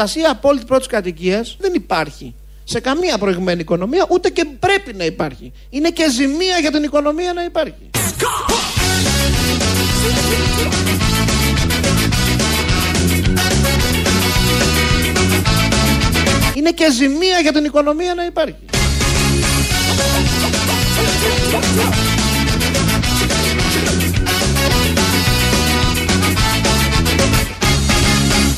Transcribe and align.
Προστασία 0.00 0.30
απόλυτη 0.30 0.64
πρώτης 0.64 0.86
κατοικίας 0.86 1.56
δεν 1.60 1.74
υπάρχει 1.74 2.34
σε 2.64 2.80
καμία 2.80 3.18
προηγμένη 3.18 3.60
οικονομία, 3.60 4.06
ούτε 4.10 4.30
και 4.30 4.44
πρέπει 4.60 4.94
να 4.94 5.04
υπάρχει. 5.04 5.52
Είναι 5.70 5.90
και 5.90 6.10
ζημία 6.10 6.58
για 6.60 6.70
την 6.70 6.82
οικονομία 6.82 7.32
να 7.32 7.44
υπάρχει. 7.44 7.90
Είναι 16.54 16.70
και 16.70 16.90
ζημία 16.92 17.38
για 17.42 17.52
την 17.52 17.64
οικονομία 17.64 18.14
να 18.14 18.24
υπάρχει. 18.24 18.56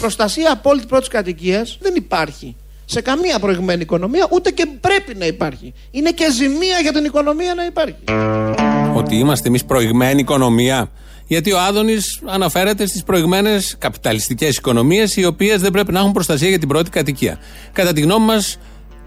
Προστασία 0.03 0.53
απόλυτη 0.53 0.87
πρώτης 0.87 1.09
κατοικίας 1.09 1.79
δεν 1.81 1.95
υπάρχει 1.95 2.57
σε 2.85 3.01
καμία 3.01 3.39
προηγμένη 3.39 3.83
οικονομία, 3.83 4.29
ούτε 4.31 4.51
και 4.51 4.67
πρέπει 4.81 5.15
να 5.15 5.27
υπάρχει. 5.27 5.73
Είναι 5.91 6.11
και 6.11 6.31
ζημία 6.33 6.79
για 6.83 6.93
την 6.93 7.05
οικονομία 7.05 7.55
να 7.55 7.65
υπάρχει. 7.65 8.05
Ότι 8.95 9.17
είμαστε 9.17 9.49
εμείς 9.49 9.65
προηγμένη 9.65 10.21
οικονομία. 10.21 10.91
Γιατί 11.27 11.53
ο 11.53 11.61
Άδωνης 11.61 12.21
αναφέρεται 12.25 12.87
στις 12.87 13.03
προηγμένες 13.03 13.77
καπιταλιστικές 13.79 14.57
οικονομίες, 14.57 15.17
οι 15.17 15.25
οποίες 15.25 15.61
δεν 15.61 15.71
πρέπει 15.71 15.93
να 15.93 15.99
έχουν 15.99 16.13
προστασία 16.13 16.49
για 16.49 16.59
την 16.59 16.69
πρώτη 16.69 16.91
κατοικία. 16.91 17.39
Κατά 17.73 17.93
τη 17.93 18.01
γνώμη 18.01 18.25
μας, 18.25 18.59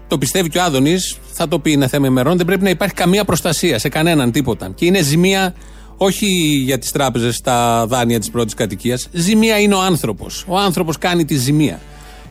το 0.08 0.18
πιστεύει 0.18 0.48
και 0.48 0.58
ο 0.58 0.62
Άδωνης, 0.62 1.18
θα 1.32 1.48
το 1.48 1.58
πει 1.58 1.72
είναι 1.72 1.88
θέμα 1.88 2.06
ημερών, 2.06 2.36
δεν 2.36 2.46
πρέπει 2.46 2.62
να 2.62 2.70
υπάρχει 2.70 2.94
καμία 2.94 3.24
προστασία 3.24 3.78
σε 3.78 3.88
κανέναν 3.88 4.32
τίποτα. 4.32 4.72
Και 4.74 4.84
είναι 4.84 5.02
ζημία 5.02 5.54
όχι 5.96 6.26
για 6.64 6.78
τις 6.78 6.92
τράπεζες 6.92 7.40
τα 7.40 7.86
δάνεια 7.86 8.18
της 8.18 8.30
πρώτης 8.30 8.54
κατοικίας. 8.54 9.08
Ζημία 9.12 9.58
είναι 9.58 9.74
ο 9.74 9.80
άνθρωπος. 9.80 10.44
Ο 10.48 10.58
άνθρωπος 10.58 10.98
κάνει 10.98 11.24
τη 11.24 11.36
ζημία. 11.36 11.80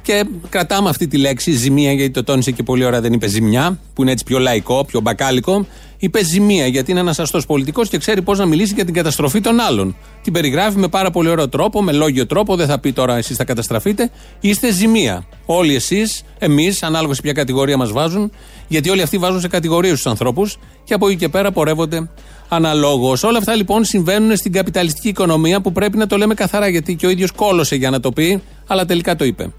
Και 0.02 0.26
κρατάμε 0.50 0.90
αυτή 0.90 1.08
τη 1.08 1.18
λέξη 1.18 1.52
ζημία, 1.52 1.92
γιατί 1.92 2.12
το 2.12 2.24
τόνισε 2.24 2.52
και 2.52 2.64
πολύ 2.64 2.86
ωραία, 2.86 3.02
δεν 3.02 3.14
είπε 3.14 3.28
ζημιά, 3.28 3.80
που 3.94 4.02
είναι 4.02 4.12
έτσι 4.12 4.24
πιο 4.24 4.40
λαϊκό, 4.40 4.86
πιο 4.86 5.00
μπακάλικο. 5.00 5.66
Είπε 5.98 6.24
ζημία, 6.24 6.68
γιατί 6.68 6.92
είναι 6.92 7.00
ένας 7.00 7.20
αστός 7.20 7.46
πολιτικός 7.46 7.90
και 7.90 7.98
ξέρει 7.98 8.22
πώς 8.22 8.38
να 8.38 8.46
μιλήσει 8.46 8.74
για 8.74 8.86
την 8.86 8.94
καταστροφή 8.94 9.42
των 9.42 9.60
άλλων. 9.60 9.96
Την 10.22 10.34
περιγράφει 10.34 10.78
με 10.78 10.88
πάρα 10.88 11.12
πολύ 11.12 11.30
ωραίο 11.30 11.50
τρόπο, 11.50 11.84
με 11.84 11.92
λόγιο 11.92 12.26
τρόπο, 12.26 12.56
δεν 12.56 12.68
θα 12.68 12.80
πει 12.80 12.94
τώρα 12.94 13.18
εσείς 13.18 13.38
θα 13.38 13.44
καταστραφείτε. 13.44 14.12
Είστε 14.40 14.72
ζημία. 14.72 15.26
Όλοι 15.46 15.76
εσείς, 15.76 16.24
εμείς, 16.40 16.84
ανάλογα 16.84 17.14
σε 17.14 17.22
ποια 17.22 17.34
κατηγορία 17.34 17.78
μας 17.78 17.92
βάζουν, 17.92 18.32
γιατί 18.68 18.90
όλοι 18.90 19.02
αυτοί 19.02 19.18
βάζουν 19.18 19.40
σε 19.40 19.48
κατηγορίες 19.48 19.94
τους 19.94 20.06
ανθρώπους 20.06 20.58
και 20.84 20.94
από 20.94 21.08
εκεί 21.08 21.18
και 21.18 21.30
πέρα 21.30 21.52
πορεύονται 21.52 22.10
αναλόγως. 22.50 23.24
Όλα 23.24 23.38
αυτά 23.38 23.56
λοιπόν 23.56 23.84
συμβαίνουν 23.84 24.36
στην 24.36 24.52
καπιταλιστική 24.52 25.08
οικονομία 25.08 25.62
που 25.62 25.72
πρέπει 25.72 25.98
να 25.98 26.08
το 26.08 26.18
λέμε 26.18 26.34
καθαρά, 26.34 26.68
γιατί 26.68 26.96
και 26.96 27.06
ο 27.06 27.10
ίδιος 27.10 27.32
κόλωσε 27.32 27.76
για 27.76 27.90
να 27.90 28.00
το 28.00 28.12
πει, 28.12 28.42
αλλά 28.68 28.86
τελικά 28.86 29.16
το 29.16 29.26
είπε. 29.26 29.52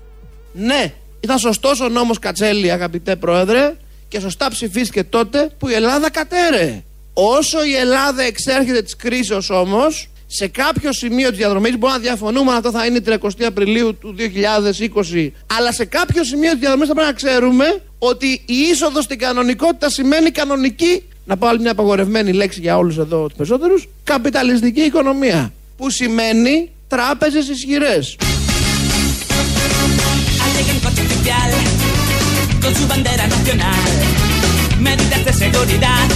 Ναι, 0.52 0.92
ήταν 1.20 1.38
σωστός 1.38 1.80
ο 1.80 1.88
νόμος 1.88 2.18
Κατσέλη, 2.18 2.70
αγαπητέ 2.70 3.16
Πρόεδρε, 3.16 3.76
και 4.08 4.20
σωστά 4.20 4.48
ψηφίστηκε 4.50 5.04
τότε 5.04 5.50
που 5.58 5.68
η 5.68 5.72
Ελλάδα 5.72 6.10
κατέρε. 6.10 6.82
Όσο 7.12 7.64
η 7.64 7.74
Ελλάδα 7.74 8.22
εξέρχεται 8.22 8.82
της 8.82 8.96
κρίση 8.96 9.32
όμως, 9.48 10.10
σε 10.26 10.48
κάποιο 10.48 10.92
σημείο 10.92 11.28
της 11.28 11.38
διαδρομής, 11.38 11.78
μπορούμε 11.78 11.98
να 11.98 12.04
διαφωνούμε 12.04 12.50
αν 12.50 12.56
αυτό 12.56 12.70
θα 12.70 12.86
είναι 12.86 13.00
30 13.06 13.16
Απριλίου 13.46 13.98
του 13.98 14.14
2020, 14.18 15.30
αλλά 15.58 15.72
σε 15.72 15.84
κάποιο 15.84 16.24
σημείο 16.24 16.50
της 16.50 16.60
διαδρομής 16.60 16.88
θα 16.88 16.94
πρέπει 16.94 17.08
να 17.08 17.14
ξέρουμε 17.14 17.82
ότι 17.98 18.26
η 18.26 18.54
είσοδος 18.70 19.04
στην 19.04 19.18
κανονικότητα 19.18 19.90
σημαίνει 19.90 20.30
κανονική, 20.30 21.02
να 21.26 21.36
πάω 21.36 21.50
άλλη 21.50 21.60
μια 21.60 21.70
απαγορευμένη 21.70 22.32
λέξη 22.32 22.60
για 22.60 22.76
όλους 22.76 22.98
εδώ 22.98 23.26
τους 23.26 23.36
περισσότερους, 23.36 23.88
καπιταλιστική 24.04 24.80
οικονομία. 24.80 25.52
Που 25.76 25.90
σημαίνει 25.90 26.70
τράπεζες 26.88 27.48
ισχυρές. 27.48 28.16
con 32.66 32.74
su 32.80 32.86
bandera 32.92 33.24
nacional. 33.36 33.88
Medidas 34.88 35.22
de 35.28 35.32
seguridad, 35.42 36.06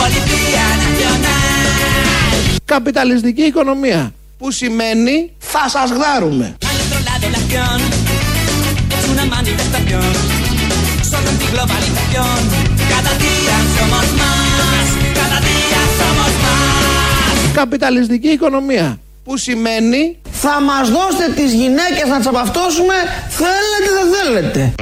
Policía 0.00 0.64
Nacional. 0.84 1.60
Καπιταλιστική 2.64 3.42
οικονομία. 3.42 4.12
Που 4.38 4.50
σημαίνει 4.50 5.32
Καπιταλιστική 17.54 18.28
οικονομία. 18.28 19.00
Που 19.24 19.36
σημαίνει 19.36 20.18
θα 20.30 20.60
μας 20.60 20.90
δώσετε 20.90 21.32
τις 21.34 21.52
γυναίκες 21.52 22.08
να 22.08 22.20
τσαπαυτώσουμε 22.20 22.94
θέλετε 23.28 23.90
δεν 23.98 24.22
θέλετε. 24.22 24.74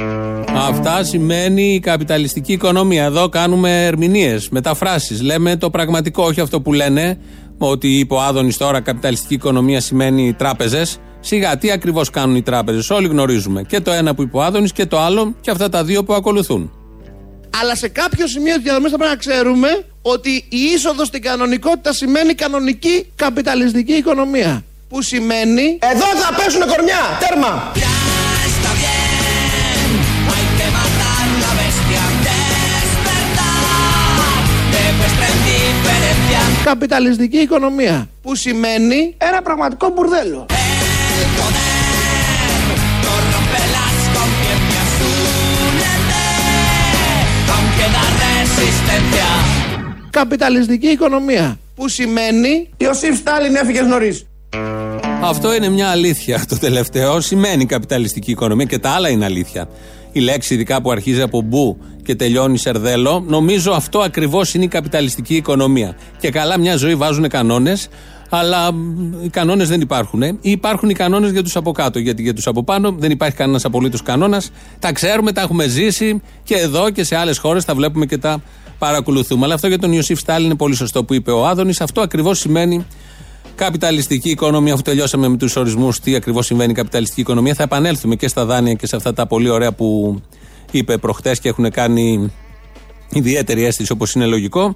Αυτά 0.55 1.03
σημαίνει 1.03 1.73
η 1.73 1.79
καπιταλιστική 1.79 2.51
οικονομία. 2.51 3.03
Εδώ 3.03 3.29
κάνουμε 3.29 3.85
ερμηνείες, 3.85 4.49
μεταφράσεις. 4.49 5.21
Λέμε 5.21 5.55
το 5.55 5.69
πραγματικό, 5.69 6.23
όχι 6.23 6.41
αυτό 6.41 6.61
που 6.61 6.73
λένε. 6.73 7.17
Ότι 7.57 7.87
είπε 7.87 8.13
ο 8.13 8.21
Άδωνης 8.21 8.57
τώρα 8.57 8.81
καπιταλιστική 8.81 9.33
οικονομία 9.33 9.81
σημαίνει 9.81 10.33
τράπεζες. 10.33 10.99
Σιγά, 11.19 11.57
τι 11.57 11.71
ακριβώς 11.71 12.09
κάνουν 12.09 12.35
οι 12.35 12.41
τράπεζες. 12.41 12.89
Όλοι 12.89 13.07
γνωρίζουμε. 13.07 13.63
Και 13.63 13.79
το 13.79 13.91
ένα 13.91 14.15
που 14.15 14.21
είπε 14.21 14.37
ο 14.37 14.43
Άδωνης 14.43 14.71
και 14.71 14.85
το 14.85 14.99
άλλο 14.99 15.35
και 15.41 15.51
αυτά 15.51 15.69
τα 15.69 15.83
δύο 15.83 16.03
που 16.03 16.13
ακολουθούν. 16.13 16.71
Αλλά 17.61 17.75
σε 17.75 17.87
κάποιο 17.87 18.27
σημείο 18.27 18.53
της 18.53 18.63
διαδρομής 18.63 18.91
θα 18.91 18.97
πρέπει 18.97 19.11
να 19.11 19.19
ξέρουμε 19.19 19.85
ότι 20.01 20.29
η 20.49 20.57
είσοδος 20.57 21.07
στην 21.07 21.21
κανονικότητα 21.21 21.93
σημαίνει 21.93 22.33
κανονική 22.33 23.11
καπιταλιστική 23.15 23.93
οικονομία. 23.93 24.63
Που 24.89 25.01
σημαίνει. 25.01 25.77
Εδώ 25.81 26.05
θα 26.05 26.35
πέσουν 26.35 26.59
κορμιά! 26.59 27.17
Τέρμα! 27.19 27.71
Καπιταλιστική 36.63 37.37
οικονομία. 37.37 38.09
Που 38.21 38.35
σημαίνει 38.35 39.15
ένα 39.17 39.41
πραγματικό 39.41 39.89
μπουρδέλο. 39.89 40.45
Καπιταλιστική 50.09 50.87
οικονομία. 50.87 51.59
Που 51.75 51.87
σημαίνει 51.87 52.69
Ιωσήφ 52.77 53.17
Στάλιν 53.17 53.55
έφυγες 53.55 53.85
νωρίς. 53.85 54.25
Αυτό 55.21 55.55
είναι 55.55 55.69
μια 55.69 55.89
αλήθεια. 55.89 56.45
Το 56.47 56.59
τελευταίο 56.59 57.21
σημαίνει 57.21 57.65
καπιταλιστική 57.65 58.31
οικονομία 58.31 58.65
και 58.65 58.79
τα 58.79 58.89
άλλα 58.89 59.09
είναι 59.09 59.25
αλήθεια. 59.25 59.69
Η 60.11 60.19
λέξη, 60.19 60.53
ειδικά 60.53 60.81
που 60.81 60.91
αρχίζει 60.91 61.21
από 61.21 61.41
μπου 61.41 61.77
και 62.03 62.15
τελειώνει 62.15 62.57
σερδέλο, 62.57 63.23
νομίζω 63.27 63.71
αυτό 63.71 63.99
ακριβώς 63.99 64.53
είναι 64.53 64.63
η 64.63 64.67
καπιταλιστική 64.67 65.35
οικονομία. 65.35 65.95
Και 66.19 66.29
καλά, 66.31 66.59
μια 66.59 66.75
ζωή 66.75 66.95
βάζουν 66.95 67.29
κανόνες, 67.29 67.87
αλλά 68.29 68.71
οι 69.23 69.29
κανόνες 69.29 69.67
δεν 69.67 69.81
υπάρχουν. 69.81 70.21
Ή 70.21 70.37
υπάρχουν 70.41 70.89
οι 70.89 70.93
κανόνες 70.93 71.31
για 71.31 71.43
τους 71.43 71.55
από 71.55 71.71
κάτω. 71.71 71.99
Γιατί 71.99 72.21
για 72.21 72.33
τους 72.33 72.47
από 72.47 72.63
πάνω 72.63 72.91
δεν 72.91 73.11
υπάρχει 73.11 73.35
κανένας 73.35 73.65
απολύτως 73.65 74.01
κανόνας. 74.01 74.51
Τα 74.79 74.91
ξέρουμε, 74.91 75.31
τα 75.31 75.41
έχουμε 75.41 75.67
ζήσει 75.67 76.21
και 76.43 76.55
εδώ 76.55 76.89
και 76.89 77.03
σε 77.03 77.15
άλλες 77.15 77.37
χώρες 77.37 77.65
τα 77.65 77.75
βλέπουμε 77.75 78.05
και 78.05 78.17
τα 78.17 78.41
παρακολουθούμε. 78.77 79.45
Αλλά 79.45 79.53
αυτό 79.53 79.67
για 79.67 79.79
τον 79.79 79.91
Ιωσήφ 79.91 80.19
Στάλιν 80.19 80.45
είναι 80.45 80.55
πολύ 80.55 80.75
σωστό 80.75 81.03
που 81.03 81.13
είπε 81.13 81.31
ο 81.31 81.47
Άδωνης. 81.47 81.81
Αυτό 81.81 82.01
ακριβώς 82.01 82.39
σημαίνει 82.39 82.85
καπιταλιστική 83.55 84.29
οικονομία. 84.29 84.73
Αφού 84.73 84.81
τελειώσαμε 84.81 85.27
με 85.27 85.37
τους 85.37 85.55
ορισμούς 85.55 85.99
τι 85.99 86.15
ακριβώς 86.15 86.45
συμβαίνει 86.45 86.71
η 86.71 86.75
καπιταλιστική 86.75 87.21
οικονομία, 87.21 87.53
θα 87.53 87.63
επανέλθουμε 87.63 88.15
και 88.15 88.27
στα 88.27 88.45
δάνεια 88.45 88.73
και 88.73 88.87
σε 88.87 88.95
αυτά 88.95 89.13
τα 89.13 89.27
πολύ 89.27 89.49
ωραία 89.49 89.71
που 89.71 90.19
είπε 90.71 90.97
προχτές 90.97 91.39
και 91.39 91.49
έχουν 91.49 91.71
κάνει 91.71 92.31
ιδιαίτερη 93.09 93.65
αίσθηση 93.65 93.91
όπως 93.91 94.13
είναι 94.13 94.25
λογικό. 94.25 94.75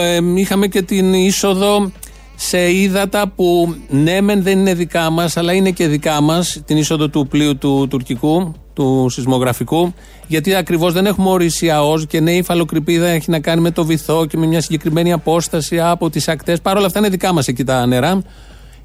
Ε, 0.00 0.18
είχαμε 0.34 0.66
και 0.66 0.82
την 0.82 1.14
είσοδο 1.14 1.92
σε 2.36 2.72
ύδατα 2.72 3.28
που 3.28 3.76
ναι, 3.88 4.20
μεν 4.20 4.42
δεν 4.42 4.58
είναι 4.58 4.74
δικά 4.74 5.10
μας, 5.10 5.36
αλλά 5.36 5.52
είναι 5.52 5.70
και 5.70 5.86
δικά 5.86 6.20
μας. 6.20 6.60
Την 6.64 6.76
είσοδο 6.76 7.08
του 7.08 7.26
πλοίου 7.26 7.56
του 7.58 7.86
τουρκικού, 7.90 8.54
του 8.74 9.08
σεισμογραφικού, 9.10 9.94
γιατί 10.26 10.54
ακριβώς 10.54 10.92
δεν 10.92 11.06
έχουμε 11.06 11.28
ορίσει 11.28 11.70
ΑΟΣ 11.70 12.06
και 12.06 12.20
ναι, 12.20 12.32
η 12.32 12.42
φαλοκρηπίδα 12.42 13.06
έχει 13.06 13.30
να 13.30 13.40
κάνει 13.40 13.60
με 13.60 13.70
το 13.70 13.84
βυθό 13.84 14.26
και 14.26 14.36
με 14.36 14.46
μια 14.46 14.60
συγκεκριμένη 14.60 15.12
απόσταση 15.12 15.80
από 15.80 16.10
τις 16.10 16.28
ακτές. 16.28 16.60
Παρ' 16.60 16.76
όλα 16.76 16.86
αυτά 16.86 16.98
είναι 16.98 17.08
δικά 17.08 17.32
μας 17.32 17.48
εκεί 17.48 17.64
τα 17.64 17.86
νερά. 17.86 18.22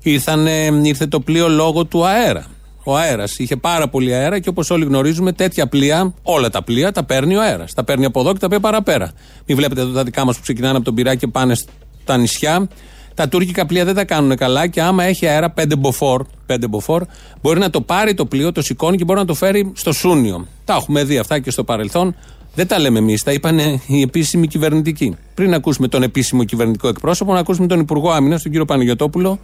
Ήρθανε, 0.02 0.80
ήρθε 0.82 1.08
το 1.08 1.20
πλοίο 1.20 1.48
λόγω 1.50 1.86
του 1.86 2.06
αέρα. 2.06 2.46
Ο 2.84 2.98
αέρας 2.98 3.40
είχε 3.40 3.56
πάρα 3.56 3.88
πολύ 3.88 4.14
αέρα 4.14 4.40
και 4.40 4.50
όπως 4.50 4.70
όλοι 4.70 4.86
γνωρίζουμε, 4.86 5.32
τέτοια 5.32 5.68
πλοία, 5.68 6.14
όλα 6.24 6.50
τα 6.50 6.64
πλοία 6.64 6.92
τα 6.92 7.04
παίρνει 7.04 7.36
ο 7.36 7.42
αέρας. 7.42 7.74
Τα 7.74 7.84
παίρνει 7.84 8.06
από 8.06 8.20
εδώ 8.20 8.34
και 8.34 8.40
τα 8.40 8.48
πάει 8.48 8.60
παραπέρα. 8.60 9.12
Μην 9.46 9.58
βλέπετε 9.58 9.82
εδώ 9.82 9.92
τα 9.92 10.04
δικά 10.04 10.26
μας 10.26 10.36
που 10.36 10.42
ξεκινάνε 10.42 10.76
από 10.76 10.86
τον 10.86 10.96
πυρά 10.96 11.16
και 11.16 11.28
πάνε 11.28 11.56
στα 12.02 12.18
νησιά. 12.18 12.68
Τα 13.14 13.28
τουρκικά 13.28 13.66
πλοία 13.66 13.86
δεν 13.86 13.96
τα 13.96 14.06
κάνουν 14.06 14.36
καλά 14.36 14.68
και 14.68 14.82
άμα 14.82 15.04
έχει 15.04 15.28
αέρα 15.28 15.54
5 15.58 15.64
μποφόρ, 15.78 16.26
5 16.48 16.56
μποφόρ, 16.70 17.04
μπορεί 17.42 17.60
να 17.60 17.70
το 17.70 17.82
πάρει 17.82 18.14
το 18.14 18.26
πλοίο, 18.26 18.52
το 18.52 18.62
σηκώνει 18.62 18.98
και 18.98 19.04
μπορεί 19.04 19.20
να 19.20 19.26
το 19.26 19.34
φέρει 19.34 19.72
στο 19.76 19.92
Σούνιο. 19.92 20.48
Τα 20.66 20.74
έχουμε 20.74 21.04
δει 21.04 21.18
αυτά 21.18 21.40
και 21.40 21.52
στο 21.52 21.64
παρελθόν. 21.64 22.16
Δεν 22.56 22.68
τα 22.68 22.80
λέμε 22.80 23.00
εμείς, 23.00 23.24
τα 23.24 23.32
είπαν 23.32 23.60
οι 23.88 24.02
επίσημοι 24.02 24.48
κυβερνητικοί. 24.48 25.16
Πριν 25.34 25.54
ακούσουμε 25.54 25.88
τον 25.88 26.04
επίσημο 26.04 26.44
κυβερνητικό 26.44 26.88
εκπρόσωπο, 26.88 27.34
να 27.34 27.40
ακούσουμε 27.40 27.68
τον 27.68 27.80
Υπουργό 27.80 28.12
Άμυνα, 28.12 28.40
τον 28.40 28.52
κύριο 28.52 28.66
Παναγιοτόπουλο, 28.66 29.40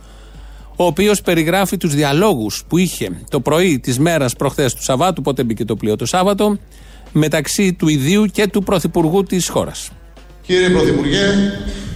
ο 0.76 0.86
οποίος 0.86 1.22
περιγράφει 1.22 1.78
τους 1.78 1.96
διαλόγους 1.96 2.64
που 2.68 2.78
είχε 2.78 3.10
το 3.30 3.40
πρωί 3.40 3.80
της 3.80 4.00
μέρας 4.00 4.36
προχθές 4.36 4.74
του 4.74 4.84
Σαββάτου, 4.84 5.22
πότε 5.22 5.44
μπήκε 5.44 5.66
το 5.66 5.76
πλοίο 5.76 5.96
το 5.96 6.06
Σάββατο, 6.06 6.58
μεταξύ 7.12 7.74
του 7.74 7.88
ιδίου 7.88 8.26
και 8.26 8.48
του 8.48 8.64
Πρωθυπουργού 8.64 9.24
της 9.24 9.50
χώρας. 9.50 9.90
Κύριε 10.42 10.70
Πρωθυπουργέ, 10.70 11.26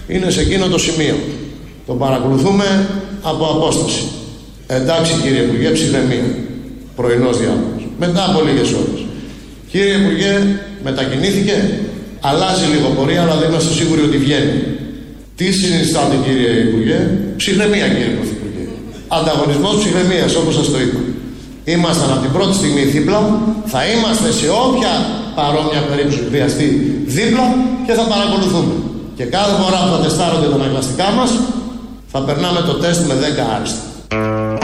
είναι 0.08 0.30
σε 0.30 0.40
εκείνο 0.40 0.68
το 0.68 0.78
σημείο. 0.78 1.16
Το 1.86 1.92
παρακολουθούμε 1.92 2.66
από 3.22 3.44
απόσταση. 3.54 4.02
Εντάξει 4.66 5.12
κύριε 5.22 5.42
Υπουργέ, 5.46 5.68
ψυχραιμία. 5.68 6.26
Πρωινός 6.96 7.36
διάλογος. 7.38 7.82
Μετά 7.98 8.22
από 8.28 8.38
λίγες 8.46 8.68
ώρες. 8.80 9.00
Κύριε 9.70 9.94
Υπουργέ, 10.02 10.32
μετακινήθηκε. 10.86 11.56
Αλλάζει 12.30 12.66
λίγο 12.74 12.88
πορεία, 12.96 13.20
αλλά 13.24 13.34
δεν 13.40 13.48
είμαστε 13.50 13.72
σίγουροι 13.78 14.02
ότι 14.08 14.16
βγαίνει. 14.24 14.58
Τι 15.38 15.46
συνιστάτε 15.60 16.16
κύριε 16.26 16.52
Υπουργέ, 16.66 16.98
ψυχραιμία 17.40 17.86
κύριε 17.94 18.12
Πρωθυπουργέ. 18.16 18.64
Ανταγωνισμός 19.18 19.74
ψυχραιμία, 19.80 20.26
όπως 20.40 20.54
σας 20.58 20.66
το 20.72 20.78
είπα. 20.84 21.00
Ήμασταν 21.74 22.08
από 22.14 22.22
την 22.26 22.32
πρώτη 22.36 22.54
στιγμή 22.60 22.82
δίπλα, 22.94 23.20
θα 23.72 23.80
είμαστε 23.92 24.28
σε 24.40 24.46
όποια 24.64 24.92
παρόμοια 25.38 25.82
περίπτωση 25.90 26.20
χρειαστεί 26.30 26.68
δίπλα 27.16 27.46
και 27.86 27.92
θα 27.98 28.04
παρακολουθούμε. 28.12 28.74
Και 29.18 29.24
κάθε 29.36 29.54
φορά 29.60 29.78
που 29.84 29.90
θα 29.94 30.00
τεστάρονται 30.04 30.48
τα 30.52 30.56
αναγκαστικά 30.60 31.08
μας, 31.18 31.30
θα 32.14 32.20
περνάμε 32.20 32.60
το 32.60 32.74
τεστ 32.74 33.06
με 33.06 33.14
10 33.14 33.16
άριστα. 33.56 33.80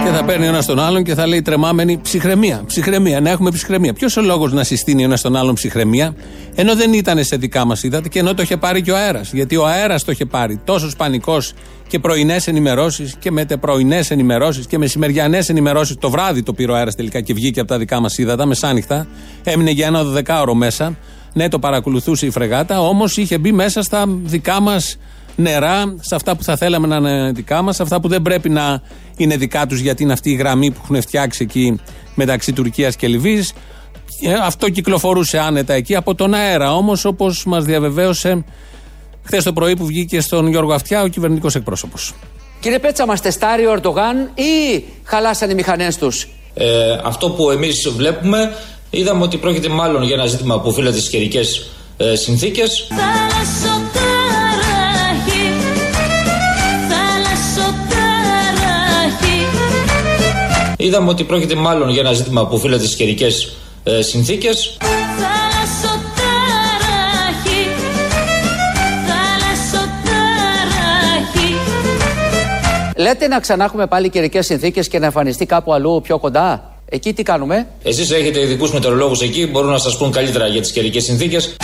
Και 0.04 0.10
θα 0.14 0.24
παίρνει 0.24 0.46
ένας 0.46 0.66
τον 0.66 0.78
άλλον 0.78 1.02
και 1.02 1.14
θα 1.14 1.26
λέει 1.26 1.42
τρεμάμενη 1.42 2.00
ψυχραιμία. 2.02 2.62
Ψυχραιμία, 2.66 3.20
να 3.20 3.30
έχουμε 3.30 3.50
ψυχραιμία. 3.50 3.92
Ποιος 3.92 4.16
ο 4.16 4.22
λόγος 4.22 4.52
να 4.52 4.64
συστήνει 4.64 5.02
ένας 5.02 5.20
τον 5.20 5.36
άλλον 5.36 5.54
ψυχραιμία, 5.54 6.14
ενώ 6.54 6.74
δεν 6.76 6.92
ήταν 6.92 7.24
σε 7.24 7.36
δικά 7.36 7.64
μας, 7.64 7.82
είδατε, 7.82 8.08
και 8.08 8.18
ενώ 8.18 8.34
το 8.34 8.42
είχε 8.42 8.56
πάρει 8.56 8.82
και 8.82 8.90
ο 8.90 8.96
αέρας. 8.96 9.32
Γιατί 9.32 9.56
ο 9.56 9.66
αέρας 9.66 10.04
το 10.04 10.12
είχε 10.12 10.24
πάρει. 10.24 10.60
Τόσος 10.64 10.96
πανικός 10.96 11.52
και 11.88 11.98
πρωινές 11.98 12.46
ενημερώσεις 12.46 13.14
και 13.18 13.30
μετεπρωινέ 13.30 14.00
ενημερώσεις 14.08 14.66
και 14.66 14.78
μεσημεριανές 14.78 15.48
ενημερώσεις. 15.48 15.96
Το 15.96 16.10
βράδυ 16.10 16.42
το 16.42 16.52
πήρε 16.52 16.72
ο 16.72 16.74
αέρας 16.74 16.94
τελικά 16.94 17.20
και 17.20 17.34
βγήκε 17.34 17.60
από 17.60 17.68
τα 17.68 17.78
δικά 17.78 18.00
μας 18.00 18.18
ύδατα, 18.18 18.46
μεσάνυχτα. 18.46 19.06
Έμεινε 19.44 19.70
για 19.70 19.86
ένα 19.86 20.04
δεκάωρο 20.04 20.54
μέσα. 20.54 20.96
Ναι, 21.32 21.48
το 21.48 21.58
παρακολουθούσε 21.58 22.26
η 22.26 22.30
φρεγάτα, 22.30 22.80
όμως 22.80 23.16
είχε 23.16 23.38
μπει 23.38 23.52
μέσα 23.52 23.82
στα 23.82 24.04
δικά 24.24 24.60
μας 24.60 24.96
νερά, 25.40 25.94
σε 26.00 26.14
αυτά 26.14 26.36
που 26.36 26.42
θα 26.42 26.56
θέλαμε 26.56 26.86
να 26.86 26.96
είναι 26.96 27.32
δικά 27.34 27.62
μας, 27.62 27.80
αυτά 27.80 28.00
που 28.00 28.08
δεν 28.08 28.22
πρέπει 28.22 28.48
να 28.48 28.82
είναι 29.16 29.36
δικά 29.36 29.66
τους 29.66 29.80
γιατί 29.80 30.02
είναι 30.02 30.12
αυτή 30.12 30.30
η 30.30 30.34
γραμμή 30.34 30.70
που 30.70 30.80
έχουν 30.82 31.00
φτιάξει 31.00 31.42
εκεί 31.42 31.80
μεταξύ 32.14 32.52
Τουρκίας 32.52 32.96
και 32.96 33.08
Λιβύης. 33.08 33.52
Ε, 34.22 34.32
αυτό 34.32 34.68
κυκλοφορούσε 34.68 35.38
άνετα 35.38 35.74
εκεί 35.74 35.94
από 35.94 36.14
τον 36.14 36.34
αέρα. 36.34 36.74
Όμως, 36.74 37.04
όπως 37.04 37.44
μας 37.44 37.64
διαβεβαίωσε 37.64 38.44
χθες 39.22 39.44
το 39.44 39.52
πρωί 39.52 39.76
που 39.76 39.86
βγήκε 39.86 40.20
στον 40.20 40.46
Γιώργο 40.48 40.72
Αυτιά, 40.72 41.02
ο 41.02 41.06
κυβερνητικός 41.06 41.54
εκπρόσωπος. 41.54 42.14
Κύριε 42.60 42.78
Πέτσα, 42.78 43.06
μας 43.06 43.20
τεστάρει 43.20 43.66
ο 43.66 43.72
Ερντογάν 43.72 44.30
ή 44.34 44.84
χαλάσανε 45.04 45.52
οι 45.52 45.54
μηχανές 45.54 45.96
τους; 45.96 46.28
Ε, 46.54 46.98
αυτό 47.04 47.30
που 47.30 47.50
εμείς 47.50 47.88
βλέπουμε, 47.96 48.52
είδαμε 48.90 49.22
ότι 49.22 49.36
πρόκειται 49.36 49.68
μάλλον 49.68 50.02
για 50.02 50.14
ένα 50.14 50.26
ζήτημα 50.26 50.60
που 50.60 50.68
οφείλεται 50.68 50.98
στις 50.98 51.10
καιρικές 51.10 51.70
ε, 51.96 52.14
συνθήκες. 52.14 52.88
Είδαμε 60.80 61.10
ότι 61.10 61.24
πρόκειται 61.24 61.54
μάλλον 61.54 61.88
για 61.88 62.00
ένα 62.00 62.12
ζήτημα 62.12 62.46
που 62.46 62.54
οφείλεται 62.54 62.84
στις 62.84 62.96
καιρικές 62.96 63.56
ε, 63.84 64.02
συνθήκες. 64.02 64.76
Λέτε 72.96 73.26
να 73.28 73.40
ξανά 73.40 73.64
έχουμε 73.64 73.86
πάλι 73.86 74.08
καιρικές 74.08 74.46
συνθήκες 74.46 74.88
και 74.88 74.98
να 74.98 75.04
εμφανιστεί 75.04 75.46
κάπου 75.46 75.72
αλλού 75.72 76.00
πιο 76.00 76.18
κοντά; 76.18 76.72
Εκεί 76.88 77.12
τι 77.12 77.22
κάνουμε; 77.22 77.66
Εσείς 77.82 78.10
έχετε 78.10 78.40
ειδικούς 78.40 78.72
μετεωρολόγους 78.72 79.20
εκεί, 79.20 79.46
μπορούν 79.46 79.70
να 79.70 79.78
σας 79.78 79.96
πούν 79.96 80.12
καλύτερα 80.12 80.46
για 80.46 80.60
τις 80.60 80.70
καιρικές 80.70 81.04
συνθήκες. 81.04 81.56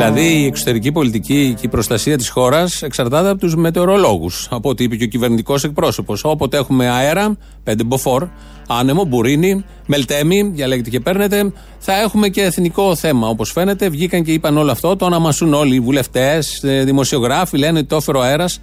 Δηλαδή 0.00 0.42
η 0.42 0.44
εξωτερική 0.44 0.92
πολιτική 0.92 1.54
και 1.60 1.66
η 1.66 1.68
προστασία 1.68 2.16
της 2.16 2.28
χώρας 2.28 2.82
εξαρτάται 2.82 3.28
από 3.28 3.38
τους 3.38 3.56
μετεωρολόγους. 3.56 4.48
Από 4.50 4.68
ό,τι 4.68 4.84
είπε 4.84 4.96
και 4.96 5.04
ο 5.04 5.06
κυβερνητικός 5.06 5.64
εκπρόσωπος. 5.64 6.24
Όποτε 6.24 6.56
έχουμε 6.56 6.90
αέρα, 6.90 7.36
πέντε 7.64 7.82
μποφόρ, 7.84 8.28
άνεμο, 8.68 9.04
μπουρίνι, 9.04 9.64
μελτέμι, 9.86 10.42
διαλέγετε 10.42 10.90
και 10.90 11.00
παίρνετε, 11.00 11.52
θα 11.78 12.00
έχουμε 12.00 12.28
και 12.28 12.42
εθνικό 12.42 12.94
θέμα. 12.94 13.28
Όπως 13.28 13.50
φαίνεται, 13.52 13.88
βγήκαν 13.88 14.22
και 14.24 14.32
είπαν 14.32 14.56
όλο 14.56 14.70
αυτό. 14.70 14.96
Το 14.96 15.04
ονομασούν 15.04 15.54
όλοι 15.54 15.74
οι 15.74 15.80
βουλευτές, 15.80 16.62
ε, 16.62 16.84
δημοσιογράφοι, 16.84 17.58
λένε 17.58 17.78
ότι 17.78 17.88
το 17.88 17.96
έφερε 17.96 18.18
ο 18.18 18.22
αέρας. 18.22 18.60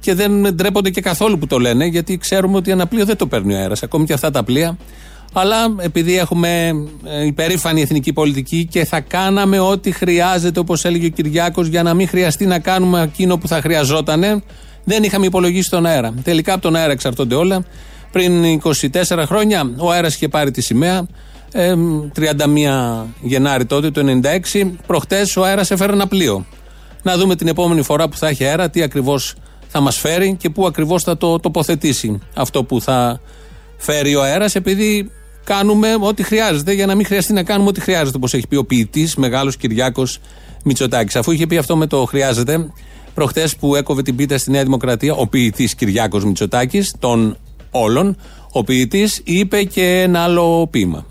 Και 0.00 0.14
δεν 0.14 0.54
ντρέπονται 0.54 0.90
και 0.90 1.00
καθόλου 1.00 1.38
που 1.38 1.46
το 1.46 1.58
λένε, 1.58 1.86
γιατί 1.86 2.18
ξέρουμε 2.18 2.56
ότι 2.56 2.70
ένα 2.70 2.86
πλοίο 2.86 3.04
δεν 3.04 3.16
το 3.16 3.26
παίρνει 3.26 3.54
ο 3.54 3.56
αέρας. 3.56 3.82
Ακόμη 3.82 4.04
και 4.04 4.12
αυτά 4.12 4.30
τα 4.30 4.44
πλοία 4.44 4.76
αλλά 5.36 5.74
επειδή 5.78 6.18
έχουμε 6.18 6.74
ε, 7.04 7.26
υπερήφανη 7.26 7.80
εθνική 7.80 8.12
πολιτική 8.12 8.66
και 8.70 8.84
θα 8.84 9.00
κάναμε 9.00 9.58
ό,τι 9.58 9.90
χρειάζεται, 9.90 10.60
όπως 10.60 10.84
έλεγε 10.84 11.06
ο 11.06 11.08
Κυριάκος, 11.08 11.66
για 11.66 11.82
να 11.82 11.94
μην 11.94 12.08
χρειαστεί 12.08 12.46
να 12.46 12.58
κάνουμε 12.58 13.02
εκείνο 13.02 13.38
που 13.38 13.48
θα 13.48 13.60
χρειαζόταν, 13.60 14.42
δεν 14.84 15.02
είχαμε 15.02 15.26
υπολογίσει 15.26 15.70
τον 15.70 15.86
αέρα. 15.86 16.14
Τελικά 16.22 16.52
από 16.52 16.62
τον 16.62 16.76
αέρα 16.76 16.92
εξαρτώνται 16.92 17.34
όλα. 17.34 17.64
Πριν 18.12 18.60
24 18.64 19.22
χρόνια 19.26 19.70
ο 19.76 19.90
αέρας 19.90 20.14
είχε 20.14 20.28
πάρει 20.28 20.50
τη 20.50 20.60
σημαία. 20.60 21.06
31 21.54 23.04
Γενάρη 23.20 23.64
τότε, 23.64 23.90
το 23.90 24.20
96. 24.52 24.70
Προχτές 24.86 25.36
ο 25.36 25.44
αέρας 25.44 25.70
έφερε 25.70 25.92
ένα 25.92 26.06
πλοίο. 26.06 26.46
Να 27.02 27.16
δούμε 27.16 27.36
την 27.36 27.48
επόμενη 27.48 27.82
φορά 27.82 28.08
που 28.08 28.16
θα 28.16 28.28
έχει 28.28 28.44
αέρα, 28.44 28.70
τι 28.70 28.82
ακριβώς 28.82 29.34
θα 29.68 29.80
μας 29.80 29.96
φέρει 29.98 30.36
και 30.38 30.50
πού 30.50 30.66
ακριβώς 30.66 31.02
θα 31.02 31.16
το 31.16 31.38
τοποθετήσει 31.40 32.18
αυτό 32.34 32.64
που 32.64 32.80
θα 32.80 33.20
φέρει 33.76 34.14
ο 34.14 34.22
αέρας, 34.22 34.54
επειδή 34.54 35.10
κάνουμε 35.44 35.96
ό,τι 36.00 36.22
χρειάζεται 36.22 36.72
για 36.72 36.86
να 36.86 36.94
μην 36.94 37.06
χρειαστεί 37.06 37.32
να 37.32 37.42
κάνουμε 37.42 37.68
ό,τι 37.68 37.80
χρειάζεται, 37.80 38.16
όπως 38.16 38.34
έχει 38.34 38.46
πει 38.46 38.56
ο 38.56 38.64
ποιητής 38.64 39.14
μεγάλος 39.16 39.56
Κυριάκος 39.56 40.18
Μητσοτάκης. 40.64 41.16
Αφού 41.16 41.30
είχε 41.30 41.46
πει 41.46 41.56
αυτό 41.56 41.76
με 41.76 41.86
το 41.86 42.04
χρειάζεται, 42.04 42.70
προχτές 43.14 43.56
που 43.56 43.74
έκοβε 43.74 44.02
την 44.02 44.16
πίτα 44.16 44.38
στη 44.38 44.50
Νέα 44.50 44.62
Δημοκρατία, 44.62 45.14
ο 45.14 45.26
ποιητής 45.26 45.74
Κυριάκος 45.74 46.24
Μητσοτάκης, 46.24 46.94
των 46.98 47.36
όλων, 47.70 48.16
ο 48.52 48.64
ποιητής 48.64 49.20
είπε 49.24 49.62
και 49.62 50.00
ένα 50.00 50.20
άλλο 50.20 50.68
ποίημα. 50.70 51.06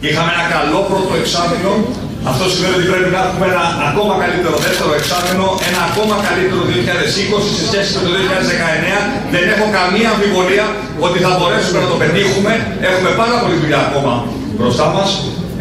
Είχαμε 0.00 0.30
ένα 0.32 0.60
καλό 0.60 0.80
πρώτο 0.80 1.14
εξάμεινο. 1.14 2.09
Αυτό 2.28 2.44
σημαίνει 2.52 2.74
ότι 2.80 2.88
πρέπει 2.92 3.10
να 3.16 3.20
έχουμε 3.26 3.46
ένα 3.52 3.64
ακόμα 3.88 4.14
καλύτερο 4.22 4.56
δεύτερο 4.66 4.90
εξάμεινο, 5.00 5.46
ένα 5.68 5.80
ακόμα 5.90 6.14
καλύτερο 6.28 6.62
2020 6.70 7.58
σε 7.58 7.64
σχέση 7.70 7.90
με 7.96 8.00
το 8.06 8.10
2019. 8.18 9.34
Δεν 9.34 9.44
έχω 9.54 9.66
καμία 9.78 10.08
αμφιβολία 10.14 10.66
ότι 11.06 11.18
θα 11.24 11.30
μπορέσουμε 11.36 11.78
να 11.84 11.88
το 11.92 11.96
πετύχουμε. 12.02 12.52
Έχουμε 12.90 13.10
πάρα 13.20 13.36
πολλή 13.40 13.56
δουλειά 13.62 13.80
ακόμα 13.88 14.12
μπροστά 14.56 14.86
μας. 14.94 15.08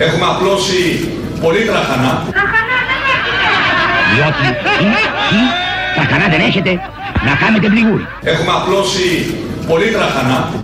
Έχουμε 0.05 0.25
απλώσει 0.33 0.79
πολύ 1.43 1.61
τραχανά. 1.69 2.13
Διότι 4.13 4.45
τραχανά 5.95 6.25
δεν 6.33 6.41
έχετε 6.49 6.71
να 7.27 7.33
κάνετε 7.41 7.67
πληγούρι. 7.73 8.05
Έχουμε 8.33 8.51
απλώσει 8.59 9.05
πολύ 9.69 9.91
τραχανά. 9.91 10.63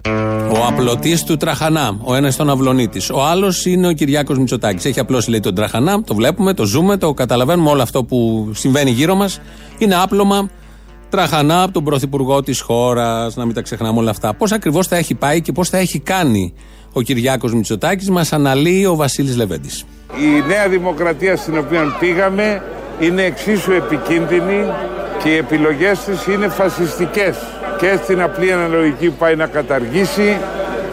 Ο 0.51 0.65
απλωτής 0.67 1.23
του 1.23 1.37
Τραχανά, 1.37 1.97
ο 2.01 2.15
ένας 2.15 2.35
τον 2.35 2.49
αυλονίτης. 2.49 3.09
Ο 3.09 3.23
άλλος 3.23 3.65
είναι 3.65 3.87
ο 3.87 3.91
Κυριάκος 3.91 4.37
Μητσοτάκης. 4.37 4.85
Έχει 4.85 4.99
απλώσει 4.99 5.29
λέει 5.29 5.39
τον 5.39 5.55
Τραχανά, 5.55 6.01
το 6.03 6.15
βλέπουμε, 6.15 6.53
το 6.53 6.65
ζούμε, 6.65 6.97
το 6.97 7.13
καταλαβαίνουμε 7.13 7.69
όλο 7.69 7.81
αυτό 7.81 8.03
που 8.03 8.49
συμβαίνει 8.53 8.91
γύρω 8.91 9.15
μας. 9.15 9.39
Είναι 9.77 9.95
άπλωμα 9.95 10.49
Τραχανά 11.09 11.63
από 11.63 11.73
τον 11.73 11.83
πρωθυπουργό 11.83 12.43
της 12.43 12.61
χώρας, 12.61 13.35
να 13.35 13.45
μην 13.45 13.53
τα 13.53 13.61
ξεχνάμε 13.61 13.99
όλα 13.99 14.09
αυτά. 14.09 14.33
Πώς 14.33 14.51
ακριβώς 14.51 14.87
θα 14.87 14.95
έχει 14.95 15.15
πάει 15.15 15.41
και 15.41 15.51
πώς 15.51 15.69
θα 15.69 15.77
έχει 15.77 15.99
κάνει 15.99 16.53
ο 16.93 17.01
Κυριάκος 17.01 17.53
Μητσοτάκης, 17.53 18.09
μας 18.09 18.33
αναλύει 18.33 18.85
ο 18.89 18.95
Βασίλης 18.95 19.35
Λεβέντης. 19.35 19.83
Η 20.19 20.47
νέα 20.47 20.69
δημοκρατία 20.69 21.37
στην 21.37 21.57
οποία 21.57 21.95
πήγαμε 21.99 22.63
είναι 22.99 23.21
εξίσου 23.21 23.71
επικίνδυνη 23.71 24.65
και 25.23 25.29
οι 25.29 25.35
επιλογές 25.37 25.99
της 25.99 26.25
είναι 26.25 26.47
φασιστικές 26.47 27.37
και 27.77 27.99
στην 28.03 28.21
απλή 28.21 28.51
αναλογική 28.51 29.09
που 29.09 29.15
πάει 29.15 29.35
να 29.35 29.45
καταργήσει 29.45 30.37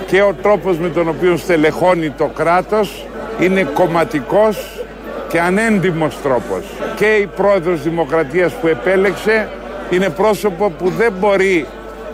και 0.06 0.22
ο 0.22 0.34
τρόπος 0.42 0.76
με 0.78 0.88
τον 0.88 1.08
οποίο 1.08 1.36
στελεχώνει 1.36 2.10
το 2.10 2.26
κράτος 2.26 3.06
είναι 3.40 3.62
κομματικός 3.62 4.82
και 5.28 5.40
ανέντιμος 5.40 6.14
τρόπος. 6.22 6.62
Και 6.96 7.06
η 7.06 7.26
πρόεδρος 7.26 7.82
Δημοκρατίας 7.82 8.52
που 8.52 8.66
επέλεξε 8.66 9.48
είναι 9.90 10.08
πρόσωπο 10.08 10.70
που 10.70 10.90
δεν 10.90 11.12
μπορεί 11.20 11.66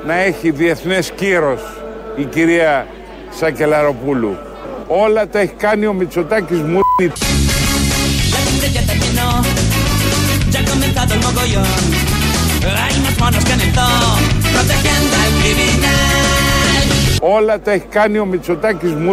να 0.06 0.14
έχει 0.14 0.50
διεθνές 0.50 1.10
κύρος 1.10 1.60
η 2.16 2.24
κυρία 2.24 2.86
Σακελαροπούλου. 3.38 4.36
Όλα 4.86 5.28
τα 5.28 5.38
έχει 5.38 5.54
κάνει 5.58 5.86
ο 5.86 5.92
Μητσοτάκης 5.92 6.60
μου. 6.60 6.80
Όλα 17.20 17.60
τα 17.60 17.70
έχει 17.70 17.84
κάνει 17.90 18.18
ο 18.18 18.24
Μητσοτάκης 18.24 18.92
μου. 18.92 19.12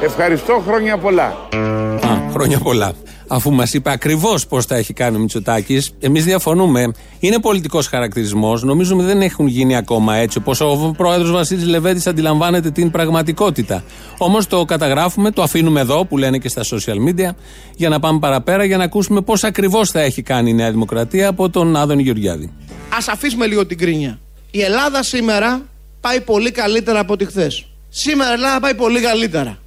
Ευχαριστώ 0.00 0.62
χρόνια 0.66 0.98
πολλά. 0.98 1.24
Α, 1.24 2.08
Χρόνια 2.32 2.58
πολλά. 2.58 2.92
Αφού 3.28 3.52
μας 3.52 3.72
είπε 3.72 3.90
ακριβώς 3.90 4.46
πώς 4.46 4.66
τα 4.66 4.76
έχει 4.76 4.92
κάνει 4.92 5.16
ο 5.16 5.18
Μητσοτάκης, 5.20 5.90
εμείς 6.00 6.24
διαφωνούμε. 6.24 6.92
Είναι 7.20 7.38
πολιτικός 7.38 7.86
χαρακτηρισμός. 7.86 8.62
Νομίζουμε 8.62 9.02
δεν 9.02 9.22
έχουν 9.22 9.46
γίνει 9.46 9.76
ακόμα 9.76 10.14
έτσι, 10.14 10.38
όπως 10.38 10.60
ο 10.60 10.94
πρόεδρος 10.96 11.30
Βασίλης 11.30 11.66
Λεβέντης 11.66 12.06
αντιλαμβάνεται 12.06 12.70
την 12.70 12.90
πραγματικότητα. 12.90 13.84
Όμως 14.18 14.46
το 14.46 14.64
καταγράφουμε, 14.64 15.30
το 15.30 15.42
αφήνουμε 15.42 15.80
εδώ, 15.80 16.04
που 16.04 16.18
λένε 16.18 16.38
και 16.38 16.48
στα 16.48 16.62
social 16.62 17.08
media, 17.08 17.30
για 17.76 17.88
να 17.88 18.00
πάμε 18.00 18.18
παραπέρα, 18.18 18.64
για 18.64 18.76
να 18.76 18.84
ακούσουμε 18.84 19.20
πώς 19.20 19.44
ακριβώς 19.44 19.90
θα 19.90 20.00
έχει 20.00 20.22
κάνει 20.22 20.50
η 20.50 20.54
Νέα 20.54 20.70
Δημοκρατία 20.70 21.28
από 21.28 21.50
τον 21.50 21.76
Άδωνη 21.76 22.02
Γεωργιάδη. 22.02 22.52
Α 22.88 22.98
αφήσουμε 23.10 23.46
λίγο 23.46 23.66
την 23.66 23.78
κρίνια. 23.78 24.18
Η 24.50 24.60
Ελλάδα 24.60 25.02
σήμερα 25.02 25.62
πάει 26.00 26.20
πολύ 26.20 26.50
καλύτερα 26.50 26.98
από 26.98 27.12
ό,τι 27.12 27.24
χθες. 27.24 27.66
Σήμερα 27.88 28.30
η 28.30 28.32
Ελλάδα 28.32 28.60
πάει 28.60 28.74
πολύ 28.74 29.00
καλύτερα. 29.00 29.58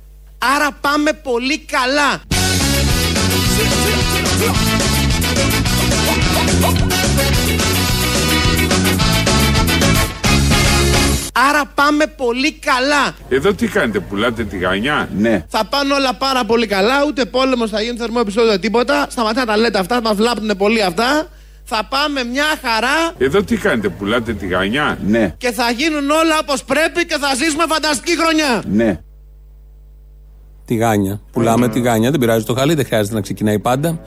Άρα 0.56 0.77
πάμε 0.82 1.13
πολύ 1.13 1.60
καλά. 1.60 2.40
Άρα 11.50 11.71
πάμε 11.75 12.07
πολύ 12.07 12.51
καλά. 12.51 13.15
Εδώ 13.29 13.53
τι 13.53 13.67
κάνετε, 13.67 14.00
πουλάτε 14.00 14.43
τη 14.43 14.57
γανιά; 14.57 15.10
Ναι. 15.17 15.45
Θα 15.50 15.65
πάνε 15.65 15.93
όλα 15.93 16.13
πάρα 16.13 16.45
πολύ 16.45 16.67
καλά. 16.67 16.93
Ούτε 17.07 17.25
πόλεμος 17.25 17.69
θα 17.69 17.81
γίνει, 17.81 17.98
θερμό 17.98 18.17
επεισόδιο, 18.21 18.60
τίποτα. 18.60 19.05
Σταματάτε 19.10 19.39
να 19.39 19.45
τα 19.45 19.57
λέτε 19.57 19.79
αυτά, 19.79 20.01
μας 20.01 20.15
βλάπτουν 20.15 20.57
πολύ 20.57 20.83
αυτά. 20.83 21.27
Θα 21.63 21.88
πάμε 21.89 22.24
μια 22.24 22.45
χαρά 22.63 23.13
Εδώ 23.17 23.43
τι 23.43 23.57
κάνετε, 23.57 23.89
πουλάτε 23.89 24.33
τη 24.33 24.48
γανιά; 24.48 24.98
Ναι. 25.05 25.33
και 25.38 25.51
θα 25.51 25.71
γίνουν 25.71 26.10
όλα 26.10 26.38
όπως 26.41 26.63
πρέπει 26.63 27.05
και 27.05 27.17
θα 27.19 27.36
ζήσουμε 27.36 27.63
φανταστική 27.67 28.17
χρονιά. 28.17 28.63
Ναι. 28.71 29.00
Τη 30.65 30.75
γάνια. 30.75 31.21
Πουλάμε 31.31 31.67
τη 31.67 31.79
γάνια. 31.79 32.12
Δεν 32.12 32.19
πειράζει 32.19 32.45
το 32.45 32.53
χαλί, 32.53 32.74
δεν 32.74 32.86
χρειάζεται 32.86 33.15
να 33.15 33.21
ξεκινάει 33.21 33.60
πάντα. 33.60 34.00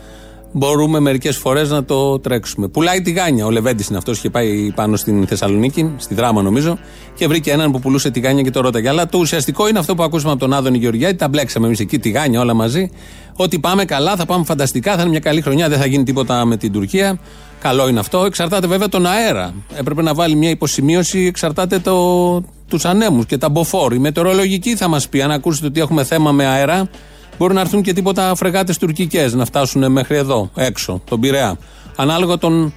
Μπορούμε 0.56 1.00
μερικές 1.00 1.36
φορές 1.36 1.70
να 1.70 1.84
το 1.84 2.18
τρέξουμε. 2.18 2.68
Πουλάει 2.68 3.02
τη 3.02 3.10
γάνια. 3.10 3.46
Ο 3.46 3.50
Λεβέντης 3.50 3.88
είναι 3.88 3.98
αυτός. 3.98 4.18
Είχε 4.18 4.30
πάει 4.30 4.72
πάνω 4.74 4.96
στην 4.96 5.26
Θεσσαλονίκη, 5.26 5.94
στη 5.96 6.14
δράμα 6.14 6.42
νομίζω, 6.42 6.78
και 7.14 7.26
βρήκε 7.26 7.50
έναν 7.50 7.70
που 7.70 7.80
πουλούσε 7.80 8.10
τη 8.10 8.20
γάνια 8.20 8.42
και 8.42 8.50
το 8.50 8.60
ρώταγε. 8.60 8.88
Αλλά 8.88 9.06
το 9.06 9.18
ουσιαστικό 9.18 9.68
είναι 9.68 9.78
αυτό 9.78 9.94
που 9.94 10.02
ακούσαμε 10.02 10.32
από 10.32 10.40
τον 10.40 10.52
Άδωνη 10.52 10.78
Γεωργιάδη. 10.78 11.14
Τα 11.14 11.28
μπλέξαμε 11.28 11.66
εμείς 11.66 11.80
εκεί, 11.80 11.98
τη 11.98 12.10
γάνια 12.10 12.40
όλα 12.40 12.54
μαζί. 12.54 12.90
Ότι 13.36 13.58
πάμε 13.58 13.84
καλά, 13.84 14.16
θα 14.16 14.26
πάμε 14.26 14.44
φανταστικά, 14.44 14.94
θα 14.94 15.00
είναι 15.00 15.10
μια 15.10 15.20
καλή 15.20 15.40
χρονιά, 15.40 15.68
δεν 15.68 15.78
θα 15.78 15.86
γίνει 15.86 16.04
τίποτα 16.04 16.44
με 16.44 16.56
την 16.56 16.72
Τουρκία. 16.72 17.18
Καλό 17.60 17.88
είναι 17.88 18.00
αυτό. 18.00 18.24
Εξαρτάται 18.24 18.66
βέβαια 18.66 18.88
τον 18.88 19.06
αέρα. 19.06 19.54
Έπρεπε 19.74 20.02
να 20.02 20.14
βάλει 20.14 20.34
μια 20.34 20.50
υποσημείωση, 20.50 21.20
εξαρτάται 21.20 21.78
το, 21.78 22.40
τους 22.68 22.84
ανέμους 22.84 23.26
και 23.26 23.38
τα 23.38 23.48
μποφόρ. 23.48 23.92
Η 23.92 23.98
μετεωρολογική 23.98 24.76
θα 24.76 24.88
μας 24.88 25.08
πει, 25.08 25.22
αν 25.22 25.30
ακούσετε 25.30 25.66
ότι 25.66 25.80
έχουμε 25.80 26.04
θέμα 26.04 26.32
με 26.32 26.46
αέρα, 26.46 26.88
μπορεί 27.38 27.54
να 27.54 27.60
έρθουν 27.60 27.82
και 27.82 27.92
τίποτα 27.92 28.34
φρεγάτες 28.34 28.78
τουρκικές 28.78 29.34
να 29.34 29.44
φτάσουν 29.44 29.92
μέχρι 29.92 30.16
εδώ, 30.16 30.50
έξω, 30.54 31.00
τον 31.04 31.20
Πειραιά. 31.20 31.58
Ανάλογα 31.96 32.38
τον 32.38 32.72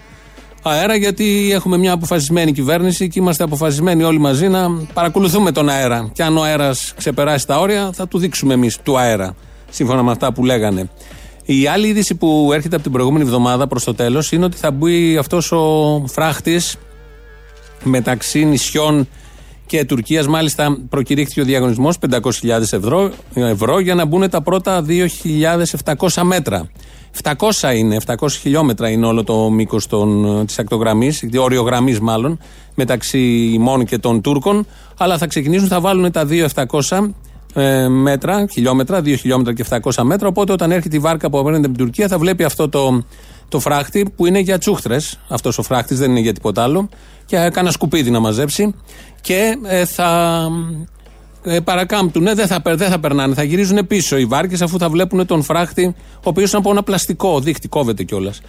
αέρα, 0.63 0.95
γιατί 0.95 1.49
έχουμε 1.53 1.77
μια 1.77 1.91
αποφασισμένη 1.91 2.51
κυβέρνηση 2.51 3.07
και 3.07 3.19
είμαστε 3.19 3.43
αποφασισμένοι 3.43 4.03
όλοι 4.03 4.19
μαζί 4.19 4.47
να 4.47 4.69
παρακολουθούμε 4.93 5.51
τον 5.51 5.69
αέρα. 5.69 6.09
Και 6.13 6.23
αν 6.23 6.37
ο 6.37 6.43
αέρας 6.43 6.93
ξεπεράσει 6.97 7.47
τα 7.47 7.59
όρια, 7.59 7.89
θα 7.93 8.07
του 8.07 8.17
δείξουμε 8.17 8.53
εμείς 8.53 8.77
του 8.83 8.99
αέρα. 8.99 9.35
Σύμφωνα 9.69 10.03
με 10.03 10.11
αυτά 10.11 10.33
που 10.33 10.45
λέγανε. 10.45 10.89
Η 11.45 11.67
άλλη 11.67 11.87
είδηση 11.87 12.15
που 12.15 12.49
έρχεται 12.53 12.75
από 12.75 12.83
την 12.83 12.93
προηγούμενη 12.93 13.23
εβδομάδα 13.23 13.67
προς 13.67 13.83
το 13.83 13.93
τέλος 13.93 14.31
είναι 14.31 14.45
ότι 14.45 14.57
θα 14.57 14.71
μπει 14.71 15.17
αυτός 15.17 15.51
ο 15.51 16.03
φράχτης 16.07 16.77
μεταξύ 17.83 18.45
νησιών 18.45 19.07
και 19.67 19.85
Τουρκίας. 19.85 20.27
Μάλιστα, 20.27 20.77
προκηρύχθηκε 20.89 21.41
ο 21.41 21.43
διαγωνισμός 21.43 21.97
500.000 22.09 22.21
ευρώ, 22.71 23.11
ευρώ 23.33 23.79
για 23.79 23.95
να 23.95 24.05
μπουν 24.05 24.29
τα 24.29 24.41
πρώτα 24.41 24.85
2.700 25.83 26.21
μέτρα. 26.23 26.69
700 27.23 27.75
είναι, 27.75 27.97
700 28.05 28.27
χιλιόμετρα 28.29 28.89
είναι 28.89 29.05
όλο 29.05 29.23
το 29.23 29.49
μήκος 29.49 29.87
της 30.45 30.59
ακτογραμμής, 30.59 31.23
όριο 31.37 31.61
γραμμή 31.61 31.97
μάλλον, 32.01 32.39
μεταξύ 32.75 33.19
ημών 33.53 33.85
και 33.85 33.97
των 33.97 34.21
Τούρκων. 34.21 34.65
Αλλά 34.97 35.17
θα 35.17 35.27
ξεκινήσουν, 35.27 35.67
θα 35.67 35.79
βάλουν 35.79 36.11
τα 36.11 36.27
2.700 36.29 37.13
ε, 37.53 37.87
μέτρα, 37.87 38.45
χιλιόμετρα, 38.51 38.99
2 38.99 39.17
χιλιόμετρα 39.17 39.53
και 39.53 39.65
700 39.69 40.03
μέτρα. 40.03 40.27
Οπότε 40.27 40.51
όταν 40.51 40.71
έρχεται 40.71 40.95
η 40.95 40.99
βάρκα 40.99 41.29
που 41.29 41.39
απέναντι 41.39 41.65
από 41.65 41.75
την 41.75 41.85
Τουρκία 41.85 42.07
θα 42.07 42.17
βλέπει 42.17 42.43
αυτό 42.43 42.69
το, 42.69 43.03
το 43.47 43.59
φράχτη 43.59 44.13
που 44.15 44.25
είναι 44.25 44.39
για 44.39 44.57
τσούχτρες. 44.57 45.19
Αυτός 45.27 45.57
ο 45.57 45.61
φράχτης 45.61 45.99
δεν 45.99 46.09
είναι 46.09 46.19
για 46.19 46.33
τίποτα 46.33 46.63
άλλο. 46.63 46.89
Και 47.25 47.49
κάνα 47.53 47.71
σκουπίδι 47.71 48.09
να 48.09 48.19
μαζέψει. 48.19 48.73
Και 49.21 49.57
ε, 49.63 49.85
θα 49.85 50.41
ε, 51.43 51.59
παρακάμπτουν, 51.59 52.23
δεν 52.23 52.47
θα, 52.47 52.61
δεν 52.63 52.89
θα 52.89 52.99
περνάνε, 52.99 53.33
θα 53.33 53.43
γυρίζουν 53.43 53.87
πίσω 53.87 54.17
οι 54.17 54.25
βάρκες 54.25 54.61
αφού 54.61 54.77
θα 54.77 54.89
βλέπουν 54.89 55.25
τον 55.25 55.43
φράχτη, 55.43 55.95
ο 56.13 56.29
οποίος 56.29 56.49
είναι 56.49 56.59
από 56.59 56.71
ένα 56.71 56.83
πλαστικό 56.83 57.39
δίχτυ, 57.39 57.67
κόβεται 57.67 58.03
κιόλας. 58.03 58.41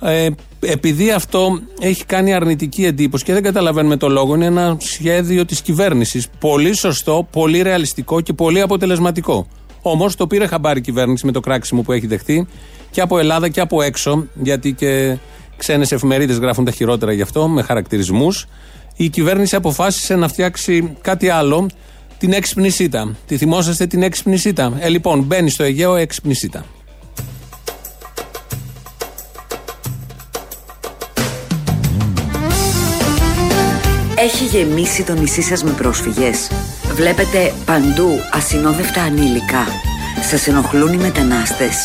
Ε, 0.00 0.28
επειδή 0.60 1.10
αυτό 1.10 1.60
έχει 1.80 2.04
κάνει 2.04 2.34
αρνητική 2.34 2.84
εντύπωση 2.84 3.24
και 3.24 3.32
δεν 3.32 3.42
καταλαβαίνουμε 3.42 3.96
το 3.96 4.08
λόγο, 4.08 4.34
είναι 4.34 4.44
ένα 4.44 4.76
σχέδιο 4.80 5.44
της 5.44 5.60
κυβέρνησης. 5.60 6.28
Πολύ 6.38 6.76
σωστό, 6.76 7.28
πολύ 7.30 7.62
ρεαλιστικό 7.62 8.20
και 8.20 8.32
πολύ 8.32 8.60
αποτελεσματικό. 8.60 9.46
Όμως 9.82 10.16
το 10.16 10.26
πήρε 10.26 10.46
χαμπάρι 10.46 10.78
η 10.78 10.82
κυβέρνηση 10.82 11.26
με 11.26 11.32
το 11.32 11.40
κράξιμο 11.40 11.82
που 11.82 11.92
έχει 11.92 12.06
δεχτεί 12.06 12.46
και 12.90 13.00
από 13.00 13.18
Ελλάδα 13.18 13.48
και 13.48 13.60
από 13.60 13.82
έξω, 13.82 14.26
γιατί 14.42 14.72
και 14.72 15.16
ξένες 15.56 15.92
εφημερίδες 15.92 16.38
γράφουν 16.38 16.64
τα 16.64 16.70
χειρότερα 16.70 17.12
γι' 17.12 17.22
αυτό, 17.22 17.48
με 17.48 17.62
χαρακτηρισμούς. 17.62 18.46
Η 18.96 19.08
κυβέρνηση 19.08 19.56
αποφάσισε 19.56 20.16
να 20.16 20.28
φτιάξει 20.28 20.96
κάτι 21.00 21.28
άλλο, 21.28 21.66
την 22.18 22.32
έξυπνη 22.32 22.70
σίτα. 22.70 23.16
Τη 23.26 23.36
θυμόσαστε 23.36 23.86
την 23.86 24.02
έξυπνη 24.02 24.36
σίτα. 24.36 24.72
Ε, 24.78 24.88
λοιπόν, 24.88 25.20
μπαίνει 25.22 25.50
στο 25.50 25.62
Αιγαίο 25.62 25.94
έξυπνη 25.94 26.34
σίτα. 26.34 26.64
Έχει 34.16 34.44
γεμίσει 34.44 35.04
το 35.04 35.14
νησί 35.14 35.42
σας 35.42 35.64
με 35.64 35.70
πρόσφυγες; 35.70 36.50
Βλέπετε 36.94 37.52
παντού 37.64 38.08
ασυνόδευτα 38.32 39.02
ανήλικα. 39.02 39.66
Σας 40.30 40.46
ενοχλούν 40.46 40.92
οι 40.92 40.96
μετανάστες. 40.96 41.84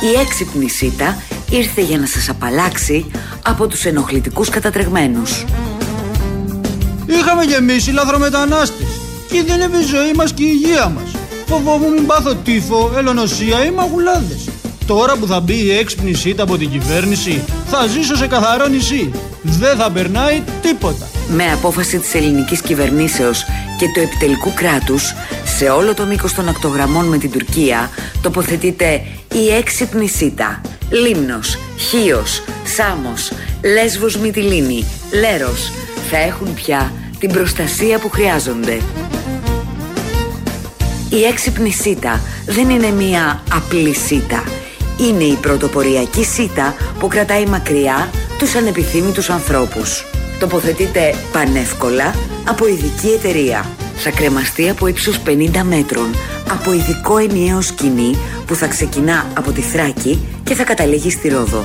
Η 0.00 0.20
έξυπνη 0.20 0.68
σίτα 0.68 1.16
ήρθε 1.50 1.80
για 1.80 1.98
να 1.98 2.06
σας 2.06 2.28
απαλλάξει 2.28 3.10
από 3.44 3.66
τους 3.66 3.84
ενοχλητικούς 3.84 4.48
κατατρεγμένους. 4.48 5.44
Είχαμε 7.06 7.44
γεμίσει 7.44 7.90
λαθρομετανάστες. 7.90 8.86
Κινδυνεύει 9.28 9.78
η 9.78 9.82
ζωή 9.84 10.12
μας 10.16 10.32
και 10.32 10.42
η 10.42 10.50
υγεία 10.52 10.88
μας. 10.88 11.10
Φοβόμουν 11.46 11.92
μην 11.92 12.06
πάθω 12.06 12.34
τύφο, 12.34 12.92
ελονοσία 12.96 13.64
ή 13.64 13.70
μαγουλάδες. 13.70 14.48
Τώρα 14.86 15.16
που 15.16 15.26
θα 15.26 15.40
μπει 15.40 15.64
η 15.64 15.72
έξυπνη 15.72 16.12
σίτα 16.12 16.42
από 16.42 16.56
την 16.56 16.70
κυβέρνηση, 16.70 17.44
θα 17.66 17.86
ζήσω 17.86 18.16
σε 18.16 18.26
καθαρό 18.26 18.66
νησί. 18.66 19.10
Δεν 19.42 19.76
θα 19.76 19.90
περνάει 19.90 20.42
τίποτα. 20.62 21.08
Με 21.28 21.52
απόφαση 21.52 21.98
της 21.98 22.14
ελληνικής 22.14 22.60
κυβερνήσεως 22.60 23.44
και 23.78 23.86
του 23.94 24.00
επιτελικού 24.00 24.52
κράτους, 24.54 25.14
σε 25.56 25.68
όλο 25.68 25.94
το 25.94 26.04
μήκος 26.04 26.34
των 26.34 26.48
ακτογραμμών 26.48 27.06
με 27.06 27.18
την 27.18 27.30
Τουρκία, 27.30 27.90
τοποθετείται 28.22 29.04
η 29.34 29.48
έξυπνη 29.48 30.08
σίτα. 30.08 30.60
Λίμνος, 30.90 31.58
Χίος, 31.76 32.42
Σάμος, 32.76 33.32
Λέσβος 33.62 34.16
Μυτιλίνη, 34.16 34.84
Λέρος 35.12 35.72
θα 36.10 36.16
έχουν 36.16 36.54
πια 36.54 36.92
την 37.18 37.32
προστασία 37.32 37.98
που 37.98 38.10
χρειάζονται. 38.10 38.80
Η 41.10 41.24
έξυπνη 41.24 41.72
σίτα 41.72 42.20
δεν 42.46 42.70
είναι 42.70 42.90
μία 42.90 43.42
απλή 43.52 43.94
σίτα. 43.94 44.44
Είναι 44.98 45.24
η 45.24 45.34
πρωτοποριακή 45.34 46.24
σίτα 46.24 46.74
που 46.98 47.08
κρατάει 47.08 47.46
μακριά 47.46 48.10
τους 48.38 48.54
ανεπιθύμητους 48.54 49.30
ανθρώπους. 49.30 50.04
Τοποθετείται 50.38 51.14
πανεύκολα 51.32 52.14
από 52.48 52.66
ειδική 52.68 53.08
εταιρεία. 53.08 53.66
Θα 53.96 54.10
κρεμαστεί 54.10 54.68
από 54.68 54.86
ύψος 54.86 55.20
50 55.26 55.62
μέτρων 55.62 56.14
από 56.50 56.72
ειδικό 56.72 57.18
ενιαίο 57.18 57.60
σκηνή 57.60 58.16
που 58.46 58.54
θα 58.54 58.66
ξεκινά 58.66 59.26
από 59.36 59.52
τη 59.52 59.60
Θράκη 59.60 60.26
και 60.44 60.54
θα 60.54 60.64
καταλήγει 60.64 61.10
στη 61.10 61.28
Ρόδο. 61.28 61.64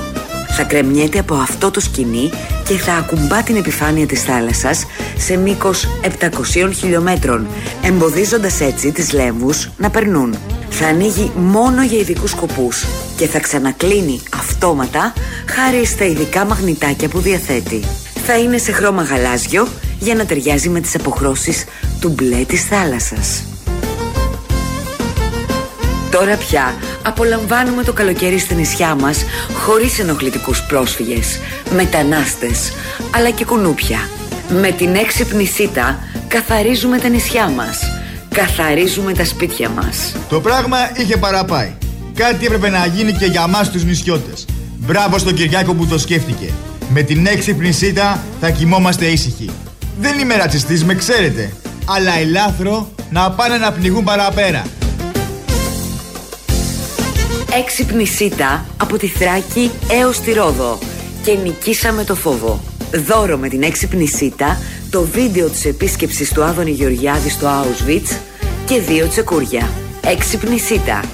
Θα 0.56 0.62
κρεμιέται 0.62 1.18
από 1.18 1.34
αυτό 1.34 1.70
το 1.70 1.80
σκηνή 1.80 2.30
και 2.64 2.74
θα 2.74 2.92
ακουμπά 2.92 3.42
την 3.42 3.56
επιφάνεια 3.56 4.06
της 4.06 4.22
θάλασσας 4.22 4.86
σε 5.18 5.36
μήκος 5.36 5.88
700 6.20 6.70
χιλιόμετρων, 6.74 7.46
εμποδίζοντας 7.82 8.60
έτσι 8.60 8.92
τις 8.92 9.12
λέμβους 9.12 9.70
να 9.76 9.90
περνούν. 9.90 10.34
Θα 10.74 10.86
ανοίγει 10.86 11.32
μόνο 11.34 11.82
για 11.82 11.98
ειδικούς 11.98 12.30
σκοπούς 12.30 12.86
και 13.16 13.26
θα 13.26 13.40
ξανακλίνει 13.40 14.20
αυτόματα 14.36 15.12
χάρη 15.48 15.86
στα 15.86 16.04
ειδικά 16.04 16.44
μαγνητάκια 16.44 17.08
που 17.08 17.18
διαθέτει. 17.18 17.82
Θα 18.26 18.38
είναι 18.38 18.58
σε 18.58 18.72
χρώμα 18.72 19.02
γαλάζιο 19.02 19.68
για 19.98 20.14
να 20.14 20.26
ταιριάζει 20.26 20.68
με 20.68 20.80
τις 20.80 20.94
αποχρώσεις 20.94 21.64
του 22.00 22.08
μπλε 22.08 22.36
της 22.36 22.64
θάλασσας. 22.64 23.44
Τώρα 26.10 26.36
πια 26.36 26.74
απολαμβάνουμε 27.02 27.82
το 27.82 27.92
καλοκαίρι 27.92 28.38
στα 28.38 28.54
νησιά 28.54 28.94
μας 28.94 29.24
χωρίς 29.52 29.98
ενοχλητικούς 29.98 30.62
πρόσφυγες, 30.62 31.38
μετανάστες, 31.74 32.72
αλλά 33.14 33.30
και 33.30 33.44
κουνούπια. 33.44 34.08
Με 34.48 34.72
την 34.72 34.94
έξυπνη 34.94 35.46
σίτα 35.46 35.98
καθαρίζουμε 36.28 36.98
τα 36.98 37.08
νησιά 37.08 37.48
μας. 37.48 37.91
Καθαρίζουμε 38.32 39.12
τα 39.12 39.24
σπίτια 39.24 39.68
μας. 39.68 40.14
Το 40.28 40.40
πράγμα 40.40 40.76
είχε 40.96 41.16
παραπάει. 41.16 41.72
Κάτι 42.14 42.46
έπρεπε 42.46 42.68
να 42.68 42.86
γίνει 42.86 43.12
και 43.12 43.24
για 43.24 43.46
μας 43.46 43.70
τους 43.70 43.84
νησιώτες. 43.84 44.46
Μπράβο 44.76 45.18
στον 45.18 45.34
Κυριάκο 45.34 45.74
που 45.74 45.86
το 45.86 45.98
σκέφτηκε. 45.98 46.52
Με 46.88 47.02
την 47.02 47.26
έξυπνη 47.26 47.72
σίτα 47.72 48.22
θα 48.40 48.50
κοιμόμαστε 48.50 49.06
ήσυχοι. 49.06 49.50
Δεν 50.00 50.18
είμαι 50.18 50.36
ρατσιστής, 50.36 50.84
με 50.84 50.94
ξέρετε. 50.94 51.52
Αλλά 51.84 52.18
ελάθρο 52.18 52.90
να 53.10 53.30
πάνε 53.30 53.56
να 53.56 53.72
πνιγούν 53.72 54.04
παραπέρα. 54.04 54.66
Έξυπνη 57.58 58.06
σίτα 58.06 58.66
από 58.76 58.96
τη 58.96 59.06
Θράκη 59.06 59.70
έως 59.90 60.20
τη 60.20 60.32
Ρόδο. 60.32 60.78
Και 61.22 61.32
νικήσαμε 61.42 62.04
το 62.04 62.14
φόβο. 62.14 62.60
Δώρο 63.06 63.36
με 63.36 63.48
την 63.48 63.62
έξυπνη 63.62 64.06
σίτα, 64.06 64.58
το 64.92 65.02
βίντεο 65.02 65.48
της 65.48 65.64
επίσκεψης 65.64 66.32
του 66.32 66.42
Άδωνη 66.42 66.70
Γεωργιάδη 66.70 67.30
στο 67.30 67.46
Auschwitz 67.46 68.16
και 68.66 68.80
δύο 68.80 69.06
τσεκούρια. 69.06 69.70
Έξυπνη 70.06 70.58
σίτα. 70.58 71.04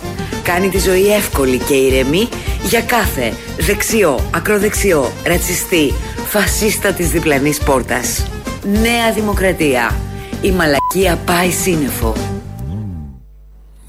Κάνει 0.42 0.68
τη 0.68 0.78
ζωή 0.78 1.14
εύκολη 1.14 1.58
και 1.58 1.74
ηρεμή 1.74 2.28
για 2.62 2.80
κάθε 2.80 3.32
δεξιό, 3.58 4.20
ακροδεξιό, 4.34 5.12
ρατσιστή, 5.24 5.92
φασίστα 6.26 6.92
της 6.92 7.10
διπλανής 7.10 7.58
πόρτας. 7.58 8.26
Νέα 8.62 9.12
Δημοκρατία. 9.14 9.96
Η 10.42 10.50
μαλακία 10.50 11.18
πάει 11.24 11.50
σύννεφο. 11.50 12.37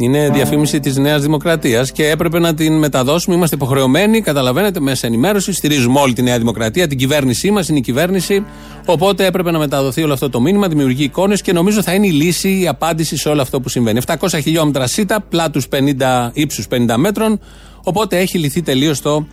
Είναι 0.01 0.29
διαφήμιση 0.29 0.79
της 0.79 0.97
Νέας 0.97 1.21
Δημοκρατίας 1.21 1.91
και 1.91 2.09
έπρεπε 2.09 2.39
να 2.39 2.53
την 2.53 2.77
μεταδώσουμε. 2.77 3.35
Είμαστε 3.35 3.55
υποχρεωμένοι, 3.55 4.21
καταλαβαίνετε, 4.21 4.79
μέσα 4.79 5.07
ενημέρωση. 5.07 5.53
Στηρίζουμε 5.53 5.99
όλη 5.99 6.13
τη 6.13 6.21
Νέα 6.21 6.37
Δημοκρατία. 6.37 6.87
Την 6.87 6.97
κυβέρνησή 6.97 7.51
μας 7.51 7.69
είναι 7.69 7.77
η 7.77 7.81
κυβέρνηση. 7.81 8.45
Οπότε 8.85 9.25
έπρεπε 9.25 9.51
να 9.51 9.57
μεταδοθεί 9.57 10.03
όλο 10.03 10.13
αυτό 10.13 10.29
το 10.29 10.41
μήνυμα, 10.41 10.67
δημιουργεί 10.67 11.03
εικόνες 11.03 11.41
και 11.41 11.53
νομίζω 11.53 11.81
θα 11.81 11.93
είναι 11.93 12.07
η 12.07 12.11
λύση, 12.11 12.59
η 12.61 12.67
απάντηση 12.67 13.17
σε 13.17 13.29
όλο 13.29 13.41
αυτό 13.41 13.61
που 13.61 13.69
συμβαίνει. 13.69 13.99
700 14.05 14.39
χιλιόμετρα 14.41 14.87
σίτα, 14.87 15.21
πλάτους 15.29 15.67
50, 15.67 16.29
ύψους 16.33 16.67
50 16.67 16.97
μέτρων. 16.97 17.39
Οπότε 17.83 18.17
έχει 18.17 18.37
λυθεί 18.37 18.61
τελείως 18.61 19.01
το 19.01 19.25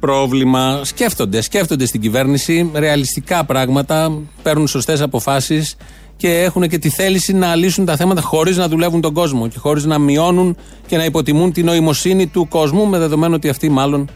πρόβλημα. 0.00 0.80
Σκέφτονται, 0.84 1.40
σκέφτονται 1.40 1.86
στην 1.86 2.00
κυβέρνηση 2.00 2.70
ρεαλιστικά 2.74 3.44
πράγματα, 3.44 4.22
παίρνουν 4.42 4.66
σωστές 4.66 5.00
αποφάσεις 5.00 5.76
και 6.16 6.40
έχουν 6.40 6.68
και 6.68 6.78
τη 6.78 6.88
θέληση 6.88 7.32
να 7.32 7.54
λύσουν 7.54 7.84
τα 7.84 7.96
θέματα 7.96 8.20
χωρίς 8.20 8.56
να 8.56 8.68
δουλεύουν 8.68 9.00
τον 9.00 9.12
κόσμο 9.12 9.48
και 9.48 9.58
χωρίς 9.58 9.84
να 9.84 9.98
μειώνουν 9.98 10.56
και 10.86 10.96
να 10.96 11.04
υποτιμούν 11.04 11.52
την 11.52 11.64
νοημοσύνη 11.64 12.26
του 12.26 12.48
κόσμου, 12.48 12.86
με 12.86 12.98
δεδομένο 12.98 13.34
ότι 13.34 13.48
αυτή 13.48 13.68
μάλλον 13.68 14.08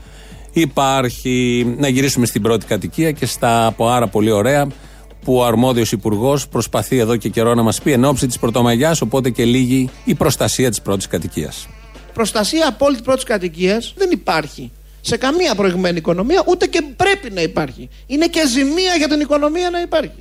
υπάρχει. 0.53 1.67
Να 1.79 1.89
γυρίσουμε 1.89 2.27
στην 2.27 2.43
πρώτη 2.43 2.67
κατοικία 2.67 3.11
και 3.11 3.27
στα 3.27 3.75
πάρα 3.77 4.07
πολύ 4.07 4.31
ωραία 4.31 4.67
που 5.25 5.35
ο 5.35 5.45
αρμόδιος 5.45 5.93
υπουργός 5.93 6.49
προσπαθεί 6.49 6.99
εδώ 6.99 7.17
και 7.17 7.29
καιρό 7.29 7.55
να 7.55 7.63
μας 7.63 7.81
πει 7.81 7.93
εν 7.93 8.05
ώψη 8.05 8.27
της 8.27 8.39
Πρωτομαγιάς, 8.39 9.01
οπότε 9.01 9.31
και 9.31 9.45
λίγη 9.45 9.91
η 10.05 10.15
προστασία 10.15 10.71
της 10.71 10.83
πρώτης 10.83 11.07
κατοικίας. 11.07 11.69
Προστασία 12.15 12.69
απόλυτη 12.69 13.03
πρώτης 13.03 13.25
κατοικίας 13.25 13.95
δεν 13.97 14.09
υπάρχει 14.13 14.71
σε 15.01 15.17
καμία 15.17 15.55
προηγμένη 15.55 15.97
οικονομία, 15.97 16.43
ούτε 16.47 16.67
και 16.67 16.83
πρέπει 16.97 17.31
να 17.31 17.41
υπάρχει. 17.41 17.89
Είναι 18.07 18.27
και 18.27 18.47
ζημία 18.47 18.95
για 18.97 19.09
την 19.09 19.21
οικονομία 19.21 19.71
να 19.71 19.81
υπάρχει. 19.81 20.13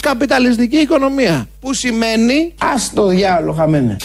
Καπιταλιστική 0.00 0.76
οικονομία. 0.76 1.48
Που 1.60 1.74
σημαίνει. 1.74 2.54
Α 2.58 2.74
το 2.94 3.06
διάλογο 3.06 3.52
χαμένε. 3.52 3.96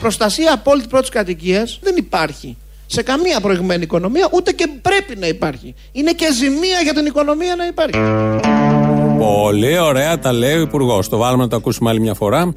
Προστασία 0.00 0.52
απόλυτη 0.52 0.88
πρώτης 0.88 1.10
κατοικίας 1.10 1.78
δεν 1.82 1.94
υπάρχει 1.96 2.56
σε 2.90 3.02
καμία 3.02 3.40
προηγμένη 3.40 3.82
οικονομία, 3.82 4.28
ούτε 4.32 4.52
και 4.52 4.68
πρέπει 4.82 5.16
να 5.16 5.26
υπάρχει. 5.26 5.74
Είναι 5.92 6.12
και 6.12 6.26
ζημία 6.32 6.80
για 6.82 6.94
την 6.94 7.06
οικονομία 7.06 7.56
να 7.56 7.66
υπάρχει. 7.66 7.98
Πολύ 9.18 9.78
ωραία 9.78 10.18
τα 10.18 10.32
λέει 10.32 10.56
ο 10.56 10.60
Υπουργός. 10.60 11.08
Το 11.08 11.16
βάλουμε 11.16 11.42
να 11.42 11.48
το 11.48 11.56
ακούσουμε 11.56 11.90
άλλη 11.90 12.00
μια 12.00 12.14
φορά. 12.14 12.52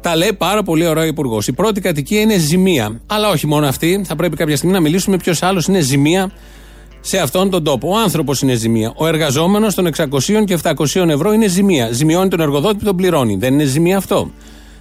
Τα 0.00 0.16
λέει 0.16 0.32
πάρα 0.32 0.62
πολύ 0.62 0.86
ωραία 0.86 1.04
ο 1.04 1.06
Υπουργός. 1.06 1.46
Η 1.46 1.52
πρώτη 1.52 1.80
κατοικία 1.80 2.20
είναι 2.20 2.36
ζημία. 2.36 3.00
Αλλά 3.06 3.28
όχι 3.28 3.46
μόνο 3.46 3.66
αυτή. 3.66 4.02
Θα 4.06 4.16
πρέπει 4.16 4.36
κάποια 4.36 4.56
στιγμή 4.56 4.74
να 4.74 4.80
μιλήσουμε 4.80 5.16
ποιος 5.16 5.42
άλλος 5.42 5.66
είναι 5.66 5.80
ζημία 5.80 6.32
σε 7.00 7.18
αυτόν 7.18 7.50
τον 7.50 7.64
τόπο. 7.64 7.88
Ο 7.88 7.98
άνθρωπος 7.98 8.42
είναι 8.42 8.54
ζημία. 8.54 8.92
Ο 8.96 9.06
εργαζόμενος 9.06 9.74
των 9.74 9.86
600 9.96 10.44
και 10.44 10.58
700 10.62 11.08
ευρώ 11.08 11.32
είναι 11.32 11.46
ζημία. 11.46 11.90
Ζημιώνει 11.92 12.28
τον 12.28 12.40
εργοδότη 12.40 12.76
που 12.76 12.84
τον 12.84 12.96
πληρώνει. 12.96 13.36
Δεν 13.36 13.52
είναι 13.52 13.64
ζημία 13.64 13.96
αυτό. 13.96 14.30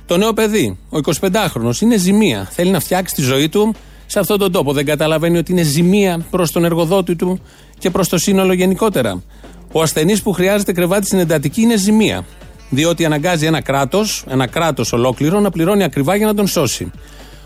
Το 0.06 0.18
νέο 0.18 0.34
παιδί, 0.34 0.78
ο 0.90 0.98
25χρονο, 1.22 1.82
είναι 1.82 1.98
ζημία. 1.98 2.48
Θέλει 2.52 2.70
να 2.72 2.80
φτιάξει 2.80 3.16
τη 3.16 3.22
ζωή 3.22 3.50
του 3.50 3.76
σε 4.06 4.20
αυτόν 4.20 4.38
τον 4.38 4.52
τόπο. 4.52 4.74
Δεν 4.74 4.86
καταλαβαίνει 4.86 5.38
ότι 5.38 5.52
είναι 5.52 5.62
ζημία 5.62 6.26
προς 6.30 6.52
τον 6.52 6.66
εργοδότη 6.66 7.16
του 7.16 7.40
και 7.78 7.90
προς 7.90 8.10
το 8.10 8.18
σύνολο 8.18 8.54
γενικότερα. 8.54 9.24
Ο 9.72 9.82
ασθενής 9.82 10.22
που 10.22 10.32
χρειάζεται 10.32 10.74
κρεβάτι 10.74 11.06
στην 11.06 11.20
εντατική 11.20 11.62
είναι 11.62 11.78
ζημία. 11.78 12.26
Διότι 12.70 13.06
αναγκάζει 13.06 13.46
ένα 13.46 13.62
κράτος, 13.62 14.24
ένα 14.30 14.48
κράτος 14.48 14.94
ολόκληρο, 14.94 15.40
να 15.40 15.50
πληρώνει 15.50 15.84
ακριβά 15.84 16.16
για 16.16 16.26
να 16.26 16.34
τον 16.34 16.48
σώσει. 16.48 16.92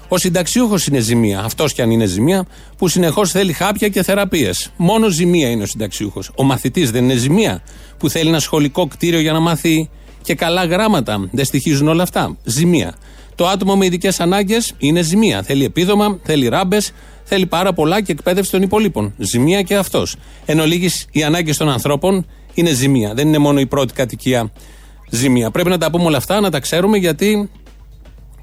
Ο 0.07 0.17
συνταξιούχος 0.17 0.87
είναι 0.87 0.99
ζημία, 0.99 1.39
αυτός 1.39 1.73
κι 1.73 1.81
αν 1.81 1.91
είναι 1.91 2.05
ζημία, 2.05 2.45
που 2.77 2.87
συνεχώς 2.87 3.31
θέλει 3.31 3.53
χάπια 3.53 3.87
και 3.87 4.03
θεραπείες. 4.03 4.71
Μόνο 4.77 5.09
ζημία 5.09 5.49
είναι 5.49 5.63
ο 5.63 5.65
συνταξιούχος. 5.65 6.31
Ο 6.35 6.43
μαθητής 6.43 6.91
δεν 6.91 7.03
είναι 7.03 7.15
ζημία, 7.15 7.61
που 7.97 8.09
θέλει 8.09 8.29
ένα 8.29 8.39
σχολικό 8.39 8.87
κτίριο 8.87 9.19
για 9.19 9.31
να 9.31 9.39
μάθει 9.39 9.89
και 10.21 10.35
καλά 10.35 10.65
γράμματα. 10.65 11.29
Δεν 11.31 11.45
στοιχίζουν 11.45 11.87
όλα 11.87 12.03
αυτά. 12.03 12.37
Ζημία. 12.43 12.95
Το 13.39 13.47
άτομο 13.47 13.75
με 13.75 13.85
ειδικές 13.85 14.19
ανάγκες 14.19 14.73
είναι 14.77 15.01
ζημία. 15.01 15.43
Θέλει 15.43 15.65
επίδομα, 15.65 16.19
θέλει 16.23 16.47
ράμπες, 16.47 16.91
θέλει 17.23 17.45
πάρα 17.45 17.73
πολλά 17.73 18.01
και 18.01 18.11
εκπαίδευση 18.11 18.51
των 18.51 18.61
υπολείπων. 18.61 19.13
Ζημία 19.17 19.61
και 19.61 19.75
αυτός. 19.75 20.15
Εν 20.45 20.59
ολίγης, 20.59 21.07
οι 21.11 21.23
ανάγκες 21.23 21.57
των 21.57 21.69
ανθρώπων 21.69 22.25
είναι 22.53 22.71
ζημία. 22.71 23.13
Δεν 23.13 23.27
είναι 23.27 23.37
μόνο 23.37 23.59
η 23.59 23.65
πρώτη 23.65 23.93
κατοικία 23.93 24.51
ζημία. 25.09 25.51
Πρέπει 25.51 25.69
να 25.69 25.77
τα 25.77 25.91
πούμε 25.91 26.03
όλα 26.03 26.17
αυτά, 26.17 26.39
να 26.39 26.49
τα 26.49 26.59
ξέρουμε 26.59 26.97
γιατί 26.97 27.49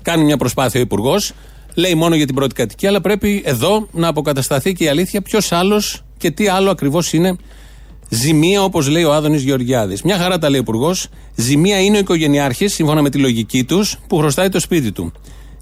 κάνει 0.02 0.24
μια 0.24 0.37
προσπάθεια 0.37 0.80
ο 0.80 0.82
Υπουργός. 0.82 1.32
Λέει 1.74 1.94
μόνο 1.94 2.14
για 2.14 2.26
την 2.26 2.35
πρώτη 2.35 2.54
κατοικία, 2.54 2.88
αλλά 2.88 3.00
πρέπει 3.00 3.42
εδώ 3.44 3.88
να 3.92 4.09
αποκατασταθεί 4.09 4.72
και 4.72 4.85
η 4.85 4.88
αλήθεια 4.88 5.22
ποιος 5.22 5.52
άλλος 5.52 6.04
και 6.16 6.30
τι 6.30 6.48
άλλο 6.48 6.70
ακριβώς 6.70 7.12
είναι 7.12 7.37
Ζημία, 8.09 8.62
όπως 8.62 8.88
λέει 8.88 9.05
ο 9.05 9.12
Άδωνης 9.12 9.42
Γεωργιάδης. 9.42 10.03
Μια 10.03 10.16
χαρά 10.16 10.38
τα 10.38 10.51
λέει 10.51 10.59
ο 10.59 10.62
Υπουργός. 10.62 11.09
Ζημία 11.35 11.81
είναι 11.81 11.97
ο 11.97 12.01
οικογενειάρχης, 12.01 12.75
σύμφωνα 12.75 13.03
με 13.03 13.11
τη 13.11 13.19
λογική 13.19 13.64
τους, 13.64 13.99
που 14.07 14.16
χρωστάει 14.16 14.49
το 14.49 14.61
σπίτι 14.61 14.92
του. 14.92 15.12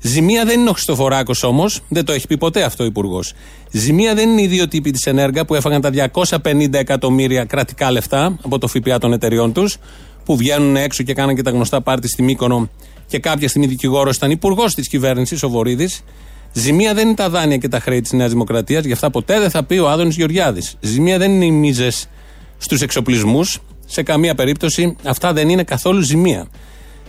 Ζημία 0.01 0.45
δεν 0.45 0.61
είναι 0.61 0.69
ο 0.69 0.73
Χριστοφοράκος 0.73 1.43
όμως, 1.43 1.81
δεν 1.89 2.05
το 2.05 2.13
έχει 2.13 2.27
πει 2.27 2.39
ποτέ 2.39 2.63
αυτό 2.63 2.85
ο 2.85 2.87
Υπουργός. 2.87 3.33
Ζημία 3.71 4.15
δεν 4.15 4.29
είναι 4.29 4.43
οι 4.43 4.47
δύο 4.47 4.69
τύποι 4.69 4.91
της 4.91 5.07
Ενέργα 5.07 5.45
που 5.45 5.55
έφαγαν 5.55 5.81
τα 5.81 5.91
250 5.91 6.79
εκατομμύρια 6.79 7.45
κρατικά 7.45 7.91
λεφτά 7.91 8.39
από 8.43 8.59
το 8.59 8.67
ΦΠΑ 8.67 8.99
των 8.99 9.13
εταιριών 9.13 9.53
τους, 9.53 9.77
που 10.25 10.37
βγαίνουν 10.37 10.77
έξω 10.77 11.03
και 11.03 11.15
κάναν 11.15 11.35
και 11.35 11.43
τα 11.43 11.51
γνωστά 11.51 11.81
πάρτι 11.81 12.09
στη 12.09 12.23
Μύκονο 12.23 12.71
και 13.07 13.19
κάποια 13.19 13.49
στιγμή 13.49 13.67
δικηγόρο 13.67 14.11
ήταν 14.15 14.31
υπουργός 14.31 14.75
της 14.75 14.89
κυβέρνησης, 14.89 15.43
ο 15.43 15.49
Βορύδης. 15.49 16.03
Ζημία 16.53 16.95
δεν 16.95 17.07
είναι 17.07 17.17
τα 17.17 17.29
δάνεια 17.31 17.57
και 17.57 17.69
τα 17.69 17.81
χρέη 17.81 18.01
της 18.01 18.13
Νέας 18.13 18.31
Δημοκρατίας, 18.31 18.85
γι' 18.85 18.93
αυτά 18.93 19.11
ποτέ 19.11 19.41
δεν 19.41 19.51
θα 19.51 19.63
πει 19.65 19.79
ο 19.79 19.89
Άδωνης 19.89 20.17
Γεωργιάδης. 20.17 20.77
Ζημία 20.81 21.19
δεν 21.19 21.31
είναι 21.31 21.45
οι 21.45 21.51
μίζες 21.51 22.09
στους 22.64 22.81
εξοπλισμούς. 22.81 23.61
Σε 23.87 24.03
καμία 24.03 24.35
περίπτωση 24.35 24.96
αυτά 25.05 25.33
δεν 25.33 25.48
είναι 25.48 25.62
καθόλου 25.62 26.00
ζημία. 26.00 26.48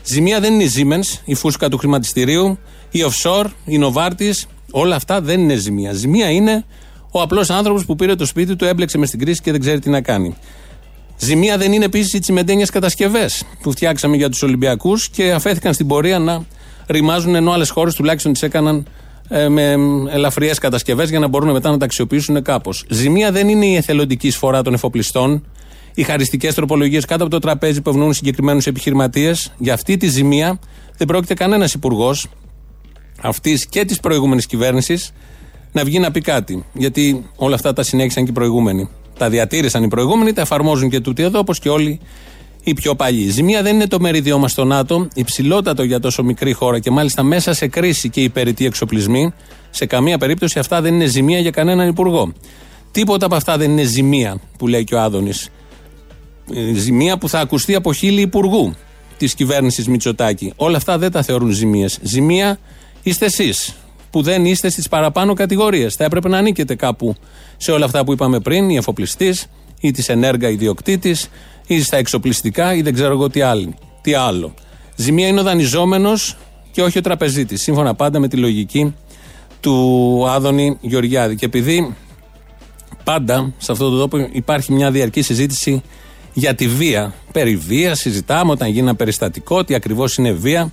Ζημία 0.03 0.39
δεν 0.39 0.53
είναι 0.53 0.63
η 0.63 0.71
Siemens, 0.75 1.19
η 1.25 1.35
φούσκα 1.35 1.69
του 1.69 1.77
χρηματιστηρίου, 1.77 2.57
η 2.91 2.99
offshore, 3.09 3.45
η 3.65 3.79
Novartis. 3.83 4.47
Όλα 4.71 4.95
αυτά 4.95 5.21
δεν 5.21 5.39
είναι 5.39 5.55
ζημία. 5.55 5.93
Ζημία 5.93 6.29
είναι 6.29 6.65
ο 7.11 7.21
απλός 7.21 7.49
άνθρωπος 7.49 7.85
που 7.85 7.95
πήρε 7.95 8.15
το 8.15 8.25
σπίτι 8.25 8.55
του, 8.55 8.65
έμπλεξε 8.65 8.97
μες 8.97 9.07
στην 9.07 9.19
κρίση 9.19 9.41
και 9.41 9.51
δεν 9.51 9.59
ξέρει 9.59 9.79
τι 9.79 9.89
να 9.89 10.01
κάνει. 10.01 10.35
Ζημία 11.17 11.57
δεν 11.57 11.73
είναι 11.73 11.85
επίσης 11.85 12.13
οι 12.13 12.19
τσιμεντένιες 12.19 12.69
κατασκευές 12.69 13.43
που 13.61 13.71
φτιάξαμε 13.71 14.15
για 14.15 14.29
τους 14.29 14.43
Ολυμπιακούς 14.43 15.09
και 15.09 15.31
αφέθηκαν 15.31 15.73
στην 15.73 15.87
πορεία 15.87 16.19
να 16.19 16.45
ρημάζουν 16.87 17.35
ενώ 17.35 17.51
άλλες 17.51 17.69
χώρες 17.69 17.95
τουλάχιστον 17.95 18.33
τις 18.33 18.41
έκαναν 18.41 18.87
ε, 19.27 19.49
με 19.49 19.75
ελαφριές 20.09 20.57
κατασκευές 20.57 21.09
για 21.09 21.19
να 21.19 21.27
μπορούν 21.27 21.51
μετά 21.51 21.69
να 21.69 21.77
τα 21.77 21.85
αξιοποιήσουν 21.85 22.41
κάπως. 22.41 22.85
Ζημία 22.89 23.31
δεν 23.31 23.49
είναι 23.49 23.65
η 23.65 23.75
εθελοντική 23.75 24.27
εισφορά 24.27 24.61
των 24.61 24.73
εφοπλιστών, 24.73 25.45
οι 25.93 26.03
χαριστικές 26.03 26.53
τροπολογίες 26.53 27.05
κάτω 27.05 27.23
από 27.23 27.31
το 27.31 27.39
τραπέζι 27.39 27.81
που 27.81 27.89
ευνοούν 27.89 28.13
συγκεκριμένους 28.13 28.67
επιχειρηματίες. 28.67 29.53
Για 29.57 29.73
αυτή 29.73 29.97
τη 29.97 30.07
ζημία 30.07 30.59
δεν 30.97 31.07
πρόκειται 31.07 31.33
κανένας 31.33 31.73
υπουργός 31.73 32.27
αυτής 33.21 33.65
και 33.65 33.85
της 33.85 33.99
προηγούμενης 33.99 34.45
κυβέρνησης 34.45 35.11
να 35.71 35.83
βγει 35.83 35.99
να 35.99 36.11
πει 36.11 36.21
κάτι. 36.21 36.65
Γιατί 36.73 37.29
όλα 37.35 37.55
αυτά 37.55 37.73
τα 37.73 37.83
συνέχισαν 37.83 38.23
και 38.23 38.29
οι 38.29 38.33
προηγούμενοι. 38.33 38.89
Τα 39.17 39.29
διατήρησαν 39.29 39.83
οι 39.83 39.88
προηγούμενοι, 39.88 40.33
τα 40.33 40.41
εφαρμόζουν 40.41 40.89
και 40.89 40.99
τούτοι 40.99 41.23
εδώ, 41.23 41.39
όπως 41.39 41.59
και 41.59 41.69
όλοι 41.69 41.99
η 42.67 42.73
πιο 42.73 42.95
παλιή. 42.95 43.30
Ζημία 43.30 43.62
δεν 43.62 43.75
είναι 43.75 43.88
το 43.88 43.99
μερίδιό 43.99 44.38
μας 44.38 44.51
στο 44.51 44.63
ΝΑΤΟ, 44.63 45.08
υψηλότατο 45.13 45.84
για 45.84 45.99
τόσο 45.99 46.23
μικρή 46.23 46.54
χώρα 46.54 46.80
και 46.80 46.91
μάλιστα 46.91 47.23
μέσα 47.23 47.54
σε 47.54 47.67
κρίση 47.67 48.10
και 48.10 48.21
υπερητή 48.21 48.65
εξοπλισμοί. 48.65 49.34
Σε 49.69 49.86
καμία 49.86 50.17
περίπτωση 50.17 50.60
αυτά 50.60 50.82
δεν 50.82 50.93
είναι 50.93 51.06
ζημία 51.06 51.39
για 51.39 51.51
κανέναν 51.51 51.88
υπουργό. 51.88 52.34
Τίποτα 52.91 53.25
από 53.25 53.36
αυτά 53.36 53.58
δεν 53.58 53.71
είναι 53.71 53.84
ζημία 53.84 54.38
που 54.58 54.67
λέει 54.67 54.84
και 54.84 54.95
ο 54.95 55.01
Άδωνης. 55.01 55.49
Ε, 56.54 56.73
ζημία 56.73 57.17
που 57.17 57.30
θα 57.30 57.39
ακουστεί 57.39 57.75
από 57.75 57.93
χείλη 57.93 58.21
υπουργού 58.21 58.75
της 59.17 59.34
κυβέρνησης 59.34 59.88
Μητσοτάκη. 59.88 60.54
Όλα 60.56 60.78
αυτά 60.78 60.97
δεν 60.97 61.12
τα 61.12 61.21
θεωρούν 61.21 61.49
ζημίες. 61.49 61.99
Ζημία 62.01 62.60
είστε 63.04 63.25
εσείς 63.25 63.75
που 64.10 64.21
δεν 64.21 64.45
είστε 64.45 64.69
στις 64.69 64.88
παραπάνω 64.88 65.34
κατηγορίες. 65.34 65.95
Θα 65.95 66.04
έπρεπε 66.04 66.30
να 66.30 66.38
ανήκετε 66.38 66.75
κάπου 66.75 67.15
σε 67.58 67.71
όλα 67.71 67.86
αυτά 67.86 68.04
που 68.04 68.12
είπαμε 68.12 68.39
πριν, 68.39 68.69
η 68.69 68.75
εφοπλιστή 68.75 69.36
ή 69.86 69.91
της 69.91 70.10
ενέργα 70.10 70.50
ιδιοκτήτης 70.50 71.30
ή 71.67 71.82
στα 71.82 71.98
εξοπλιστικά 71.98 72.74
ή 72.74 72.82
δεν 72.82 72.93
ξέρω 72.93 73.12
εγώ 73.12 73.30
τι, 73.30 73.41
άλλη, 73.41 73.76
τι 74.02 74.13
άλλο. 74.13 74.54
Ζημία 74.95 75.28
είναι 75.28 75.39
ο 75.39 75.43
δανειζόμενος 75.43 76.38
και 76.71 76.82
όχι 76.82 76.98
ο 76.98 77.02
τραπεζίτης. 77.02 77.62
Σύμφωνα 77.62 77.95
πάντα 77.95 78.19
με 78.19 78.28
τη 78.28 78.38
λογική 78.38 78.95
του 79.60 80.26
Άδωνη 80.28 80.78
Γεωργιάδη. 80.82 81.36
Και 81.36 81.45
επειδή 81.45 81.95
πάντα 83.04 83.54
σε 83.58 83.71
αυτό 83.71 83.89
το 83.89 83.98
τόπο 83.98 84.30
υπάρχει 84.32 84.74
μια 84.74 84.91
διαρκή 84.91 85.21
συζήτηση 85.21 85.82
για 86.34 86.56
τη 86.56 86.67
βία. 86.67 87.13
Περί 87.32 87.56
βίας 87.56 88.00
συζητάμε 88.00 88.52
όταν 88.52 88.67
γίνει 88.67 88.80
ένα 88.80 88.95
περιστατικό, 88.95 89.63
τι 89.63 89.76
ακριβώς 89.76 90.17
είναι 90.17 90.32
βία. 90.32 90.71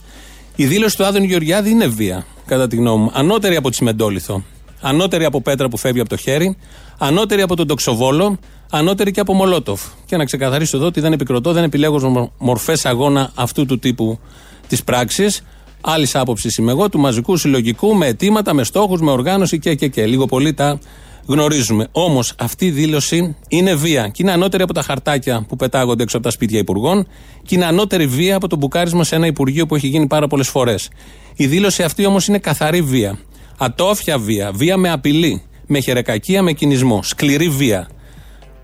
Η 0.56 0.66
δήλωση 0.66 0.96
του 0.96 1.04
Άδωνη 1.04 1.26
Γεωργιάδη 1.26 1.70
είναι 1.70 1.86
βία, 1.86 2.26
κατά 2.46 2.68
τη 2.68 2.76
γνώμη 2.76 3.02
μου. 3.02 3.10
Ανώτερη 3.14 3.56
από 3.56 3.70
Τσιμεντόλιθο. 3.70 4.44
Ανώτερη 4.80 5.24
από 5.24 5.40
πέτρα 5.40 5.68
που 5.68 5.76
φεύγει 5.76 6.00
από 6.00 6.08
το 6.08 6.16
χέρι. 6.16 6.56
Ανώτερη 6.98 7.42
από 7.42 7.56
τον 7.56 7.66
Τοξοβόλο. 7.66 8.38
Ανώτερη 8.74 9.10
και 9.10 9.20
από 9.20 9.34
Μολότοφ. 9.34 9.82
Και 10.06 10.16
να 10.16 10.24
ξεκαθαρίσω 10.24 10.76
εδώ 10.76 10.86
ότι 10.86 11.00
δεν 11.00 11.12
επικροτώ, 11.12 11.52
δεν 11.52 11.64
επιλέγω 11.64 12.30
μορφές 12.38 12.86
αγώνα 12.86 13.30
αυτού 13.34 13.66
του 13.66 13.78
τύπου 13.78 14.18
της 14.68 14.84
πράξης. 14.84 15.42
Άλλης 15.80 16.14
άποψης 16.14 16.56
είμαι 16.56 16.70
εγώ, 16.70 16.88
του 16.88 16.98
μαζικού 16.98 17.36
συλλογικού, 17.36 17.94
με 17.94 18.06
αιτήματα, 18.06 18.52
με 18.52 18.64
στόχους, 18.64 19.00
με 19.00 19.10
οργάνωση 19.10 19.58
και, 19.58 19.74
και, 19.74 19.88
και. 19.88 20.06
Λίγο 20.06 20.26
πολύ 20.26 20.54
τα 20.54 20.78
γνωρίζουμε. 21.26 21.88
Όμως 21.92 22.34
αυτή 22.38 22.66
η 22.66 22.70
δήλωση 22.70 23.36
είναι 23.48 23.74
βία. 23.74 24.08
Και 24.08 24.22
είναι 24.22 24.32
ανώτερη 24.32 24.62
από 24.62 24.72
τα 24.72 24.82
χαρτάκια 24.82 25.44
που 25.48 25.56
πετάγονται 25.56 26.02
έξω 26.02 26.16
από 26.16 26.26
τα 26.26 26.32
σπίτια 26.32 26.58
υπουργών 26.58 27.06
και 27.42 27.54
είναι 27.54 27.64
ανώτερη 27.64 28.06
βία 28.06 28.36
από 28.36 28.48
το 28.48 28.56
μπουκάρισμα 28.56 29.04
σε 29.04 29.14
ένα 29.14 29.26
υπουργείο 29.26 29.66
που 29.66 29.74
έχει 29.74 29.86
γίνει 29.86 30.06
πάρα 30.06 30.26
πολλές 30.26 30.48
φορές. 30.48 30.88
Η 31.36 31.46
δήλωση 31.46 31.82
αυτή 31.82 32.06
όμως 32.06 32.26
είναι 32.26 32.38
καθαρή 32.38 32.82
βία. 32.82 33.18
Ατόφια 33.58 34.18
βία. 34.18 34.50
Βία 34.54 34.76
με 34.76 34.90
απειλή. 34.90 35.42
Με 35.66 35.80
χερεκακία, 35.80 36.42
με 36.42 36.52
κινησμό. 36.52 37.02
Σκληρή 37.02 37.48
βία. 37.48 37.88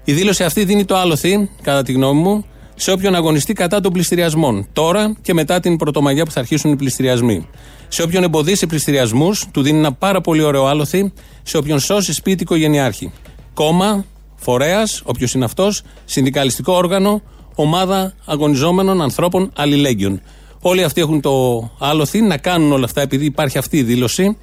Η 0.08 0.12
δήλωση 0.12 0.44
αυτή 0.44 0.64
δίνει 0.64 0.84
το 0.84 0.96
άλοθη, 0.96 1.50
κατά 1.62 1.82
τη 1.82 1.92
γνώμη 1.92 2.20
μου, 2.20 2.44
σε 2.74 2.90
όποιον 2.90 3.14
αγωνιστεί 3.14 3.52
κατά 3.52 3.80
των 3.80 3.92
πληστηριασμών. 3.92 4.66
Τώρα 4.72 5.16
και 5.22 5.34
μετά 5.34 5.60
την 5.60 5.76
Πρωτομαγιά 5.76 6.24
που 6.24 6.30
θα 6.30 6.40
αρχίσουν 6.40 6.72
οι 6.72 6.76
πληστηριασμοί. 6.76 7.48
Σε 7.88 8.02
όποιον 8.02 8.22
εμποδίσει 8.22 8.66
πληστηριασμούς, 8.66 9.46
του 9.52 9.62
δίνει 9.62 9.78
ένα 9.78 9.92
πάρα 9.92 10.20
πολύ 10.20 10.42
ωραίο 10.42 10.66
άλοθη 10.66 11.12
σε 11.42 11.56
όποιον 11.56 11.80
σώσει 11.80 12.12
σπίτι 12.12 12.42
οικογενειάρχη. 12.42 13.12
Κόμμα, 13.54 14.04
φορέας, 14.36 15.02
όποιος 15.04 15.34
είναι 15.34 15.44
αυτός, 15.44 15.82
συνδικαλιστικό 16.04 16.72
όργανο, 16.72 17.22
ομάδα 17.54 18.14
αγωνιζόμενων 18.24 19.02
ανθρώπων 19.02 19.50
αλληλέγγυων. 19.56 20.20
Όλοι 20.60 20.84
αυτοί 20.84 21.00
έχουν 21.00 21.20
το 21.20 21.70
άλοθη 21.78 22.20
να 22.20 22.36
κάνουν 22.36 22.72
όλα 22.72 22.84
αυτά 22.84 23.00
επειδή 23.00 23.24
υπάρχει 23.24 23.58
αυτή 23.58 23.76
η 23.76 23.82
δήλωση. 23.82 24.36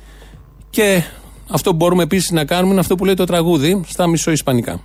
Και 0.69 1.03
αυτό 1.49 1.69
που 1.69 1.75
μπορούμε 1.75 2.03
επίσης 2.03 2.31
να 2.31 2.45
κάνουμε 2.45 2.71
είναι 2.71 2.79
αυτό 2.79 2.95
που 2.95 3.05
λέει 3.05 3.13
το 3.13 3.25
τραγούδι 3.25 3.81
στα 3.87 4.07
μισοϊσπανικά. 4.07 4.81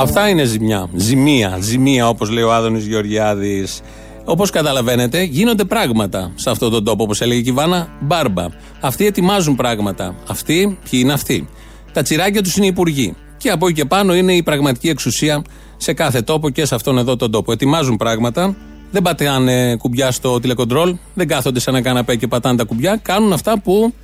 Αυτά 0.00 0.28
είναι 0.28 0.44
ζημιά. 0.44 0.88
Ζημία. 0.94 1.58
Ζημία, 1.60 2.08
όπως 2.08 2.30
λέει 2.30 2.42
ο 2.42 2.52
Άδωνης 2.52 2.86
Γεωργιάδης. 2.86 3.80
Όπως 4.24 4.50
καταλαβαίνετε, 4.50 5.22
γίνονται 5.22 5.64
πράγματα 5.64 6.32
σε 6.34 6.50
αυτόν 6.50 6.70
τον 6.70 6.84
τόπο, 6.84 7.02
όπως 7.02 7.20
έλεγε 7.20 7.50
η 7.50 7.52
Βάνα 7.52 7.88
Μπάρμπα. 8.00 8.46
Αυτοί 8.80 9.06
ετοιμάζουν 9.06 9.54
πράγματα. 9.54 10.14
Αυτοί, 10.28 10.78
ποιοι 10.90 11.00
είναι 11.02 11.12
αυτοί; 11.12 11.48
Τα 11.92 12.02
τσιράκια 12.02 12.42
τους 12.42 12.56
είναι 12.56 12.66
οι 12.66 12.68
υπουργοί. 12.68 13.14
Και 13.36 13.50
από 13.50 13.66
εκεί 13.66 13.74
και 13.80 13.84
πάνω 13.84 14.14
είναι 14.14 14.32
η 14.32 14.42
πραγματική 14.42 14.88
εξουσία 14.88 15.42
σε 15.76 15.92
κάθε 15.92 16.22
τόπο 16.22 16.50
και 16.50 16.64
σε 16.64 16.74
αυτόν 16.74 16.98
εδώ 16.98 17.16
τον 17.16 17.30
τόπο. 17.30 17.52
Ετοιμάζουν 17.52 17.96
πράγματα. 17.96 18.56
Δεν 18.90 19.02
πατάνε 19.02 19.76
κουμπιά 19.76 20.10
στο 20.10 20.40
τηλεκοντρόλ. 20.40 20.96
Δεν 21.14 21.28
κάθονται 21.28 21.60
σε 21.60 21.70
ένα 21.70 21.80
καναπέ 21.80 22.16
και 22.16 22.26
πατάνε 22.26 22.56
τα 22.56 22.64
κουμπιά. 22.64 22.96
Κάνουν 23.02 23.32
αυτά 23.32 23.60
που 23.60 23.94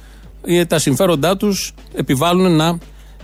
ε, 0.45 0.65
τα 0.65 0.79
συμφέροντά 0.79 1.37
τους 1.37 1.75
επιβάλλουν 1.95 2.57
να 2.57 2.79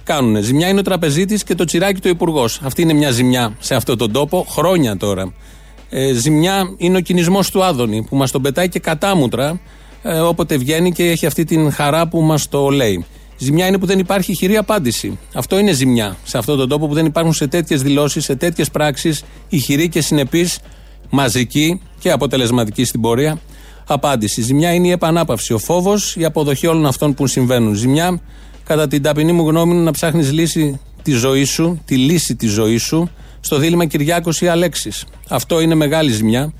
κάνουν. 0.08 0.42
Ζημιά 0.42 0.68
είναι 0.68 0.78
ο 0.78 0.82
τραπεζίτης 0.82 1.44
και 1.44 1.54
το 1.54 1.64
τσιράκι 1.64 2.00
του 2.00 2.08
υπουργός. 2.08 2.60
Αυτή 2.62 2.82
είναι 2.82 2.92
μια 2.92 3.10
ζημιά 3.10 3.56
σε 3.58 3.74
αυτόν 3.74 3.98
τον 3.98 4.12
τόπο, 4.12 4.46
χρόνια 4.48 4.96
τώρα. 4.96 5.32
Ε, 5.90 6.12
ζημιά 6.12 6.74
είναι 6.76 6.96
ο 6.96 7.00
κινησμός 7.00 7.50
του 7.50 7.64
Άδωνη 7.64 8.06
που 8.08 8.16
μας 8.16 8.30
τον 8.30 8.42
πετάει 8.42 8.68
και 8.68 8.78
κατάμουτρα 8.78 9.60
ε, 10.02 10.18
όποτε 10.18 10.56
βγαίνει 10.56 10.92
και 10.92 11.10
έχει 11.10 11.26
αυτή 11.26 11.44
την 11.44 11.72
χαρά 11.72 12.08
που 12.08 12.20
μας 12.20 12.48
το 12.48 12.68
λέει. 12.68 13.04
Ζημιά 13.38 13.66
είναι 13.66 13.78
που 13.78 13.86
δεν 13.86 13.98
υπάρχει 13.98 14.34
χειρή 14.34 14.56
απάντηση. 14.56 15.18
Αυτό 15.34 15.58
είναι 15.58 15.72
ζημιά. 15.72 16.16
Σε 16.24 16.38
αυτόν 16.38 16.58
τον 16.58 16.68
τόπο 16.68 16.86
που 16.86 16.94
δεν 16.94 17.06
υπάρχουν 17.06 17.32
σε 17.32 17.46
τέτοιες 17.46 17.82
δηλώσεις, 17.82 18.24
σε 18.24 18.36
τέτοιες 18.36 18.70
πράξεις, 18.70 19.22
ηχηρή 19.48 19.88
και 19.88 20.00
συνεπή, 20.00 20.48
μαζική 21.10 21.80
και 21.98 22.10
αποτελεσματική 22.10 22.84
στην 22.84 23.00
πορεία 23.00 23.38
απάντηση. 23.86 24.42
Ζημιά 24.42 24.72
είναι 24.72 24.86
η 24.86 24.90
επανάπαυση. 24.90 25.52
Ο 25.52 25.58
φόβος, 25.58 26.16
η 26.16 26.24
αποδοχή 26.24 26.66
όλων 26.66 26.86
αυτών 26.86 27.14
που 27.14 27.26
συμβαίνουν. 27.26 27.74
Ζημιά 27.74 28.20
κατά 28.68 28.88
την 28.88 29.02
ταπεινή 29.02 29.32
μου 29.32 29.48
γνώμη, 29.48 29.74
να 29.74 29.90
ψάχνεις 29.90 30.32
λύση 30.32 30.80
τη 31.02 31.12
ζωή 31.12 31.44
σου, 31.44 31.82
τη 31.84 31.96
λύση 31.96 32.36
της 32.36 32.50
ζωής 32.50 32.82
σου, 32.82 33.10
στο 33.40 33.58
δίλημα 33.58 33.84
Κυριάκος 33.84 34.40
ή 34.40 34.48
Αλέξης. 34.48 35.04
Αυτό 35.28 35.60
είναι 35.60 35.74
μεγάλη 35.74 36.10
ζημιά. 36.10 36.52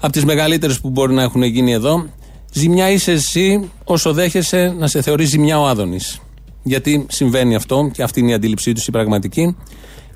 Από 0.00 0.12
τις 0.12 0.24
μεγαλύτερες 0.24 0.80
που 0.80 0.90
μπορεί 0.90 1.14
να 1.14 1.22
έχουν 1.22 1.42
γίνει 1.42 1.72
εδώ. 1.72 2.06
Ζημιά 2.52 2.90
είσαι 2.90 3.12
εσύ 3.12 3.70
όσο 3.84 4.12
δέχεσαι 4.12 4.74
να 4.78 4.86
σε 4.86 5.02
θεωρεί 5.02 5.24
ζημιά 5.24 5.60
ο 5.60 5.66
Άδωνης. 5.66 6.20
Γιατί 6.62 7.06
συμβαίνει 7.08 7.54
αυτό 7.54 7.90
και 7.92 8.02
αυτή 8.02 8.20
είναι 8.20 8.30
η 8.30 8.34
αντίληψή 8.34 8.72
τους 8.72 8.86
η 8.86 8.90
πραγματική. 8.90 9.56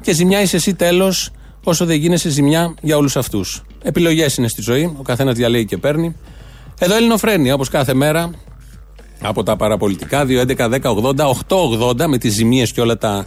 Και 0.00 0.12
ζημιά 0.12 0.42
είσαι 0.42 0.56
εσύ 0.56 0.74
τέλος 0.74 1.30
όσο 1.64 1.84
δεν 1.84 1.96
γίνεσαι 1.96 2.28
ζημιά 2.28 2.74
για 2.82 2.96
όλους 2.96 3.16
αυτούς. 3.16 3.62
Επιλογές 3.82 4.36
είναι 4.36 4.48
στη 4.48 4.62
ζωή, 4.62 4.84
ο 4.98 5.02
καθένας 5.02 5.34
διαλέγει 5.34 5.64
και 5.64 5.76
παίρνει. 5.76 6.16
Εδώ 6.78 6.94
Ελληνοφρένια, 6.94 7.54
όπως 7.54 7.68
κάθε 7.68 7.94
μέρα, 7.94 8.30
από 9.22 9.42
τα 9.42 9.56
παραπολιτικά 9.56 10.26
2.11.10.80.880 10.28 12.06
με 12.08 12.18
τις 12.18 12.34
ζημίες 12.34 12.72
και 12.72 12.80
όλα 12.80 12.98
τα 12.98 13.26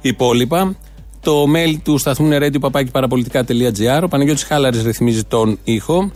υπόλοιπα. 0.00 0.76
Το 1.20 1.44
mail 1.54 1.74
του 1.84 1.98
σταθμού 1.98 2.26
είναι 2.26 2.38
radio 2.40 2.70
παραπολιτικά.gr. 2.92 4.02
Ο 4.02 4.08
Παναγιώτης 4.08 4.44
Χάλαρης 4.44 4.84
ρυθμίζει 4.84 5.24
τον 5.24 5.58
ήχο. 5.64 6.10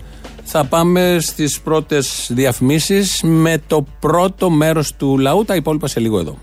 Θα 0.45 0.65
πάμε 0.65 1.17
στις 1.21 1.61
πρώτες 1.61 2.31
διαφημίσεις 2.35 3.23
με 3.23 3.63
το 3.67 3.87
πρώτο 4.01 4.51
μέρος 4.51 4.97
του 4.97 5.19
λαού. 5.19 5.45
Τα 5.45 5.55
υπόλοιπα 5.55 5.87
σε 5.87 6.01
λίγο 6.01 6.19
εδώ. 6.19 6.39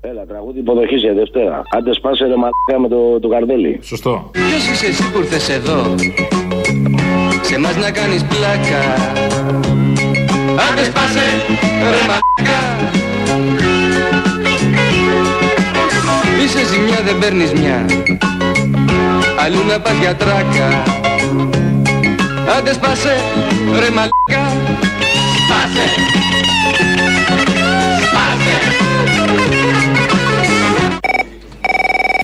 Έλα, 0.00 0.26
τραγούδι 0.26 0.58
υποδοχής 0.58 1.00
για 1.00 1.14
Δευτέρα. 1.14 1.62
Άντε 1.76 1.94
σπάσε 1.94 2.24
ρε 2.24 2.36
μαλάκα 2.36 2.80
με 2.80 2.88
το, 2.88 3.20
το 3.20 3.28
καρδέλι. 3.28 3.78
Σωστό. 3.82 4.30
Ποιος 4.32 4.68
είσαι 4.68 4.86
εσύ 4.86 5.12
που 5.12 5.18
ήρθες 5.18 5.48
εδώ, 5.48 5.94
σε 7.42 7.58
μας 7.58 7.76
να 7.76 7.90
κάνεις 7.90 8.24
πλάκα. 8.24 9.65
Άντε 10.58 10.84
σπάσε 10.84 11.26
ρε 11.90 12.00
μαλάκα. 12.06 12.60
Είσαι 16.44 16.64
ζημιά 16.72 17.00
δεν 17.04 17.18
παίρνεις 17.18 17.52
μια. 17.52 17.86
Αλλού 19.44 19.64
να 19.68 19.80
πας 19.80 19.92
για 20.00 20.14
τράκα. 20.16 20.82
Άντε 22.58 22.72
σπάσε 22.72 23.16
ρε 23.78 23.90
μαλάκα. 23.90 24.52
Σπάσε 25.44 25.86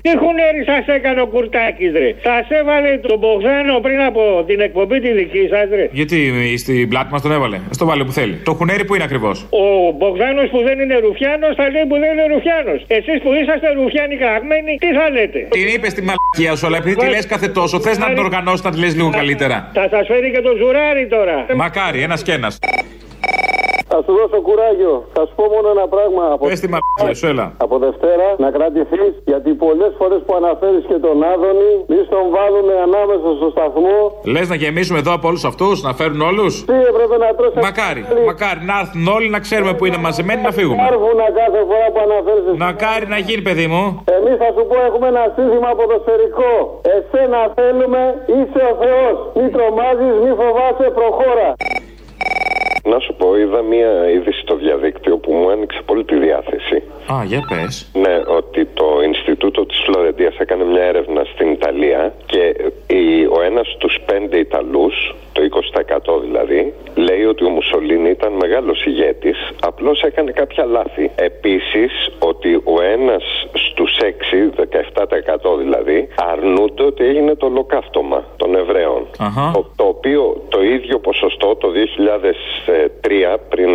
Τι 0.06 0.12
χουνέρι 0.22 0.62
σας 0.70 0.84
έκανε 0.96 1.20
ο 1.20 1.26
Κουρτάκης, 1.26 1.92
ρε. 1.92 2.08
Σας 2.28 2.46
έβαλε 2.58 2.98
τον 2.98 3.18
Μπογδάνο 3.18 3.74
πριν 3.86 4.00
από 4.00 4.22
την 4.46 4.60
εκπομπή 4.60 5.00
τη 5.00 5.10
δική 5.12 5.44
σας, 5.52 5.66
ρε. 5.78 5.88
Γιατί 5.92 6.18
στην 6.62 6.88
πλάτη 6.88 7.12
μα 7.12 7.20
τον 7.20 7.32
έβαλε; 7.32 7.56
Α 7.56 7.74
το 7.78 7.86
βάλει 7.86 8.04
που 8.04 8.12
θέλει. 8.12 8.34
Το 8.44 8.52
χουνέρι 8.54 8.84
που 8.84 8.94
είναι 8.94 9.04
ακριβώς; 9.04 9.46
Ο 9.50 9.64
Μπογδάνο 9.98 10.42
που 10.52 10.62
δεν 10.62 10.76
είναι 10.80 10.96
Ρουφιάνος 10.98 11.54
θα 11.56 11.70
λέει 11.70 11.84
που 11.88 11.96
δεν 12.02 12.10
είναι 12.12 12.26
Ρουφιάνος. 12.34 12.80
Εσείς 12.86 13.18
που 13.22 13.30
είσαστε 13.32 13.68
Ρουφιάνοι 13.72 14.16
κραγμένοι, 14.16 14.72
τι 14.82 14.88
θα 14.98 15.10
λέτε; 15.10 15.40
Την 15.50 15.66
είπες 15.74 15.90
στη 15.94 16.02
μαλακία 16.08 16.56
σου, 16.56 16.66
αλλά 16.66 16.76
επειδή 16.76 16.96
τη 16.96 17.08
λες 17.14 17.26
κάθε 17.26 17.48
τόσο, 17.48 17.80
θες 17.80 17.98
να 17.98 18.06
την 18.06 18.18
οργανώσεις 18.18 18.62
να 18.64 18.70
τη 18.70 18.78
λες 18.78 18.94
λίγο 18.96 19.10
καλύτερα. 19.10 19.70
Θα 19.78 19.88
σας 19.90 20.06
φέρει 20.06 20.30
και 20.34 20.40
το 20.40 20.52
ζουράρι 20.60 21.06
τώρα. 21.06 21.46
Μακάρι, 21.54 22.00
ένας 22.02 22.22
και 22.22 22.32
ένας. 22.32 22.58
Θα 23.92 23.98
σου 24.04 24.12
δώσω 24.18 24.38
κουράγιο. 24.48 24.94
Θα 25.16 25.22
σου 25.26 25.32
πω 25.38 25.44
μόνο 25.54 25.68
ένα 25.76 25.86
πράγμα. 25.94 26.22
Από... 26.34 26.42
Πες 26.48 26.60
τη 26.64 26.68
μαλακία 26.72 27.14
σου, 27.20 27.26
έλα. 27.32 27.46
Από 27.64 27.74
Δευτέρα 27.86 28.26
να 28.44 28.48
κρατηθείς 28.56 29.12
γιατί 29.30 29.50
πολλές 29.64 29.92
φορές 30.00 30.20
που 30.26 30.32
αναφέρεις 30.40 30.84
και 30.90 30.98
τον 31.06 31.16
Άδωνη, 31.32 31.72
μη 31.90 31.98
στον 32.08 32.24
βάλουν 32.34 32.68
ανάμεσα 32.86 33.28
στο 33.38 33.48
σταθμό. 33.54 33.98
Λες 34.34 34.46
να 34.52 34.56
γεμίσουμε 34.62 34.98
εδώ 35.02 35.12
από 35.18 35.26
όλους 35.30 35.44
αυτούς, 35.50 35.76
να 35.86 35.92
φέρουν 35.98 36.20
όλους; 36.30 36.52
Τι 36.70 36.76
έπρεπε 36.90 37.16
να 37.24 37.28
τρώσει. 37.38 37.56
Μακάρι, 37.68 38.00
μακάρι 38.30 38.60
να 38.70 38.74
έρθουν 38.82 39.04
όλοι 39.16 39.28
να 39.36 39.40
ξέρουμε 39.46 39.72
που 39.78 39.84
είναι 39.88 40.00
μαζεμένοι 40.06 40.40
να 40.48 40.52
φύγουμε. 40.58 40.80
Κάρβουνα 40.86 41.26
κάθε 41.40 41.60
φορά 41.68 41.86
που 41.92 42.00
αναφέρεις. 42.06 42.44
Μακάρι 42.66 43.06
να 43.14 43.18
γίνει, 43.26 43.42
παιδί 43.48 43.66
μου. 43.72 43.84
Εμείς 44.16 44.36
θα 44.42 44.48
σου 44.54 44.62
πω 44.70 44.76
έχουμε 44.88 45.06
ένα 45.14 45.24
σύνθημα 45.36 45.70
ποδοσφαιρικό. 45.78 46.52
Εσένα 46.96 47.40
θέλουμε, 47.58 48.02
είσαι 48.36 48.60
ο 48.70 48.72
Θεός. 48.82 49.14
Μη 49.36 49.46
τρομάζεις, 49.54 50.14
μη 50.22 50.30
φοβάσαι, 50.40 50.86
προχώρα. 50.98 51.48
Να 52.84 52.98
σου 52.98 53.14
πω, 53.14 53.36
είδα 53.38 53.62
μία 53.62 54.10
είδηση 54.10 54.40
στο 54.40 54.56
διαδίκτυο 54.56 55.16
που 55.18 55.32
μου 55.32 55.50
άνοιξε 55.50 55.80
πολύ 55.86 56.04
τη 56.04 56.16
διάθεση. 56.16 56.82
Α, 57.12 57.24
για 57.24 57.40
πες. 57.48 57.90
Ναι, 57.92 58.22
ότι 58.26 58.64
το 58.74 59.00
Ινστιτούτο 59.04 59.66
της 59.66 59.78
Φλωρεντίας 59.86 60.36
έκανε 60.38 60.64
μια 60.64 60.82
έρευνα 60.82 61.24
στην 61.24 61.50
Ιταλία 61.52 62.14
και 62.26 62.54
η- 62.94 63.24
ο 63.26 63.42
ένας 63.42 63.66
στους 63.76 63.98
πέντε 64.06 64.38
Ιταλούς, 64.38 65.14
το 65.32 65.42
20% 66.16 66.20
δηλαδή, 66.20 66.74
λέει 66.94 67.24
ότι 67.24 67.44
ο 67.44 67.48
Μουσολίνη 67.48 68.10
ήταν 68.10 68.32
μεγάλος 68.32 68.84
ηγέτης, 68.84 69.38
απλώς 69.60 70.02
έκανε 70.02 70.30
κάποια 70.30 70.64
λάθη. 70.64 71.10
Επίσης, 71.14 71.92
ότι 72.18 72.54
ο 72.64 72.82
ένας 72.82 73.22
στους 73.52 73.98
έξι, 73.98 74.50
17% 74.56 75.58
δηλαδή, 75.58 76.08
αρνούνται 76.32 76.82
ότι 76.82 77.04
έγινε 77.04 77.34
το 77.34 77.46
ολοκαύτωμα 77.46 78.24
των 78.36 78.54
Εβραίων. 78.56 79.06
Το, 79.52 79.70
το 79.76 79.84
οποίο 79.84 80.42
το 80.48 80.62
ίδιο 80.62 80.98
ποσοστό 80.98 81.56
το 81.56 81.68
2003, 81.70 83.36
πριν 83.48 83.70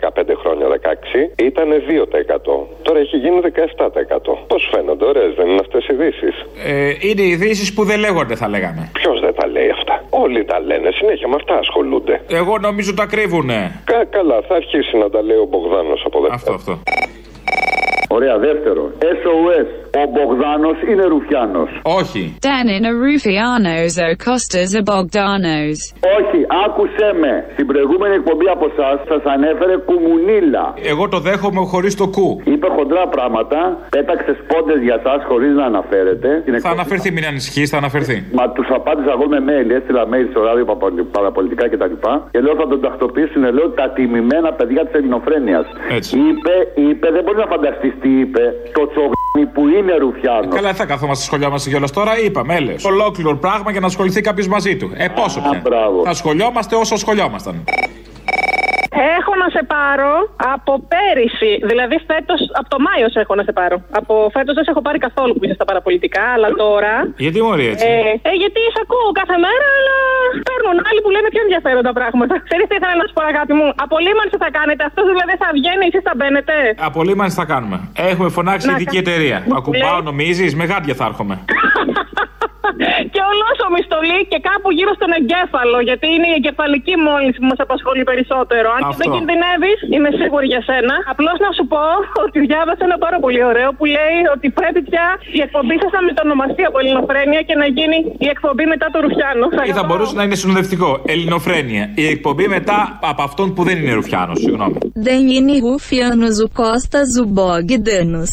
15 0.00 0.22
χρόνια, 0.36 0.66
16, 0.68 1.42
ήταν 1.42 1.68
2%. 1.70 2.66
Τώρα 2.82 2.98
έχει 2.98 3.16
γίνει 3.16 3.40
17%. 3.40 4.38
Πώς 4.46 4.68
φαίνονται, 4.72 5.04
ωραίες 5.04 5.34
δεν 5.34 5.46
είναι 5.48 5.60
αυτές 5.60 5.86
οι 5.88 5.94
ειδήσεις; 5.94 6.46
Ε, 6.64 6.92
είναι 7.00 7.22
ειδήσεις 7.22 7.74
που 7.74 7.84
δεν 7.84 7.98
λέγονται, 7.98 8.34
θα 8.34 8.48
λέγαμε. 8.48 8.90
Ποιος 8.92 9.20
δεν 9.20 9.34
τα 9.34 9.46
λέει 9.46 9.70
αυτά; 9.70 10.01
Όλοι 10.14 10.44
τα 10.44 10.60
λένε. 10.60 10.90
Συνέχεια 10.90 11.28
με 11.28 11.34
αυτά 11.34 11.54
ασχολούνται. 11.54 12.20
Εγώ 12.28 12.58
νομίζω 12.58 12.94
τα 12.94 13.06
κρύβουνε. 13.06 13.82
Κα, 13.84 14.04
καλά, 14.04 14.40
θα 14.48 14.54
αρχίσει 14.54 14.96
να 14.96 15.10
τα 15.10 15.22
λέει 15.22 15.36
ο 15.36 15.44
Μπογδάνος 15.44 16.02
από 16.06 16.18
εδώ. 16.18 16.28
Αυτό, 16.34 16.52
αυτό. 16.52 16.78
Ωραία, 18.08 18.38
δεύτερο. 18.38 18.92
SOS. 18.98 19.81
Ο 20.00 20.04
Μπογδάνος 20.12 20.76
είναι 20.90 21.04
Ρουφιάνος. 21.12 21.70
Όχι. 22.00 22.22
Danin 22.46 22.82
are 22.90 22.98
Rufianos, 23.06 23.92
O 24.06 24.08
Costas 24.26 24.70
are 24.78 24.86
Bogdanos. 24.92 25.78
Όχι, 26.18 26.38
άκουσέ 26.64 27.08
με. 27.22 27.32
Στην 27.54 27.66
προηγούμενη 27.70 28.14
εκπομπή 28.20 28.46
από 28.56 28.64
εσάς 28.72 28.96
σας 29.10 29.22
ανέφερε 29.34 29.74
κουμουνίλα. 29.88 30.64
Εγώ 30.92 31.04
το 31.14 31.18
δέχομαι 31.26 31.60
χωρίς 31.72 31.94
το 32.00 32.06
κου. 32.16 32.28
Είπε 32.52 32.66
χοντρά 32.76 33.04
πράγματα, 33.16 33.58
πέταξες 33.96 34.36
πόντες 34.50 34.80
για 34.86 34.96
εσά 35.00 35.14
χωρίς 35.28 35.52
να 35.60 35.64
αναφέρετε. 35.72 36.28
Την 36.44 36.52
Θα 36.52 36.56
εκπομπή- 36.58 36.74
αναφερθεί, 36.78 37.08
μην 37.16 37.24
ανησυχείς, 37.32 37.66
θα 37.72 37.76
αναφερθεί. 37.82 38.16
Μα 38.38 38.44
τους 38.56 38.68
απάντησα 38.78 39.10
εγώ 39.16 39.26
με 39.34 39.38
mail, 39.48 39.68
έστειλα 39.78 40.02
mail 40.12 40.26
στο 40.32 40.40
ράδιο 40.48 40.64
παπολι- 40.70 41.08
παραπολιτικά 41.18 41.64
κτλ. 41.72 41.94
Και, 42.02 42.08
και 42.32 42.40
λέω 42.44 42.54
θα 42.60 42.66
τον 42.72 42.80
τακτοποιήσουν, 42.86 43.42
λέω 43.56 43.68
τα 43.80 43.86
τιμημένα 43.96 44.50
παιδιά 44.58 44.82
της 44.86 44.94
ελληνοφρένειας. 44.98 45.66
Είπε, 46.28 46.54
είπε, 46.88 47.06
δεν 47.14 47.22
μπορεί 47.24 47.38
να 47.44 47.48
φανταστείς 47.54 47.92
τι 48.02 48.10
είπε, 48.22 48.42
το 48.76 48.82
τσογνί 48.92 49.44
που 49.54 49.62
είναι 49.68 49.80
Ρουφιάνο. 49.98 50.48
Καλά, 50.48 50.66
δεν 50.66 50.74
θα 50.74 50.84
καθόμαστε 50.84 51.24
σχολιόμαστε 51.24 51.70
κιόλας 51.70 51.90
τώρα, 51.90 52.18
είπαμε, 52.20 52.54
έλε. 52.54 52.74
Ολόκληρο 52.82 53.36
πράγμα 53.36 53.70
για 53.70 53.80
να 53.80 53.86
ασχοληθεί 53.86 54.20
κάποιος 54.20 54.48
μαζί 54.48 54.76
του. 54.76 54.90
Ε, 54.94 55.08
πόσο 55.08 55.40
πια. 55.40 55.62
Θα 56.04 56.14
σχολιόμαστε 56.14 56.76
όσο 56.76 56.96
σχολιόμασταν. 56.96 57.64
Έχω 59.18 59.32
να 59.42 59.48
σε 59.54 59.62
πάρω 59.74 60.12
από 60.54 60.72
πέρυσι. 60.92 61.52
Δηλαδή 61.70 61.96
φέτος, 62.10 62.40
από 62.60 62.68
το 62.74 62.78
Μάιο 62.86 63.06
σε 63.14 63.18
έχω 63.24 63.34
να 63.40 63.44
σε 63.48 63.52
πάρω. 63.58 63.76
Από 64.00 64.12
φέτος 64.34 64.54
δεν 64.56 64.64
σε 64.66 64.70
έχω 64.74 64.82
πάρει 64.86 64.98
καθόλου 65.06 65.32
που 65.36 65.42
είσαι 65.44 65.56
στα 65.58 65.66
παραπολιτικά, 65.70 66.24
αλλά 66.34 66.48
τώρα. 66.64 66.94
Γιατί 67.26 67.38
μωρή 67.46 67.66
έτσι; 67.72 67.86
Ε, 67.88 67.98
ε, 68.30 68.32
γιατί 68.42 68.60
σε 68.74 68.80
ακούω 68.84 69.08
κάθε 69.20 69.36
μέρα, 69.46 69.66
αλλά 69.78 69.96
παίρνουν 70.48 70.76
άλλοι 70.88 71.00
που 71.04 71.10
λένε 71.14 71.28
πιο 71.34 71.42
ενδιαφέροντα 71.46 71.92
πράγματα. 71.98 72.34
Ξέρεις 72.48 72.66
τι 72.68 72.74
ήθελα 72.78 72.94
να 73.00 73.04
σου 73.08 73.14
πω, 73.16 73.22
αγάπη 73.32 73.52
μου; 73.58 73.66
Απολύμανση 73.86 74.36
θα 74.44 74.48
κάνετε. 74.58 74.82
Αυτός 74.90 75.04
δηλαδή 75.12 75.34
θα 75.42 75.48
βγαίνει, 75.58 75.84
εσείς 75.90 76.02
θα 76.08 76.14
μπαίνετε. 76.18 76.54
Απολύμανση 76.90 77.34
θα 77.40 77.46
κάνουμε. 77.52 77.76
Έχουμε 78.10 78.28
φωνάξει 78.38 78.66
Να, 78.68 78.72
ειδική 78.74 78.98
κα- 78.98 79.02
εταιρεία. 79.04 79.38
Μου 79.48 79.56
Ακουμπάω, 79.60 79.92
λέει- 79.96 80.08
νομίζεις, 80.10 80.50
με 80.60 80.64
γάντια 80.70 80.94
θα 81.00 81.04
έρχομαι. 81.10 81.34
και 83.14 83.20
ολόσωμη 83.30 83.80
στολή 83.88 84.20
και 84.32 84.38
κάπου 84.48 84.68
γύρω 84.78 84.92
στον 84.98 85.10
εγκέφαλο. 85.18 85.78
Γιατί 85.88 86.06
είναι 86.14 86.28
η 86.32 86.34
εγκεφαλική 86.38 86.94
μόλυνση 87.08 87.38
που 87.42 87.48
μας 87.52 87.60
απασχολεί 87.66 88.04
περισσότερο. 88.10 88.66
Αν 88.76 88.80
και 88.82 88.90
Αυτό. 88.92 89.00
δεν 89.02 89.08
κινδυνεύεις, 89.14 89.78
είμαι 89.94 90.10
σίγουρη 90.20 90.46
για 90.54 90.62
σένα. 90.68 90.94
Απλώς 91.12 91.36
να 91.46 91.50
σου 91.56 91.64
πω 91.72 91.84
ότι 92.24 92.38
διάβασα 92.48 92.82
ένα 92.88 92.98
πάρα 93.04 93.18
πολύ 93.24 93.42
ωραίο 93.50 93.68
που 93.78 93.84
λέει 93.96 94.18
ότι 94.34 94.46
πρέπει 94.58 94.80
πια 94.88 95.06
η 95.38 95.40
εκπομπή 95.46 95.76
σας 95.82 95.90
να 95.96 96.00
μετονομαστεί 96.08 96.62
από 96.70 96.78
Ελληνοφρένεια 96.82 97.40
και 97.48 97.54
να 97.62 97.66
γίνει 97.76 97.98
η 98.26 98.28
εκπομπή 98.34 98.64
μετά 98.74 98.86
το 98.94 98.98
Ρουφιάνο. 99.04 99.46
Ή 99.70 99.72
θα 99.80 99.84
μπορούσε 99.88 100.14
να 100.18 100.22
είναι 100.26 100.38
συνοδευτικό. 100.42 100.90
Ελληνοφρένεια. 101.14 101.84
Η 102.04 102.06
εκπομπή 102.14 102.46
μετά 102.56 102.78
από 103.10 103.22
αυτόν 103.28 103.46
που 103.54 103.62
δεν 103.68 103.76
είναι 103.80 103.92
Ρουφιάνος. 104.00 104.38
Συγγνώμη. 104.44 104.76
Danini 105.06 105.56
Rufianos, 105.66 106.36
o 106.44 106.48
Costas 106.60 107.10
o 107.22 107.24
Bogdanos. 107.38 108.32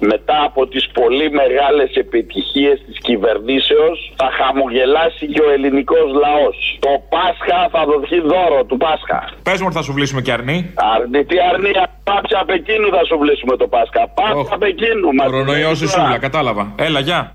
Μετά 0.00 0.42
από 0.48 0.66
τις 0.66 0.88
πολύ 0.98 1.30
μεγάλες 1.30 1.90
επιτυχίες 1.94 2.76
της 2.86 2.96
κυβερνήσεως 2.98 4.12
θα 4.16 4.28
χαμογελάσει 4.38 5.26
και 5.26 5.40
ο 5.40 5.50
ελληνικός 5.50 6.06
λαός. 6.24 6.56
Το 6.86 6.92
Πάσχα 7.14 7.68
θα 7.74 7.84
δοθεί 7.90 8.20
δώρο 8.20 8.64
του 8.68 8.76
Πάσχα. 8.76 9.20
Πες 9.42 9.58
μου 9.60 9.66
ότι 9.68 9.76
θα 9.76 9.82
σου 9.82 9.92
βλύσουμε 9.92 10.20
και 10.20 10.32
αρνή. 10.32 10.58
Αρνητή 10.94 11.36
αρνία, 11.52 11.82
πάψα 12.04 12.44
Πεκίνου 12.46 12.88
θα 12.96 13.02
σου 13.08 13.18
βλύσουμε 13.18 13.56
το 13.56 13.66
Πάσχα. 13.74 14.02
Πάψα 14.18 14.56
Πεκίνου. 14.58 15.08
μας 15.16 15.26
Κορονοϊός 15.26 15.80
η 15.80 15.88
σούλα, 15.88 16.18
κατάλαβα. 16.18 16.74
Έλα, 16.76 17.00
γεια. 17.00 17.32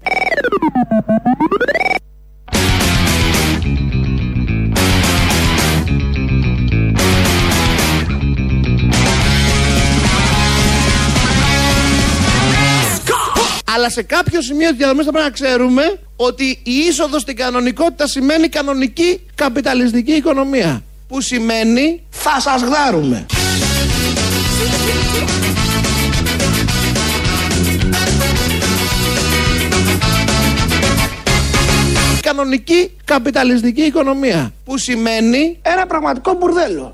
Αλλά 13.76 13.90
σε 13.90 14.02
κάποιο 14.02 14.42
σημείο 14.42 14.70
της 14.70 14.78
διαδρομής 14.78 15.06
θα 15.06 15.12
πρέπει 15.12 15.28
να 15.28 15.34
ξέρουμε 15.34 16.00
ότι 16.16 16.44
η 16.64 16.74
είσοδος 16.88 17.22
στην 17.22 17.36
κανονικότητα 17.36 18.08
σημαίνει 18.08 18.48
κανονική 18.48 19.22
καπιταλιστική 19.36 20.12
οικονομία. 20.12 20.84
Που 21.08 21.22
σημαίνει 21.22 22.04
θα 22.10 22.40
σας 22.40 22.62
γδάρουμε. 22.62 23.26
Κανονική 32.22 32.92
καπιταλιστική 33.06 33.82
οικονομία. 33.82 34.54
Που 34.66 34.78
σημαίνει 34.78 35.60
ένα 35.62 35.86
πραγματικό 35.86 36.34
μπουρδέλο. 36.34 36.92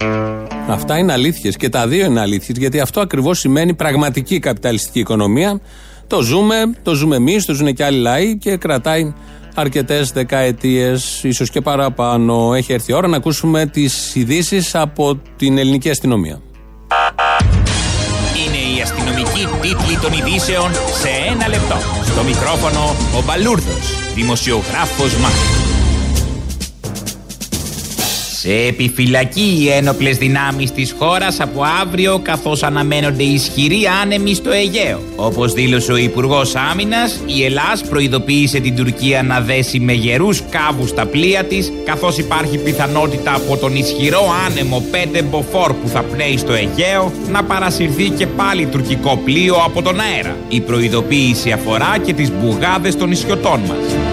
Αυτά 0.68 0.98
είναι 0.98 1.14
αλήθειες 1.14 1.56
και 1.56 1.70
τα 1.70 1.88
δύο 1.88 2.06
είναι 2.06 2.20
αλήθειες 2.20 2.58
γιατί 2.58 2.80
αυτό 2.80 3.02
ακριβώς 3.02 3.40
σημαίνει 3.40 3.74
πραγματική 3.74 4.40
καπιταλιστική 4.40 5.00
οικονομία. 5.00 5.60
Το 6.12 6.22
ζούμε, 6.22 6.56
το 6.84 6.94
ζούμε 6.94 7.16
εμείς, 7.16 7.46
το 7.46 7.54
ζουν 7.54 7.74
και 7.74 7.84
άλλοι 7.84 7.98
λαοί 7.98 8.38
και 8.38 8.58
κρατάει 8.58 9.14
αρκετές 9.56 10.12
δεκαετίες, 10.12 11.24
ίσως 11.24 11.50
και 11.50 11.62
παραπάνω. 11.62 12.54
Έχει 12.54 12.74
έρθει 12.74 12.92
η 12.92 12.96
ώρα 12.96 13.08
να 13.08 13.18
ακούσουμε 13.18 13.66
τις 13.66 14.16
ειδήσει 14.16 14.64
από 14.74 15.22
την 15.38 15.58
ελληνική 15.58 15.90
αστυνομία. 15.90 16.42
Είναι 18.46 18.78
η 18.78 18.82
αστυνομική 18.82 19.48
τίτλη 19.62 19.98
των 20.02 20.12
ειδήσεων 20.14 20.72
σε 20.74 21.10
ένα 21.32 21.48
λεπτό. 21.48 21.76
Στο 22.06 22.24
μικρόφωνο 22.24 22.96
ο 23.20 23.24
Μπαλούρδος, 23.26 24.14
δημοσιογράφος 24.16 25.16
Μάρκος. 25.16 25.71
Σε 28.44 28.54
επιφυλακή 28.54 29.58
οι 29.60 29.70
ένοπλες 29.70 30.18
δυνάμεις 30.18 30.72
της 30.72 30.96
χώρας 30.98 31.40
από 31.40 31.62
αύριο 31.82 32.20
καθώς 32.20 32.64
αναμένονται 32.64 33.24
ισχυροί 33.24 33.82
άνεμοι 34.02 34.34
στο 34.34 34.52
Αιγαίο. 34.52 35.00
Όπως 35.16 35.54
δήλωσε 35.54 35.92
ο 35.92 35.98
Υπουργός 35.98 36.56
Άμυνας, 36.56 37.20
η 37.26 37.44
Ελλάς 37.44 37.82
προειδοποίησε 37.90 38.60
την 38.60 38.76
Τουρκία 38.76 39.24
να 39.24 39.42
δέσει 39.42 39.80
με 39.80 39.94
γερούς 39.94 40.42
κάβους 40.50 40.90
στα 40.90 41.06
πλοία 41.06 41.44
της 41.44 41.72
καθώς 41.86 42.18
υπάρχει 42.18 42.58
πιθανότητα 42.58 43.34
από 43.34 43.58
τον 43.58 43.76
ισχυρό 43.76 44.22
άνεμο 44.46 44.84
5 44.92 45.22
μποφόρ 45.30 45.74
που 45.74 45.88
θα 45.88 46.02
πνέει 46.04 46.38
στο 46.38 46.54
Αιγαίο 46.54 47.12
να 47.32 47.44
παρασυρθεί 47.44 48.10
και 48.10 48.28
πάλι 48.28 48.66
τουρκικό 48.66 49.22
πλοίο 49.26 49.56
από 49.66 49.82
τον 49.82 50.00
αέρα. 50.00 50.36
Η 50.48 50.62
προειδοποίηση 50.62 51.52
αφορά 51.52 51.98
και 52.06 52.14
τις 52.14 52.32
μπουγάδες 52.32 52.98
των 52.98 53.10
νησιωτών 53.10 53.60
μας. 53.60 54.11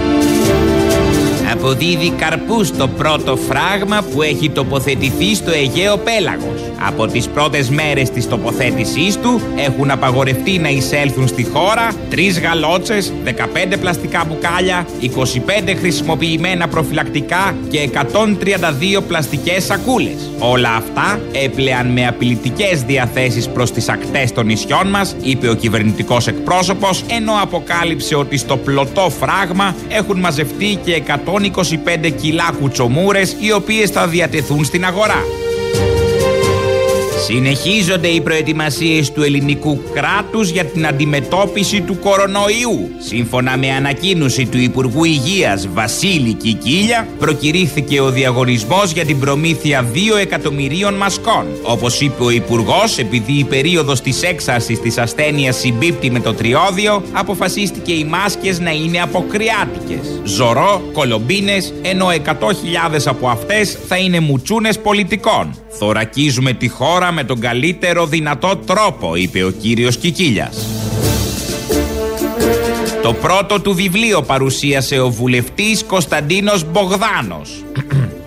Αποδίδει 1.59 2.11
καρπούς 2.11 2.71
το 2.71 2.89
πρώτο 2.89 3.37
φράγμα 3.37 4.05
που 4.13 4.23
έχει 4.23 4.51
τοποθετηθεί 4.51 5.35
στο 5.35 5.51
Αιγαίο 5.51 5.97
Πέλαγος. 5.97 6.58
Από 6.87 7.07
τις 7.07 7.29
πρώτες 7.29 7.71
μέρες 7.71 8.11
της 8.11 8.29
τοποθέτησής 8.29 9.17
του 9.17 9.41
έχουν 9.57 9.91
απαγορευτεί 9.91 10.59
να 10.59 10.69
εισέλθουν 10.69 11.29
στη 11.29 11.45
χώρα 11.45 11.93
τρεις 12.11 12.41
γαλότσες, 12.41 13.13
15 13.25 13.77
πλαστικά 13.81 14.25
μπουκάλια, 14.29 14.87
25 15.01 15.75
χρησιμοποιημένα 15.75 16.69
προφυλακτικά 16.69 17.57
και 17.71 17.79
132 17.79 19.03
πλαστικές 19.09 19.65
σακούλες. 19.65 20.31
Όλα 20.39 20.75
αυτά 20.75 21.21
έπλεαν 21.45 21.87
με 21.87 22.07
απειλητικές 22.07 22.83
διαθέσεις 22.83 23.49
προς 23.49 23.73
τις 23.73 23.89
ακτές 23.89 24.33
των 24.33 24.47
νησιών 24.47 24.87
μας, 24.87 25.17
είπε 25.23 25.49
ο 25.49 25.55
κυβερνητικός 25.55 26.27
εκπρόσωπος, 26.27 27.05
ενώ 27.11 27.33
αποκάλυψε 27.43 28.15
ότι 28.15 28.37
στο 28.37 28.57
πλωτό 28.57 29.11
φράγμα 29.21 29.75
έχουν 29.89 30.19
μαζευτεί 30.19 30.79
και 30.85 30.93
125 30.93 32.11
κιλά 32.11 32.51
κουτσομούρες 32.61 33.37
οι 33.41 33.53
οποίες 33.53 33.91
θα 33.91 34.07
διατεθούν 34.07 34.65
στην 34.65 34.85
αγορά. 34.85 35.25
Συνεχίζονται 37.31 38.09
οι 38.09 38.21
προετοιμασίες 38.21 39.13
του 39.13 39.23
ελληνικού 39.23 39.81
κράτους 39.93 40.51
για 40.51 40.65
την 40.65 40.87
αντιμετώπιση 40.87 41.81
του 41.81 41.99
κορονοϊού. 41.99 42.91
Σύμφωνα 42.99 43.57
με 43.57 43.71
ανακοίνωση 43.71 44.47
του 44.47 44.59
Υπουργού 44.59 45.05
Υγείας 45.05 45.69
Βασίλη 45.73 46.33
Κικίλια, 46.33 47.09
προκηρύχθηκε 47.19 48.01
ο 48.01 48.11
διαγωνισμός 48.11 48.93
για 48.93 49.05
την 49.05 49.19
προμήθεια 49.19 49.87
2 49.93 50.17
εκατομμυρίων 50.21 50.95
μασκών. 50.95 51.47
Όπως 51.63 52.01
είπε 52.01 52.25
ο 52.25 52.31
Υπουργός, 52.31 52.99
επειδή 52.99 53.33
η 53.33 53.45
περίοδος 53.45 54.01
της 54.01 54.23
έξαρσης 54.23 54.81
της 54.81 54.99
ασθένειας 54.99 55.57
συμπίπτει 55.57 56.11
με 56.11 56.21
το 56.21 56.35
τριώδιο, 56.35 57.03
αποφασίστηκε 57.13 57.93
οι 57.93 58.05
μάσκες 58.05 58.59
να 58.59 58.71
είναι 58.71 59.01
αποκριάτικες. 59.01 60.21
Ζωρό, 60.25 60.83
κολομπίνες, 60.93 61.75
ενώ 61.83 62.11
100.000 62.11 63.07
από 63.07 63.29
αυτές 63.29 63.79
θα 63.89 63.97
είναι 63.97 64.21
μουτσούνες 64.21 64.79
πολιτικών. 64.79 65.55
Θωρακίζουμε 65.69 66.53
τη 66.53 66.69
χώρα 66.69 67.13
με 67.19 67.25
τον 67.25 67.41
καλύτερο 67.41 68.07
δυνατό 68.07 68.57
τρόπο, 68.57 69.17
είπε 69.17 69.45
ο 69.45 69.51
κύριος 69.51 69.97
Κικίλιας. 69.97 70.67
Το 73.03 73.13
πρώτο 73.13 73.61
του 73.61 73.75
βιβλίο 73.75 74.23
παρουσίασε 74.23 74.99
ο 74.99 75.11
βουλευτής 75.11 75.85
Κωνσταντίνος 75.85 76.65
Μπογδάνος. 76.71 77.65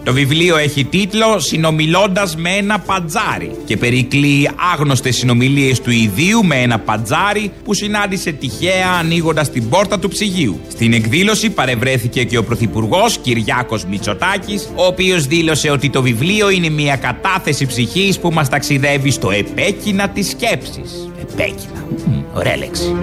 Το 0.04 0.14
βιβλίο 0.14 0.58
έχει 0.58 0.84
τίτλο 0.84 1.40
Συνομιλώντας 1.40 2.36
με 2.36 2.50
ένα 2.50 2.80
πατζάρι 2.80 3.52
και 3.66 3.78
περικλεί 3.78 4.50
άγνωστες 4.74 5.16
συνομιλίες 5.16 5.82
του 5.82 5.92
ιδίου 5.92 6.46
με 6.46 6.56
ένα 6.56 6.80
πατζάρι 6.80 7.52
που 7.64 7.74
συνάντησε 7.74 8.32
τυχαία 8.32 8.92
ανοίγοντας 9.00 9.52
την 9.52 9.70
πόρτα 9.70 10.00
του 10.00 10.10
ψυγείου. 10.10 10.60
Στην 10.68 10.94
εκδήλωση 10.94 11.50
παρευρέθηκε 11.50 12.24
και 12.24 12.38
ο 12.38 12.44
Πρωθυπουργός 12.44 13.18
Κυριάκος 13.18 13.86
Μητσοτάκης, 13.86 14.70
ο 14.76 14.86
οποίος 14.86 15.26
δήλωσε 15.26 15.70
ότι 15.70 15.90
το 15.90 16.02
βιβλίο 16.02 16.50
είναι 16.50 16.70
μια 16.70 16.96
κατάθεση 16.96 17.66
ψυχής 17.66 18.20
που 18.20 18.32
μας 18.32 18.50
ταξιδεύει 18.50 19.12
στο 19.12 19.32
επέκεινα 19.32 20.10
της 20.10 20.30
σκέψης. 20.30 21.12
Επέκεινα. 21.22 21.86
Ωραία 22.34 22.58
λέξη. 22.58 22.96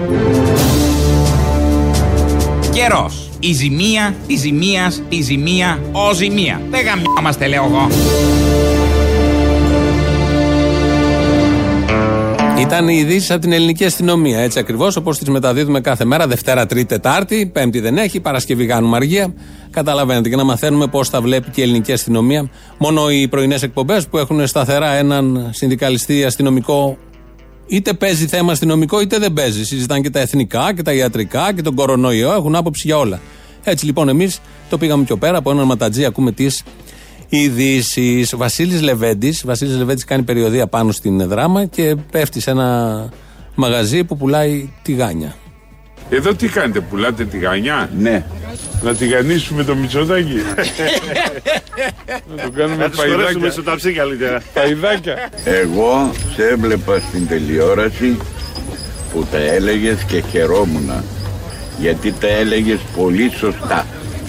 Καιρός. 2.73 3.28
Η 3.41 3.53
ζημία, 3.53 4.15
η 4.27 4.35
ζημίας, 4.35 5.01
η 5.09 5.21
ζημία, 5.21 5.79
ο 5.91 6.13
ζημία. 6.13 6.61
Δεν 6.69 6.85
γαμιόμαστε, 6.85 7.47
λέω 7.47 7.63
εγώ. 7.63 7.87
Ήταν 12.59 12.87
οι 12.87 12.95
ειδήσεις 12.97 13.31
από 13.31 13.41
την 13.41 13.51
ελληνική 13.51 13.85
αστυνομία. 13.85 14.39
Έτσι 14.39 14.59
ακριβώς 14.59 14.95
όπως 14.95 15.17
τις 15.17 15.29
μεταδίδουμε 15.29 15.81
κάθε 15.81 16.05
μέρα, 16.05 16.27
Δευτέρα, 16.27 16.65
Τρίτη, 16.65 16.85
Τετάρτη. 16.85 17.49
Πέμπτη 17.53 17.79
δεν 17.79 17.97
έχει, 17.97 18.19
Παρασκευή 18.19 18.65
κάνουμε 18.65 18.95
αργία. 18.95 19.33
Καταλαβαίνετε 19.71 20.29
και 20.29 20.35
να 20.35 20.43
μαθαίνουμε 20.43 20.87
πώς 20.87 21.09
τα 21.09 21.21
βλέπει 21.21 21.49
και 21.49 21.61
η 21.61 21.63
ελληνική 21.63 21.91
αστυνομία. 21.91 22.49
Μόνο 22.77 23.09
οι 23.09 23.27
πρωινές 23.27 23.63
εκπομπές 23.63 24.07
που 24.07 24.17
έχουν 24.17 24.47
σταθερά 24.47 24.91
έναν 24.91 25.49
συνδικαλιστή 25.53 26.23
αστυνομικό 26.23 26.97
είτε 27.69 27.93
παίζει 27.93 28.27
θέμα 28.27 28.51
αστυνομικό 28.51 29.01
είτε 29.01 29.17
δεν 29.17 29.33
παίζει. 29.33 29.65
Συζητάνε 29.65 30.01
και 30.01 30.09
τα 30.09 30.19
εθνικά 30.19 30.73
και 30.73 30.81
τα 30.81 30.93
ιατρικά 30.93 31.53
και 31.53 31.61
τον 31.61 31.75
κορονοϊό. 31.75 32.33
Έχουν 32.33 32.55
άποψη 32.55 32.81
για 32.85 32.97
όλα. 32.97 33.19
Έτσι 33.63 33.85
λοιπόν 33.85 34.09
εμείς 34.09 34.39
το 34.69 34.77
πήγαμε 34.77 35.03
πιο 35.03 35.17
πέρα 35.17 35.37
από 35.37 35.51
έναν 35.51 35.65
ματατζή. 35.65 36.05
Ακούμε 36.05 36.31
τις 36.31 36.63
ειδήσεις. 37.29 38.35
Βασίλης 38.35 38.81
Λεβέντης. 38.81 39.43
Βασίλης 39.45 39.77
Λεβέντης 39.77 40.03
κάνει 40.03 40.23
περιοδία 40.23 40.67
πάνω 40.67 40.91
στην 40.91 41.27
δράμα 41.27 41.65
και 41.65 41.95
πέφτει 42.11 42.39
σε 42.39 42.51
ένα 42.51 43.09
μαγαζί 43.55 44.03
που 44.03 44.17
πουλάει 44.17 44.69
τηγάνια. 44.81 45.35
Εδώ 46.09 46.35
τι 46.35 46.47
κάνετε, 46.47 46.79
πουλάτε 46.79 47.25
τηγανιά. 47.25 47.89
Ναι. 47.99 48.23
Να 48.81 48.95
τηγανίσουμε 48.95 49.63
το 49.63 49.75
Μητσοτάκι. 49.75 50.35
να 52.35 52.43
το 52.43 52.51
κάνουμε 52.55 52.83
Να 52.83 52.89
τους 52.89 52.99
χωρέσουμε 52.99 53.49
στο 53.49 53.63
ταψί 53.63 53.93
καλύτερα. 53.93 54.41
Παϊδάκια. 54.53 55.29
Εγώ 55.43 56.11
σε 56.35 56.47
έβλεπα 56.47 56.99
στην 56.99 57.27
τηλεόραση 57.27 58.17
που 59.13 59.27
τα 59.31 59.37
έλεγες 59.37 60.03
και 60.07 60.23
χαιρόμουν. 60.31 60.91
Γιατί 61.79 62.11
τα 62.11 62.27
έλεγες 62.27 62.79
πολύ 62.95 63.31
σωστά. 63.37 63.85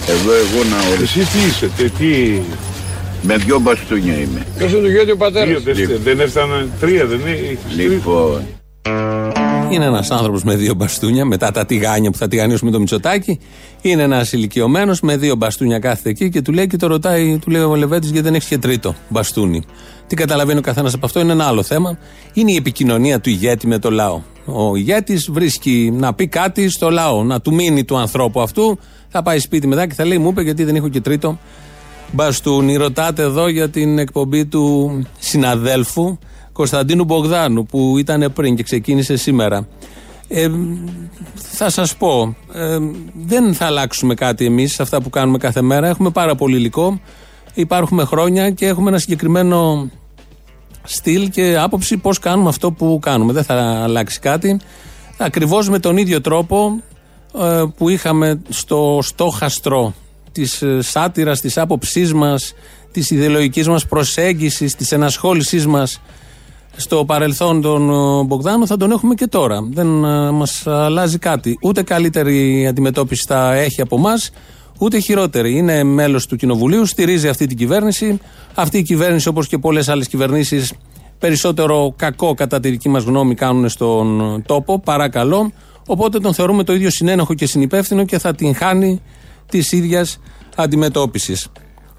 Εδώ 0.07 0.31
εγώ 0.33 0.63
να 0.69 0.77
οριστώ. 0.87 1.19
Εσύ 1.19 1.31
τι 1.31 1.45
είσαι, 1.47 1.69
τε, 1.77 1.83
τι... 1.83 2.41
Με 3.23 3.37
δυο 3.37 3.59
μπαστούνια 3.59 4.13
είμαι. 4.13 4.45
Πόσο 4.59 4.77
του 4.77 4.89
γιώτη 4.89 5.11
ο 5.11 5.17
πατέρας; 5.17 5.63
Δεν 6.03 6.19
έφταναν 6.19 6.71
τρία, 6.79 7.05
δεν 7.05 7.19
είναι. 7.19 7.57
Λοιπόν. 7.75 8.43
Είναι 9.71 9.85
ένας 9.85 10.11
άνθρωπος 10.11 10.43
με 10.43 10.55
δύο 10.55 10.73
μπαστούνια, 10.73 11.25
μετά 11.25 11.51
τα 11.51 11.65
τηγάνια 11.65 12.11
που 12.11 12.17
θα 12.17 12.27
τηγανίσουμε 12.27 12.71
το 12.71 12.79
Μητσοτάκι. 12.79 13.39
Είναι 13.81 14.03
ένας 14.03 14.31
ηλικιωμένος 14.31 15.01
με 15.01 15.17
δύο 15.17 15.35
μπαστούνια 15.35 15.79
κάθεται 15.79 16.09
εκεί 16.09 16.29
και 16.29 16.41
του 16.41 16.51
λέει 16.51 16.67
και 16.67 16.77
το 16.77 16.87
ρωτάει, 16.87 17.37
του 17.37 17.49
λέει 17.49 17.61
ο 17.61 17.75
Λεβέντης, 17.75 18.09
γιατί 18.09 18.25
δεν 18.25 18.35
έχεις 18.35 18.47
και 18.47 18.57
τρίτο 18.57 18.95
μπαστούνι. 19.09 19.63
Τι 20.07 20.15
καταλαβαίνει 20.15 20.59
ο 20.59 20.61
καθένας 20.61 20.93
από 20.93 21.05
αυτό 21.05 21.19
είναι 21.19 21.31
ένα 21.31 21.45
άλλο 21.45 21.63
θέμα. 21.63 21.97
Είναι 22.33 22.51
η 22.51 22.55
επικοινωνία 22.55 23.19
του 23.19 23.29
ηγέτη 23.29 23.67
με 23.67 23.79
το 23.79 23.91
λαό. 23.91 24.21
Ο 24.45 24.75
ηγέτης 24.75 25.29
βρίσκει 25.31 25.91
να 25.93 26.13
πει 26.13 26.27
κάτι 26.27 26.69
στο 26.69 26.89
λαό, 26.89 27.23
να 27.23 27.41
του 27.41 27.53
μείνει 27.53 27.83
του 27.83 27.97
ανθρώπου 27.97 28.41
αυτού. 28.41 28.79
Θα 29.07 29.21
πάει 29.21 29.39
σπίτι 29.39 29.67
μετά 29.67 29.87
και 29.87 29.93
θα 29.93 30.05
λέει: 30.05 30.17
Μου 30.17 30.29
είπε 30.29 30.41
γιατί 30.41 30.63
δεν 30.63 30.75
έχω 30.75 30.89
και 30.89 31.01
τρίτο 31.01 31.39
μπαστούνι. 32.11 32.75
Ρωτάτε 32.75 33.21
εδώ 33.21 33.47
για 33.47 33.69
την 33.69 33.99
εκπομπή 33.99 34.45
του 34.45 34.91
συναδέλφου 35.19 36.17
Κωνσταντίνου 36.53 37.03
Μπογδάνου 37.03 37.65
που 37.65 37.97
ήταν 37.97 38.31
πριν 38.33 38.55
και 38.55 38.63
ξεκίνησε 38.63 39.15
σήμερα. 39.15 39.67
Ε, 40.27 40.49
θα 41.33 41.69
σας 41.69 41.95
πω, 41.95 42.35
ε, 42.53 42.77
δεν 43.13 43.53
θα 43.53 43.65
αλλάξουμε 43.65 44.13
κάτι 44.13 44.45
εμείς 44.45 44.73
σε 44.73 44.81
αυτά 44.81 45.01
που 45.01 45.09
κάνουμε 45.09 45.37
κάθε 45.37 45.61
μέρα. 45.61 45.87
Έχουμε 45.87 46.09
πάρα 46.09 46.35
πολύ 46.35 46.57
υλικό, 46.57 46.99
υπάρχουμε 47.53 48.05
χρόνια 48.05 48.49
και 48.49 48.65
έχουμε 48.65 48.89
ένα 48.89 48.99
συγκεκριμένο 48.99 49.89
στυλ 50.83 51.29
και 51.29 51.57
άποψη 51.57 51.97
πώς 51.97 52.19
κάνουμε 52.19 52.49
αυτό 52.49 52.71
που 52.71 52.99
κάνουμε. 53.01 53.33
Δεν 53.33 53.43
θα 53.43 53.83
αλλάξει 53.83 54.19
κάτι. 54.19 54.59
Ακριβώς 55.17 55.69
με 55.69 55.79
τον 55.79 55.97
ίδιο 55.97 56.21
τρόπο 56.21 56.81
ε, 57.39 57.63
που 57.77 57.89
είχαμε 57.89 58.41
στο 58.49 58.99
στόχαστρο 59.01 59.93
της 60.31 60.61
ε, 60.61 60.81
σάτυρας, 60.81 61.41
της 61.41 61.57
άποψής 61.57 62.13
μας, 62.13 62.53
της 62.91 63.09
ιδεολογικής 63.09 63.67
μας 63.67 63.85
προσέγγισης, 63.85 64.75
της 64.75 64.91
ενασχόλησής 64.91 65.67
μας 65.67 66.01
στο 66.81 67.05
παρελθόν 67.05 67.61
τον 67.61 67.89
ε, 67.89 68.23
Μπογδάνο 68.23 68.65
θα 68.65 68.77
τον 68.77 68.91
έχουμε 68.91 69.13
και 69.13 69.27
τώρα. 69.27 69.67
Δεν 69.71 70.03
ε, 70.03 70.31
μας 70.31 70.67
αλλάζει 70.67 71.17
κάτι. 71.17 71.57
Ούτε 71.61 71.83
καλύτερη 71.83 72.67
αντιμετώπιση 72.67 73.25
θα 73.27 73.53
έχει 73.53 73.81
από 73.81 73.95
εμά, 73.95 74.13
ούτε 74.79 74.99
χειρότερη. 74.99 75.57
Είναι 75.57 75.83
μέλος 75.83 76.25
του 76.25 76.35
Κοινοβουλίου, 76.35 76.85
στηρίζει 76.85 77.27
αυτή 77.27 77.47
την 77.47 77.57
κυβέρνηση. 77.57 78.19
Αυτή 78.55 78.77
η 78.77 78.81
κυβέρνηση, 78.81 79.27
όπως 79.27 79.47
και 79.47 79.57
πολλές 79.57 79.89
άλλες 79.89 80.07
κυβερνήσεις, 80.07 80.73
περισσότερο 81.19 81.93
κακό 81.95 82.33
κατά 82.33 82.59
τη 82.59 82.69
δική 82.69 82.89
μας 82.89 83.03
γνώμη 83.03 83.35
κάνουν 83.35 83.69
στον 83.69 84.41
τόπο, 84.45 84.79
παρακαλώ. 84.79 85.51
Οπότε 85.87 86.19
τον 86.19 86.33
θεωρούμε 86.33 86.63
το 86.63 86.73
ίδιο 86.73 86.89
συνένοχο 86.89 87.33
και 87.33 87.45
συνυπεύθυνο 87.45 88.05
και 88.05 88.19
θα 88.19 88.35
την 88.35 88.55
χάνει 88.55 89.01
της 89.49 89.71
ίδιας 89.71 90.19
αντιμετώπισης. 90.55 91.47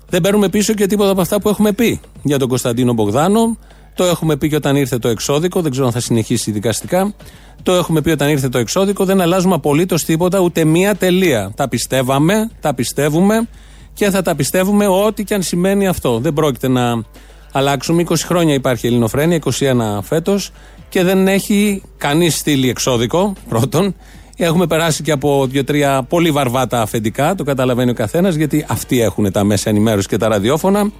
Δεν 0.09 0.21
παίρνουμε 0.21 0.49
πίσω 0.49 0.75
και 0.75 0.87
τίποτα 0.87 1.11
από 1.11 1.21
αυτά 1.21 1.41
που 1.41 1.49
έχουμε 1.49 1.73
πει 1.73 2.01
για 2.23 2.39
τον 2.39 2.49
Κωνσταντίνο 2.49 2.93
Μπογδάνο. 2.93 3.57
Το 3.95 4.05
έχουμε 4.05 4.37
πει 4.37 4.49
και 4.49 4.57
όταν 4.57 4.77
ήρθε 4.77 4.99
το 4.99 5.09
εξώδικο, 5.09 5.61
δεν 5.61 5.71
ξέρω 5.71 5.87
αν 5.87 5.93
θα 5.93 6.01
συνεχίσει 6.01 6.51
δικαστικά. 6.51 7.15
Το 7.63 7.73
έχουμε 7.73 8.01
πει 8.01 8.11
όταν 8.11 8.29
ήρθε 8.29 8.49
το 8.49 8.59
εξώδικο, 8.59 9.05
δεν 9.05 9.21
αλλάζουμε 9.21 9.55
απολύτως 9.55 10.05
τίποτα, 10.05 10.39
ούτε 10.39 10.65
μία 10.65 10.95
τελεία. 10.95 11.53
Τα 11.57 11.69
πιστεύαμε, 11.69 12.51
τα 12.61 12.75
πιστεύουμε 12.75 13.49
και 13.95 14.11
θα 14.11 14.23
τα 14.23 14.35
πιστεύουμε 14.35 14.87
ό,τι 14.87 15.25
και 15.25 15.35
αν 15.35 15.43
σημαίνει 15.43 15.87
αυτό. 15.87 16.19
Δεν 16.19 16.33
πρόκειται 16.33 16.69
να 16.69 17.05
αλλάξουμε. 17.53 18.05
20 18.09 18.15
χρόνια 18.17 18.55
υπάρχει 18.55 18.87
Ελληνοφρένια, 18.87 19.37
21 19.37 19.99
φέτος 20.03 20.51
και 20.89 21.03
δεν 21.03 21.29
έχει 21.29 21.83
κανείς 21.99 22.37
στείλει 22.37 22.69
εξώδικο, 22.69 23.33
πρώτον. 23.49 23.95
Έχουμε 24.37 24.67
περάσει 24.67 25.03
και 25.03 25.13
από 25.13 25.47
δύο-τρία 25.47 26.03
πολύ 26.09 26.31
βαρβάτα 26.31 26.81
αφεντικά, 26.81 27.35
το 27.35 27.45
καταλαβαίνει 27.45 27.91
ο 27.91 27.95
καθένας, 27.95 28.35
γιατί 28.35 28.65
αυτοί 28.69 29.01
έχουν 29.01 29.33
τα 29.33 29.45
μέσα 29.45 29.71
ενημέρωσης 29.71 30.07
και 30.07 30.17
τα 30.17 30.29
ραδιόφωνα. 30.29 30.91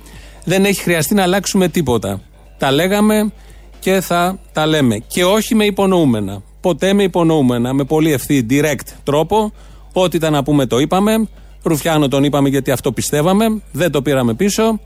Δεν 0.45 0.65
έχει 0.65 0.83
χρειαστεί 0.83 1.15
να 1.15 1.23
αλλάξουμε 1.23 1.69
τίποτα. 1.69 2.21
Τα 2.63 2.71
λέγαμε 2.71 3.33
και 3.79 4.01
θα 4.01 4.39
τα 4.53 4.67
λέμε. 4.67 4.99
Και 4.99 5.25
όχι 5.25 5.55
με 5.55 5.65
υπονοούμενα. 5.65 6.43
Ποτέ 6.61 6.93
με 6.93 7.03
υπονοούμενα. 7.03 7.73
Με 7.73 7.85
πολύ 7.85 8.13
ευθύ, 8.13 8.47
direct 8.51 8.87
τρόπο. 9.05 9.53
Ό,τι 9.93 10.17
ήταν 10.17 10.33
να 10.33 10.43
πούμε 10.43 10.67
το 10.67 10.79
είπαμε. 10.79 11.29
Ρουφιάνο 11.63 12.09
τον 12.09 12.25
είπαμε 12.25 12.49
γιατί 12.49 12.71
αυτό 12.71 12.93
πιστεύαμε. 12.93 13.63
Δεν 13.73 13.91
το 13.91 14.03
πήραμε 14.03 14.35
πίσω. 14.35 14.81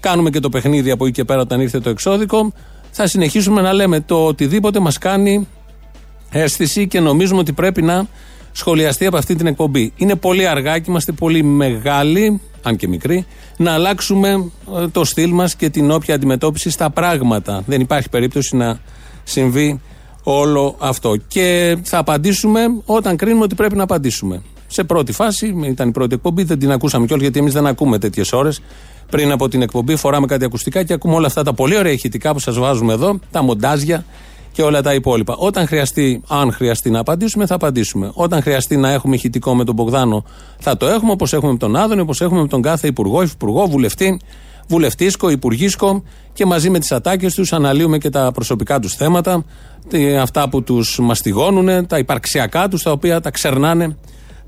Κάνουμε 0.00 0.30
και 0.30 0.40
το 0.40 0.48
παιχνίδι 0.48 0.90
από 0.90 1.04
εκεί 1.04 1.14
και 1.14 1.24
πέρα 1.24 1.40
όταν 1.40 1.60
ήρθε 1.60 1.80
το 1.80 1.90
εξώδικο. 1.90 2.52
Θα 2.90 3.06
συνεχίσουμε 3.06 3.60
να 3.60 3.72
λέμε 3.72 4.00
το 4.00 4.26
οτιδήποτε 4.26 4.80
μας 4.80 4.98
κάνει 4.98 5.48
αίσθηση 6.30 6.88
και 6.88 7.00
νομίζουμε 7.00 7.40
ότι 7.40 7.52
πρέπει 7.52 7.82
να 7.82 8.06
σχολιαστεί 8.56 9.06
από 9.06 9.16
αυτή 9.16 9.34
την 9.34 9.46
εκπομπή. 9.46 9.92
Είναι 9.96 10.14
πολύ 10.14 10.46
αργά 10.46 10.78
και 10.78 10.84
είμαστε 10.88 11.12
πολύ 11.12 11.42
μεγάλοι, 11.42 12.40
αν 12.62 12.76
και 12.76 12.88
μικροί, 12.88 13.26
να 13.56 13.72
αλλάξουμε 13.72 14.50
ε, 14.76 14.88
το 14.88 15.04
στυλ 15.04 15.30
μας 15.30 15.56
και 15.56 15.70
την 15.70 15.90
όποια 15.90 16.14
αντιμετώπιση 16.14 16.70
στα 16.70 16.90
πράγματα. 16.90 17.62
Δεν 17.66 17.80
υπάρχει 17.80 18.08
περίπτωση 18.08 18.56
να 18.56 18.78
συμβεί 19.24 19.80
όλο 20.22 20.76
αυτό. 20.78 21.16
Και 21.28 21.76
θα 21.82 21.98
απαντήσουμε 21.98 22.60
όταν 22.84 23.16
κρίνουμε 23.16 23.44
ότι 23.44 23.54
πρέπει 23.54 23.76
να 23.76 23.82
απαντήσουμε. 23.82 24.42
Σε 24.66 24.84
πρώτη 24.84 25.12
φάση, 25.12 25.54
ήταν 25.64 25.88
η 25.88 25.92
πρώτη 25.92 26.14
εκπομπή, 26.14 26.42
δεν 26.42 26.58
την 26.58 26.72
ακούσαμε 26.72 27.06
κιόλας 27.06 27.24
γιατί 27.24 27.38
εμείς 27.38 27.52
δεν 27.52 27.66
ακούμε 27.66 27.98
τέτοιες 27.98 28.32
ώρες. 28.32 28.62
Πριν 29.10 29.30
από 29.32 29.48
την 29.48 29.62
εκπομπή, 29.62 29.96
φοράμε 29.96 30.26
κάτι 30.26 30.44
ακουστικά 30.44 30.82
και 30.82 30.92
ακούμε 30.92 31.14
όλα 31.14 31.26
αυτά 31.26 31.42
τα 31.42 31.52
πολύ 31.52 31.76
ωραία 31.76 31.92
ηχητικά 31.92 32.32
που 32.32 32.38
σας 32.38 32.58
βάζουμε 32.58 32.92
εδώ, 32.92 33.18
τα 33.30 33.42
μοντάζια 33.42 34.04
και 34.54 34.62
όλα 34.62 34.82
τα 34.82 34.94
υπόλοιπα. 34.94 35.34
Όταν 35.38 35.66
χρειαστεί, 35.66 36.22
αν 36.28 36.52
χρειαστεί 36.52 36.90
να 36.90 36.98
απαντήσουμε, 36.98 37.46
θα 37.46 37.54
απαντήσουμε. 37.54 38.10
Όταν 38.14 38.42
χρειαστεί 38.42 38.76
να 38.76 38.90
έχουμε 38.90 39.14
ηχητικό 39.14 39.54
με 39.54 39.64
τον 39.64 39.74
Μπογδάνο, 39.74 40.24
θα 40.58 40.76
το 40.76 40.86
έχουμε 40.86 41.12
όπως 41.12 41.32
έχουμε 41.32 41.52
με 41.52 41.58
τον 41.58 41.76
Άδωνη, 41.76 42.00
όπως 42.00 42.20
έχουμε 42.20 42.40
με 42.40 42.48
τον 42.48 42.62
κάθε 42.62 42.86
υπουργό, 42.86 43.22
υπουργό, 43.22 43.66
βουλευτή, 43.66 44.20
βουλευτήσκο, 44.68 45.30
υπουργίσκο 45.30 46.02
και 46.32 46.46
μαζί 46.46 46.70
με 46.70 46.78
τις 46.78 46.92
ατάκες 46.92 47.34
τους 47.34 47.52
αναλύουμε 47.52 47.98
και 47.98 48.10
τα 48.10 48.32
προσωπικά 48.32 48.80
τους 48.80 48.94
θέματα, 48.94 49.44
αυτά 50.20 50.48
που 50.48 50.62
τους 50.62 50.98
μαστιγώνουν, 50.98 51.86
τα 51.86 51.98
υπαρξιακά 51.98 52.68
τους, 52.68 52.82
τα 52.82 52.90
οποία 52.90 53.20
τα 53.20 53.30
ξερνάνε 53.30 53.96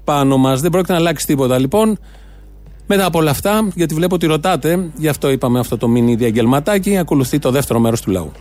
πάνω 0.04 0.36
μας. 0.36 0.60
Δεν 0.60 0.70
πρόκειται 0.70 0.92
να 0.92 0.98
αλλάξει 0.98 1.26
τίποτα 1.26 1.58
λοιπόν. 1.58 1.98
Μετά 2.86 3.04
από 3.04 3.18
όλα 3.18 3.30
αυτά, 3.30 3.68
γιατί 3.74 3.94
βλέπω 3.94 4.14
ότι 4.14 4.26
ρωτάτε, 4.26 4.90
γι' 4.96 5.08
αυτό 5.08 5.30
είπαμε 5.30 5.58
αυτό 5.58 5.76
το 5.76 5.88
μίνι 5.88 6.14
διαγγελματάκι, 6.14 6.96
ακολουθεί 6.96 7.38
το 7.38 7.50
δεύτερο 7.50 7.78
μέρος 7.78 8.00
του 8.00 8.10
λαού. 8.10 8.32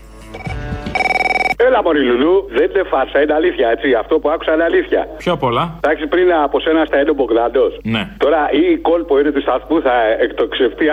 Έλα, 1.67 1.79
Μωρή 1.85 2.03
Λουλού, 2.09 2.35
δεν 2.57 2.65
είναι 2.69 2.83
φάρσα, 2.91 3.17
είναι 3.23 3.35
αλήθεια, 3.39 3.65
έτσι. 3.75 3.87
Αυτό 4.03 4.13
που 4.21 4.27
άκουσα 4.33 4.51
είναι 4.55 4.67
αλήθεια. 4.71 5.01
Πιο 5.23 5.35
πολλά. 5.43 5.63
Εντάξει, 5.81 6.03
πριν 6.13 6.27
από 6.45 6.57
σένα 6.65 6.81
στα 6.89 6.97
έντο 7.01 7.13
Μπογδάντο. 7.17 7.65
Ναι. 7.95 8.03
Τώρα 8.25 8.41
ή 8.61 8.63
η 8.75 8.77
κόλπο 8.89 9.13
είναι 9.19 9.31
του 9.35 9.43
σταθμού 9.47 9.77
θα 9.87 9.95
εκτοξευτεί 10.25 10.85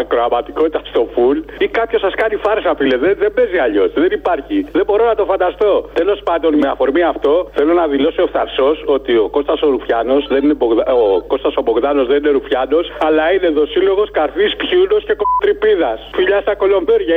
ακροαματικότητα 0.00 0.80
στο 0.92 1.02
φουλ 1.14 1.38
ή 1.64 1.66
κάποιος 1.78 2.00
σας 2.06 2.14
κάνει 2.20 2.36
φάρσα, 2.44 2.70
φίλε. 2.78 2.96
Δεν, 3.04 3.12
δεν 3.22 3.30
παίζει 3.36 3.58
αλλιώς. 3.66 3.90
Δεν 4.02 4.10
υπάρχει. 4.20 4.56
Δεν 4.76 4.84
μπορώ 4.86 5.04
να 5.12 5.14
το 5.20 5.24
φανταστώ. 5.30 5.72
Τέλος 6.00 6.18
πάντων, 6.28 6.50
με 6.62 6.68
αφορμή 6.74 7.02
αυτό, 7.14 7.32
θέλω 7.56 7.72
να 7.80 7.84
δηλώσει 7.94 8.20
ο 8.26 8.28
Φθαρσό 8.32 8.70
ότι 8.96 9.12
ο 9.24 9.26
Κώστας 9.34 9.60
ο 9.66 9.68
Ρουφιάνος 9.74 10.22
δεν 10.32 10.40
είναι 10.44 10.56
Μπογδα... 10.60 10.82
Ο 11.04 11.22
Κώστας 11.30 11.54
ο 11.60 11.62
Μπογδάνος 11.64 12.06
δεν 12.10 12.18
είναι 12.20 12.32
Ρουφιάνος, 12.38 12.86
αλλά 13.06 13.24
είναι 13.34 13.48
δοσύλλογο 13.60 14.04
καρφής 14.18 14.52
πιούνος 14.60 15.02
και 15.08 15.14
κοντρυπίδα. 15.22 15.92
Φιλιά 16.16 16.38
στα 16.44 16.54
κολομπέρια. 16.60 17.16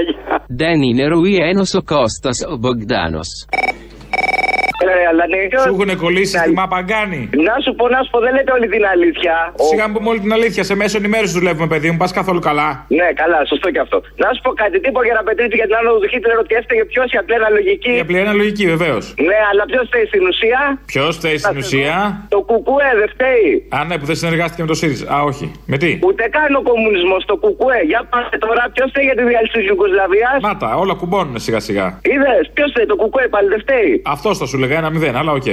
Δεν 0.61 0.77
είναι 0.87 1.03
Ρουιένο 1.13 1.63
ο 1.79 1.81
Κώστας 1.93 2.37
ο 2.53 2.55
Μπογδάνος. 2.61 3.02
planos 3.03 3.47
Σου 5.63 5.69
έχουν 5.73 5.97
κολλήσει 6.03 6.37
στη 6.37 6.51
μαπαγκάνη. 6.61 7.21
Να 7.47 7.55
σου 7.63 7.71
πω, 7.77 7.85
να 7.95 7.99
σου 8.03 8.09
πω, 8.13 8.19
δεν 8.25 8.33
λέτε 8.35 8.51
όλη 8.57 8.67
την 8.75 8.83
αλήθεια. 8.93 9.35
Σιγά 9.69 9.83
μου 9.87 9.93
πούμε 9.95 10.09
όλη 10.09 10.19
την 10.25 10.33
αλήθεια. 10.37 10.63
Σε 10.69 10.75
μέσο 10.81 10.97
ενημέρωση 11.01 11.33
δουλεύουμε, 11.39 11.67
παιδί 11.67 11.87
μου. 11.91 11.97
Πας 11.97 12.11
καθόλου 12.19 12.41
καλά. 12.49 12.69
Ναι, 12.99 13.07
καλά, 13.21 13.39
σωστό 13.51 13.67
και 13.73 13.79
αυτό. 13.85 13.97
Να 14.23 14.27
σου 14.33 14.41
πω 14.45 14.51
κάτι, 14.61 14.75
τίποτα 14.85 15.05
για 15.09 15.15
να 15.19 15.23
πετρείτε 15.27 15.55
για 15.59 15.67
την 15.69 15.75
άνοδο 15.79 15.97
του 16.03 16.07
Χίτλερ 16.13 16.37
ότι 16.43 16.53
έφταιγε 16.59 16.83
ποιο 16.91 17.03
η 17.15 17.17
απλή 17.21 17.35
αναλογική. 17.41 17.93
Η 17.99 17.99
απλή 18.05 18.19
αναλογική, 18.25 18.65
βεβαίως. 18.75 19.03
Ναι, 19.29 19.39
αλλά 19.51 19.63
ποιος 19.71 19.83
φταίει 19.89 20.05
στην 20.11 20.23
ουσία; 20.31 20.59
Ποιος 20.91 21.11
φταίει 21.17 21.37
στην 21.43 21.57
ουσία; 21.57 21.95
Το 22.35 22.39
κουκουέ 22.49 22.91
δεν 23.01 23.09
φταίει. 23.13 23.49
Α, 23.77 23.77
ναι, 23.87 23.95
που 23.99 24.05
δεν 24.05 24.15
συνεργάστηκε 24.21 24.61
με 24.65 24.67
το 24.73 24.77
ΣΥΡΙΖΑ. 24.81 25.05
Α, 25.13 25.17
όχι. 25.31 25.45
Με 25.71 25.77
τι; 25.81 25.91
Ούτε 26.07 26.23
καν 26.35 26.51
ο 26.55 26.61
κομμουνισμός, 26.69 27.21
το 27.31 27.35
κουκουέ. 27.43 27.79
Για 27.91 28.01
πάτε 28.11 28.37
τώρα, 28.45 28.63
ποιος 28.73 28.87
φταίει 28.91 29.05
για 29.09 29.15
τη 29.19 29.23
διάλυση 29.29 29.53
της 29.57 29.65
Ιουγκοσλαβίας; 29.69 30.37
Μάτα, 30.41 30.69
όλα 30.83 30.93
κουμπώνουν 31.01 31.39
σιγά 31.45 31.59
σιγά. 31.67 31.85
Είδες, 32.11 32.43
ποιος 32.55 32.69
φταίει, 32.73 32.85
το 32.85 32.95
κουκουέ 33.01 33.25
πάλι 33.35 33.47
δεν 33.53 33.59
φταίει. 33.65 33.91
Αυτός 34.15 34.33
θα 34.37 34.45
σου 34.49 34.57
'λεγα 34.63 34.72
ένα 34.77 34.89
μηδέν, 34.89 35.15
αλλά 35.15 35.31
οκ. 35.31 35.45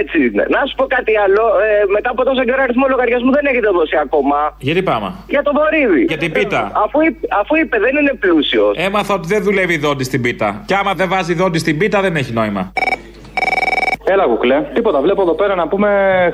Έτσι 0.00 0.16
είναι. 0.26 0.46
Να 0.54 0.60
σου 0.66 0.74
πω 0.74 0.84
κάτι 0.96 1.12
άλλο. 1.24 1.42
Ε, 1.66 1.84
μετά 1.96 2.10
από 2.10 2.24
τόσο 2.24 2.44
καιρό 2.44 2.62
αριθμό 2.62 2.86
λογαριασμού 2.88 3.30
δεν 3.30 3.46
έχετε 3.46 3.68
δώσει 3.78 3.96
ακόμα. 4.02 4.36
Γιατί 4.58 4.82
πάμε; 4.82 5.08
Για 5.28 5.42
το 5.42 5.52
βορίδι. 5.58 6.02
Για 6.04 6.18
την 6.18 6.32
πίτα. 6.32 6.72
Αφού, 6.84 6.98
αφού 7.40 7.54
είπε 7.56 7.78
δεν 7.78 7.96
είναι 7.96 8.14
πλούσιος. 8.20 8.76
Έμαθα 8.76 9.14
ότι 9.14 9.26
δεν 9.28 9.42
δουλεύει 9.42 9.76
δόντι 9.78 10.04
στην 10.04 10.20
πίτα. 10.22 10.62
Και 10.66 10.74
άμα 10.74 10.94
δεν 10.94 11.08
βάζει 11.08 11.34
δόντι 11.34 11.58
στην 11.58 11.78
πίτα 11.78 12.00
δεν 12.00 12.16
έχει 12.16 12.32
νόημα. 12.32 12.72
Έλα, 14.12 14.24
κουκλέ. 14.24 14.58
Τίποτα. 14.74 15.00
Βλέπω 15.00 15.22
εδώ 15.22 15.34
πέρα 15.34 15.54
να 15.54 15.68
πούμε, 15.68 15.90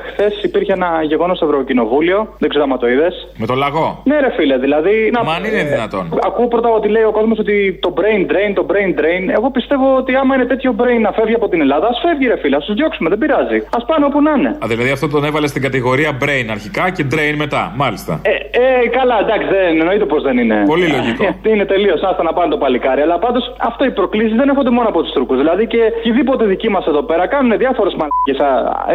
χθες 0.07 0.43
υπήρχε 0.43 0.73
ένα 0.73 0.89
γεγονός 1.03 1.37
στο 1.37 1.45
Ευρωκοινοβούλιο. 1.45 2.19
Δεν 2.39 2.49
ξέρω 2.49 2.63
αν 2.71 2.79
το 2.79 2.87
είδες. 2.89 3.27
Με 3.37 3.45
το 3.45 3.53
λαγό. 3.53 4.01
Ναι, 4.03 4.19
ρε 4.19 4.31
φίλε, 4.37 4.57
δηλαδή. 4.57 5.11
Μα 5.25 5.33
αν 5.33 5.43
είναι 5.43 5.63
δυνατόν. 5.63 6.19
Ακούω 6.25 6.47
πρώτα 6.47 6.69
ότι 6.69 6.87
λέει 6.87 7.03
ο 7.03 7.11
κόσμος 7.11 7.39
ότι 7.39 7.79
το 7.81 7.93
brain 7.97 8.21
drain, 8.31 8.51
το 8.53 8.65
brain 8.69 8.91
drain. 8.99 9.23
Εγώ 9.37 9.51
πιστεύω 9.51 9.95
ότι 9.97 10.15
άμα 10.15 10.35
είναι 10.35 10.45
τέτοιο 10.45 10.75
brain 10.79 10.99
να 11.01 11.11
φεύγει 11.11 11.33
από 11.33 11.47
την 11.49 11.61
Ελλάδα, 11.61 11.87
ας 11.87 11.99
φεύγει, 12.05 12.27
ρε 12.27 12.37
φίλε, 12.37 12.55
ας 12.55 12.65
τους 12.65 12.75
διώξουμε, 12.75 13.09
δεν 13.09 13.17
πειράζει. 13.17 13.57
Ας 13.77 13.85
πάνε 13.85 14.05
όπου 14.05 14.21
να 14.21 14.31
είναι. 14.37 14.49
Α, 14.63 14.65
δηλαδή 14.67 14.91
αυτό 14.91 15.07
τον 15.07 15.23
έβαλε 15.25 15.47
στην 15.47 15.61
κατηγορία 15.61 16.11
brain 16.23 16.47
αρχικά 16.51 16.89
και 16.89 17.05
drain 17.13 17.35
μετά, 17.37 17.73
μάλιστα. 17.75 18.19
Ε, 18.21 18.31
ε 18.31 18.87
καλά, 18.97 19.17
εντάξει, 19.19 19.47
δεν 19.47 19.79
εννοείται 19.79 20.05
πως 20.05 20.21
δεν 20.23 20.37
είναι. 20.37 20.63
Πολύ 20.65 20.87
λογικό. 20.87 21.25
είναι 21.53 21.65
τελείως 21.65 22.01
άστα 22.01 22.23
να 22.23 22.33
πάνε 22.33 22.49
το 22.49 22.57
παλικάρι. 22.57 23.01
Αλλά 23.01 23.17
πάντως 23.19 23.55
αυτό 23.69 23.85
οι 23.85 23.91
προκλήσεις 23.91 24.35
δεν 24.39 24.49
έρχονται 24.49 24.69
μόνο 24.69 24.87
από 24.87 24.99
τους 25.03 25.11
Τούρκους. 25.11 25.37
Δηλαδή 25.37 25.67
και 25.67 25.81
οποιοδήποτε 26.17 26.45
δικοί 26.45 26.69
μας 26.69 26.85
εδώ 26.85 27.01
πέρα 27.01 27.27
κάνουν 27.27 27.51
διάφορες 27.67 27.93
μαλακίες 27.95 28.39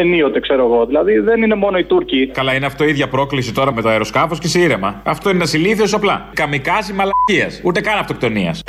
ενίοτε, 0.01 0.41
ξέρω 0.41 0.64
εγώ. 0.64 0.87
Δηλαδή 0.87 1.18
δεν 1.18 1.43
είναι 1.43 1.55
μόνο 1.55 1.79
οι 1.79 1.85
Τούρκοι. 1.85 2.27
Καλά, 2.27 2.55
είναι 2.55 2.66
αυτό 2.66 2.85
η 2.85 2.89
ίδια 2.89 3.09
πρόκληση 3.09 3.55
τώρα 3.55 3.73
με 3.73 3.83
το 3.83 3.89
αεροσκάφος 3.89 4.39
και 4.39 4.49
σε 4.49 4.59
ήρεμα. 4.61 5.01
Αυτό 5.05 5.31
είναι 5.31 5.43
ένα 5.43 5.51
ηλίθιος 5.55 5.95
απλά. 5.95 6.29
Καμικάζι 6.35 6.93
μαλακία. 6.93 7.61
Ούτε 7.64 7.81
καν 7.81 7.99
αυτοκτονίας. 7.99 8.62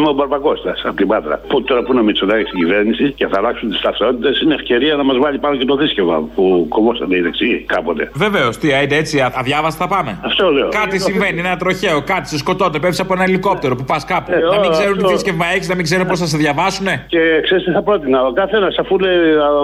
Είμαι 0.00 0.08
ο 0.08 0.12
Μπαρμπακώστα 0.12 0.74
από 0.84 0.96
την 0.96 1.06
Πάτρα. 1.06 1.40
Που 1.48 1.62
τώρα 1.62 1.82
που 1.82 1.92
είναι 1.92 2.00
ο 2.00 2.04
Μητσοτάκης 2.04 2.46
στην 2.48 2.58
κυβέρνηση 2.58 3.12
και 3.12 3.26
θα 3.26 3.38
αλλάξουν 3.38 3.70
τις 3.70 3.80
ταυτότητες, 3.80 4.40
είναι 4.40 4.54
ευκαιρία 4.54 4.94
να 4.94 5.04
μας 5.04 5.16
βάλει 5.18 5.38
πάνω 5.38 5.56
και 5.56 5.64
το 5.64 5.76
δίσκευα 5.76 6.16
που 6.34 6.66
κομμόσατε 6.68 7.16
οι 7.16 7.20
δεξιοί 7.20 7.64
κάποτε. 7.74 8.10
Βεβαίως, 8.14 8.58
τι 8.58 8.68
έτσι 8.72 9.24
αδιάβαστα 9.34 9.86
θα 9.86 9.94
πάμε. 9.94 10.18
Αυτό 10.24 10.50
λέω. 10.50 10.68
Κάτι 10.68 11.00
συμβαίνει, 11.00 11.38
ένα 11.38 11.56
τροχαίο, 11.56 12.02
κάτι 12.02 12.28
σε 12.28 12.38
σκοτώνται, 12.38 12.78
πέφτεις 12.78 13.00
από 13.00 13.12
ένα 13.12 13.22
ελικόπτερο 13.22 13.74
που 13.76 13.84
πας 13.84 14.04
κάπου. 14.04 14.32
Ε, 14.32 14.38
να 14.54 14.58
μην 14.58 14.70
ξέρουν 14.70 14.98
τι 14.98 15.06
δίσκευμα 15.06 15.46
έχεις, 15.54 15.68
να 15.68 15.74
μην 15.74 15.84
ξέρουν 15.84 16.06
πώς 16.06 16.18
θα 16.18 16.26
σε 16.26 16.36
διαβάσουν. 16.36 16.86
Και 17.06 17.20
ξέρεις 17.42 17.64
τι 17.64 17.70
θα 17.70 17.82
πρότεινα. 17.82 18.22
Ο 18.22 18.32
καθένας 18.32 18.78
αφού 18.78 18.98
λέει 18.98 19.18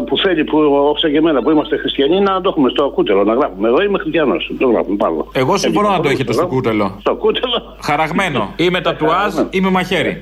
που 0.06 0.18
θέλει, 0.18 0.44
που 0.44 0.58
όσα 0.94 1.10
και 1.10 1.16
εμένα 1.16 1.42
που 1.42 1.50
είμαστε 1.50 1.76
χριστιανοί, 1.76 2.20
να 2.20 2.40
το 2.40 2.48
έχουμε 2.48 2.68
στο 2.70 2.90
κούτελο 2.94 3.24
να 3.24 3.34
γράφουμε. 3.34 3.68
Εγώ 3.68 3.82
είμαι 3.82 3.98
χριστιανός. 3.98 4.50
Το 4.58 4.68
γράφουμε 4.68 4.96
πάνω. 4.96 5.26
Εγώ 5.32 5.56
συμφωνώ 5.56 5.88
να 5.88 6.00
το 6.00 6.08
έχετε 6.08 6.32
στο 6.32 6.46
κούτελο. 6.46 6.96
Στο 7.00 7.14
κούτελο. 7.14 7.76
Χαραγμένο. 7.82 8.52
Ή 8.56 8.70
με 8.70 8.80
τατουάζ 8.80 9.34
ή 9.50 9.60
με 9.60 9.70
μαχαίρι. 9.70 10.20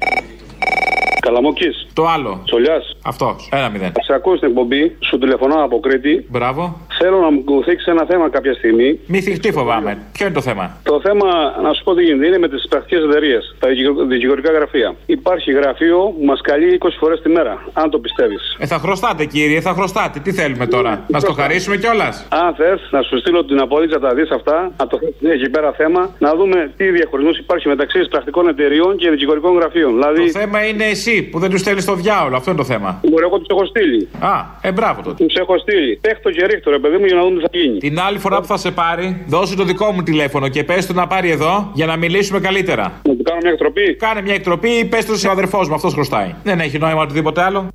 Καλαμόκη. 1.21 1.67
Το 1.93 2.07
άλλο. 2.07 2.43
Σολιά. 2.49 2.83
Αυτός. 3.03 3.49
Ένα 3.53 3.69
μηδέν. 3.69 3.93
Σε 4.01 4.15
ακούω 4.15 4.37
στην 4.37 4.49
εκπομπή, 4.49 4.97
σου 5.01 5.19
τηλεφωνώ 5.19 5.65
από 5.65 5.81
Κρήτη. 5.81 6.27
Μπράβο. 6.31 6.81
Θέλω 6.99 7.19
να 7.21 7.31
μου 7.31 7.63
θίξει 7.65 7.91
ένα 7.91 8.05
θέμα 8.11 8.31
κάποια 8.31 8.55
στιγμή. 8.55 8.99
Μη 9.07 9.21
θυχτεί 9.21 9.53
φοβάμαι. 9.53 9.99
Ποιο 10.13 10.27
είναι 10.27 10.35
το 10.35 10.41
θέμα; 10.41 10.77
Το 10.83 11.01
θέμα, 11.01 11.29
να 11.63 11.73
σου 11.73 11.85
πω 11.85 11.95
τι 11.95 12.03
γίνεται, 12.03 12.27
είναι 12.27 12.39
με 12.39 12.49
τις 12.49 12.67
πρακτικές 12.69 13.03
εταιρείες, 13.05 13.57
τα 13.59 13.69
δικηγορικά 14.09 14.51
γραφεία. 14.53 14.95
Υπάρχει 15.07 15.53
γραφείο 15.53 15.99
που 16.19 16.25
μας 16.25 16.41
καλεί 16.41 16.79
20 16.83 16.89
φορές 17.01 17.21
τη 17.21 17.29
μέρα, 17.29 17.65
αν 17.73 17.91
το 17.91 17.99
πιστεύεις. 17.99 18.57
Ε, 18.59 18.67
θα 18.67 18.79
χρωστάτε 18.79 19.25
κύριε, 19.25 19.61
θα 19.61 19.73
χρωστάτε. 19.73 20.19
Τι 20.19 20.33
θέλουμε 20.33 20.67
τώρα, 20.67 21.05
να 21.09 21.19
στο 21.19 21.33
χαρίσουμε 21.33 21.77
κιόλας; 21.77 22.27
Αν 22.31 22.55
θες, 22.55 22.81
να 22.91 23.03
σου 23.03 23.19
στείλω 23.19 23.45
την 23.45 23.61
απολύτσα 23.61 23.99
τα 24.01 24.15
δεις 24.15 24.31
αυτά, 24.31 24.73
να 24.79 24.87
το 24.87 24.99
θέσει 24.99 25.33
εκεί 25.41 25.51
πέρα 25.51 25.73
θέμα, 25.73 26.11
να 26.19 26.35
δούμε 26.35 26.73
τι 26.77 26.91
διαχωρισμό 26.91 27.31
υπάρχει 27.31 27.69
μεταξύ 27.69 27.99
πρακτικών 28.09 28.49
εταιριών 28.49 28.97
και 28.97 29.11
δικηγορικών 29.11 29.57
γραφείων. 29.59 29.93
Δηλαδή... 29.93 30.33
Το 30.33 30.39
θέμα 30.39 30.67
είναι 30.67 30.85
εσύ 30.85 31.23
που 31.23 31.39
δεν 31.39 31.51
τους 31.51 31.61
στέλνεις 31.61 31.83
στο 31.83 31.95
διάολο, 31.95 32.37
αυτό 32.37 32.51
είναι 32.51 32.59
το 32.59 32.65
θέμα. 32.65 33.01
Μπορεί, 33.09 33.25
εγώ 33.25 33.39
τους 33.39 33.47
έχω 33.51 33.65
στείλει. 33.65 34.09
Α, 34.21 34.35
ε, 34.61 34.73
μπράβο 34.73 35.03
τότε. 35.03 35.25
Τους 35.25 35.35
έχω 35.35 35.59
στείλει. 35.59 35.99
Πέχτο 36.01 36.31
και 36.31 36.47
ρίχτω, 36.47 36.71
ρε 36.71 36.79
παιδί 36.85 36.97
μου, 36.99 37.07
για 37.07 37.17
να 37.17 37.23
δούμε 37.23 37.37
τι 37.37 37.43
θα 37.43 37.59
γίνει. 37.59 37.79
Την 37.79 38.01
άλλη 38.01 38.19
φορά 38.19 38.41
που 38.41 38.47
θα 38.47 38.57
σε 38.57 38.71
πάρει, 38.71 39.25
δώσε 39.27 39.57
το 39.57 39.65
δικό 39.65 39.93
μου 39.93 40.03
τηλέφωνο 40.03 40.49
και 40.49 40.65
πες 40.65 40.87
του 40.87 40.95
να 40.95 41.07
πάρει 41.07 41.31
εδώ 41.31 41.71
για 41.75 41.87
να 41.87 41.97
μιλήσουμε 41.97 42.41
καλύτερα. 42.41 43.01
Να 43.09 43.17
του 43.17 43.23
κάνω 43.23 43.39
μια 43.43 43.51
εκτροπή. 43.51 43.95
Κάνε 43.95 44.23
μια 44.23 44.35
εκτροπή 44.35 44.69
ή 44.69 44.85
πες 44.85 45.05
του 45.05 45.15
ο 45.27 45.31
αδερφός 45.31 45.69
μου, 45.69 45.75
αυτός 45.75 45.93
χρωστάει. 45.93 46.35
Δεν 46.43 46.61
έχει 46.61 46.79
νόημα 46.79 47.03
οτιδήποτε 47.03 47.43
άλλο. 47.43 47.69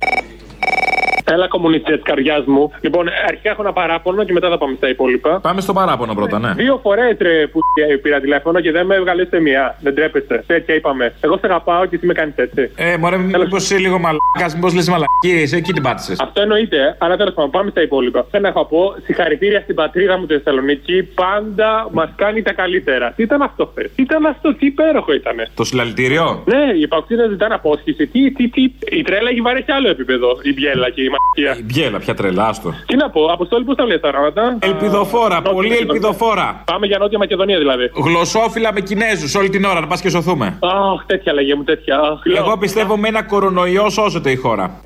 Έλα, 1.32 1.48
κομμουνιστέ 1.48 1.92
της 1.92 2.02
καρδιά 2.02 2.42
μου. 2.46 2.72
Λοιπόν, 2.80 3.08
αρχικά 3.28 3.50
έχω 3.50 3.62
ένα 3.62 3.72
παράπονο 3.72 4.24
και 4.24 4.32
μετά 4.32 4.48
θα 4.48 4.58
πάμε 4.58 4.74
στα 4.76 4.88
υπόλοιπα. 4.88 5.40
Πάμε 5.40 5.60
στο 5.60 5.72
παράπονο 5.72 6.14
πρώτα, 6.14 6.38
ναι. 6.38 6.52
Δύο 6.52 6.78
φορές 6.82 7.16
τρε 7.16 7.46
που 7.46 7.60
πήρα 8.02 8.20
τηλέφωνο 8.20 8.60
και 8.60 8.72
δεν 8.72 8.86
με 8.86 8.94
έβγαλε 8.94 9.24
σε 9.24 9.40
μία. 9.40 9.76
Δεν 9.80 9.94
τρέπεστε. 9.94 10.44
Τέτοια 10.46 10.74
είπαμε. 10.74 11.14
Εγώ 11.20 11.34
σε 11.38 11.46
αγαπάω 11.46 11.86
και 11.86 11.96
εσύ 11.96 12.06
με 12.06 12.12
κάνεις 12.12 12.34
έτσι. 12.36 12.70
Ε, 12.76 12.96
μωρέ, 12.96 13.16
μήπως 13.16 13.62
είσαι 13.62 13.78
λίγο 13.78 13.98
μαλάκας, 13.98 14.54
μήπως 14.54 14.74
λες 14.74 14.88
μαλακίες, 14.88 15.52
εκεί 15.52 15.72
την 15.72 15.82
πάτησες. 15.82 16.20
Αυτό 16.20 16.40
εννοείται, 16.40 16.96
αλλά 16.98 17.16
τέλος 17.16 17.34
πάντων 17.34 17.50
πάμε 17.50 17.70
στα 17.70 17.82
υπόλοιπα. 17.82 18.26
Θέλω 18.30 18.52
να 18.54 18.64
πω 18.64 18.94
συγχαρητήρια 19.04 19.60
στην 19.60 19.74
πατρίδα 19.74 20.18
μου 20.18 20.26
τη 20.26 20.34
Θεσσαλονίκη. 20.34 21.02
Πάντα 21.02 21.88
μας 21.92 22.10
κάνει 22.16 22.42
τα 22.42 22.52
καλύτερα. 22.52 23.12
Τι 23.16 23.22
ήταν 23.22 23.42
αυτό, 23.42 23.72
θε. 23.74 23.82
Τι 23.82 24.02
ήταν 24.02 24.26
αυτό, 24.26 24.54
τι 24.54 24.66
υπέροχο 24.66 25.12
ήταν. 25.12 25.36
Το 25.54 25.64
συλλαλητήριο; 25.64 26.42
Ναι, 26.44 26.72
οι 26.80 26.88
παοξίδε 26.88 27.28
ζητάνε 27.28 27.54
απόσχηση. 27.54 28.06
Τι, 28.06 28.32
τι, 28.32 28.48
τι. 28.48 28.62
Η 28.98 29.02
τρέλα 29.02 29.28
έχει 29.30 29.40
βαρέσει 29.40 29.72
άλλο 29.72 29.88
επίπεδο. 29.88 30.38
Η 30.42 30.52
μπιέλα 30.52 30.90
και 30.90 31.02
η 31.02 31.08
μαλακία. 31.36 31.64
Μπιέλα, 31.64 31.98
πια 31.98 32.14
τρελάστο. 32.14 32.74
Τι 32.86 32.96
να 32.96 33.10
πω, 33.10 33.24
Αποστόλη, 33.24 33.64
πώς 33.64 33.76
τα 33.76 33.84
λε 33.84 33.98
τώρα, 33.98 34.20
μετά. 34.20 34.56
Ελπιδοφόρα, 34.60 35.42
πολύ 35.42 35.76
ελπιδοφόρα. 35.76 36.62
Πάμε 36.64 36.86
για 36.86 36.98
Νότια 36.98 37.18
Μακεδονία 37.18 37.58
δηλαδή. 37.58 37.90
Γλωσσόφιλα 37.94 38.72
με 38.72 38.80
Κινέζους 38.80 39.34
όλη 39.34 39.48
την 39.48 39.64
ώρα, 39.64 39.80
να 39.80 39.86
πας 39.86 40.00
και 40.00 40.08
σωθούμε. 40.08 40.58
Αχ, 40.60 41.06
τέτοια 41.06 41.32
λέγε 41.32 41.54
μου, 41.54 41.64
τέτοια. 41.64 41.98
Αχ, 41.98 42.26
λέω. 42.26 42.44
Εγώ 42.44 42.58
πιστεύω 42.58 42.96
με 42.96 43.08
ένα 43.08 43.22
κορονοϊό 43.22 43.90
σώζεται 43.90 44.30
η 44.30 44.36
χώρα. 44.36 44.80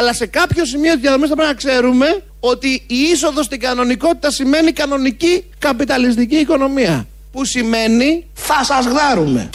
Αλλά 0.00 0.12
σε 0.12 0.26
κάποιο 0.26 0.64
σημείο 0.64 0.92
της 0.92 1.00
διαδρομής 1.00 1.28
θα 1.28 1.34
πρέπει 1.34 1.50
να 1.50 1.56
ξέρουμε 1.56 2.06
ότι 2.40 2.82
η 2.86 2.96
είσοδος 2.96 3.44
στην 3.44 3.60
κανονικότητα 3.60 4.30
σημαίνει 4.30 4.72
κανονική 4.72 5.44
καπιταλιστική 5.58 6.36
οικονομία. 6.36 7.06
Που 7.32 7.44
σημαίνει 7.44 8.26
θα 8.32 8.64
σας 8.64 8.86
γδάρουμε. 8.86 9.50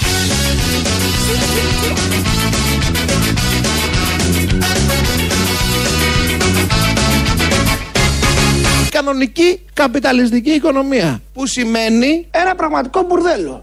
Κανονική 8.94 9.60
καπιταλιστική 9.74 10.50
οικονομία. 10.50 11.22
Που 11.34 11.48
σημαίνει 11.48 12.28
ένα 12.32 12.56
πραγματικό 12.56 13.06
μπουρδέλο. 13.08 13.62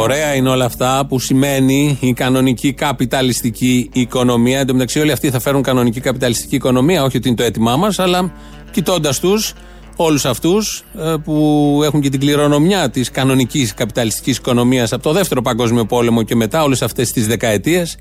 Ωραία 0.00 0.34
είναι 0.34 0.48
όλα 0.48 0.64
αυτά 0.64 1.06
που 1.08 1.18
σημαίνει 1.18 1.98
η 2.00 2.12
κανονική 2.12 2.72
καπιταλιστική 2.72 3.90
οικονομία. 3.92 4.58
Εν 4.58 4.66
τω 4.66 4.72
μεταξύ, 4.72 5.00
όλοι 5.00 5.12
αυτοί 5.12 5.30
θα 5.30 5.40
φέρουν 5.40 5.62
κανονική 5.62 6.00
καπιταλιστική 6.00 6.54
οικονομία. 6.54 7.02
Όχι 7.02 7.16
ότι 7.16 7.28
είναι 7.28 7.36
το 7.36 7.42
έτοιμά 7.42 7.76
μας, 7.76 7.98
αλλά 7.98 8.32
κοιτώντας 8.70 9.20
τους, 9.20 9.52
όλους 9.96 10.24
αυτούς 10.24 10.84
που 11.24 11.80
έχουν 11.84 12.00
και 12.00 12.08
την 12.08 12.20
κληρονομιά 12.20 12.90
της 12.90 13.10
κανονικής 13.10 13.74
καπιταλιστικής 13.74 14.36
οικονομίας 14.36 14.92
από 14.92 15.02
το 15.02 15.12
δεύτερο 15.12 15.42
Παγκόσμιο 15.42 15.84
Πόλεμο 15.84 16.22
και 16.22 16.34
μετά, 16.34 16.62
όλες 16.62 16.82
αυτές 16.82 17.12
τις 17.12 17.26
δεκαετίες, 17.26 17.96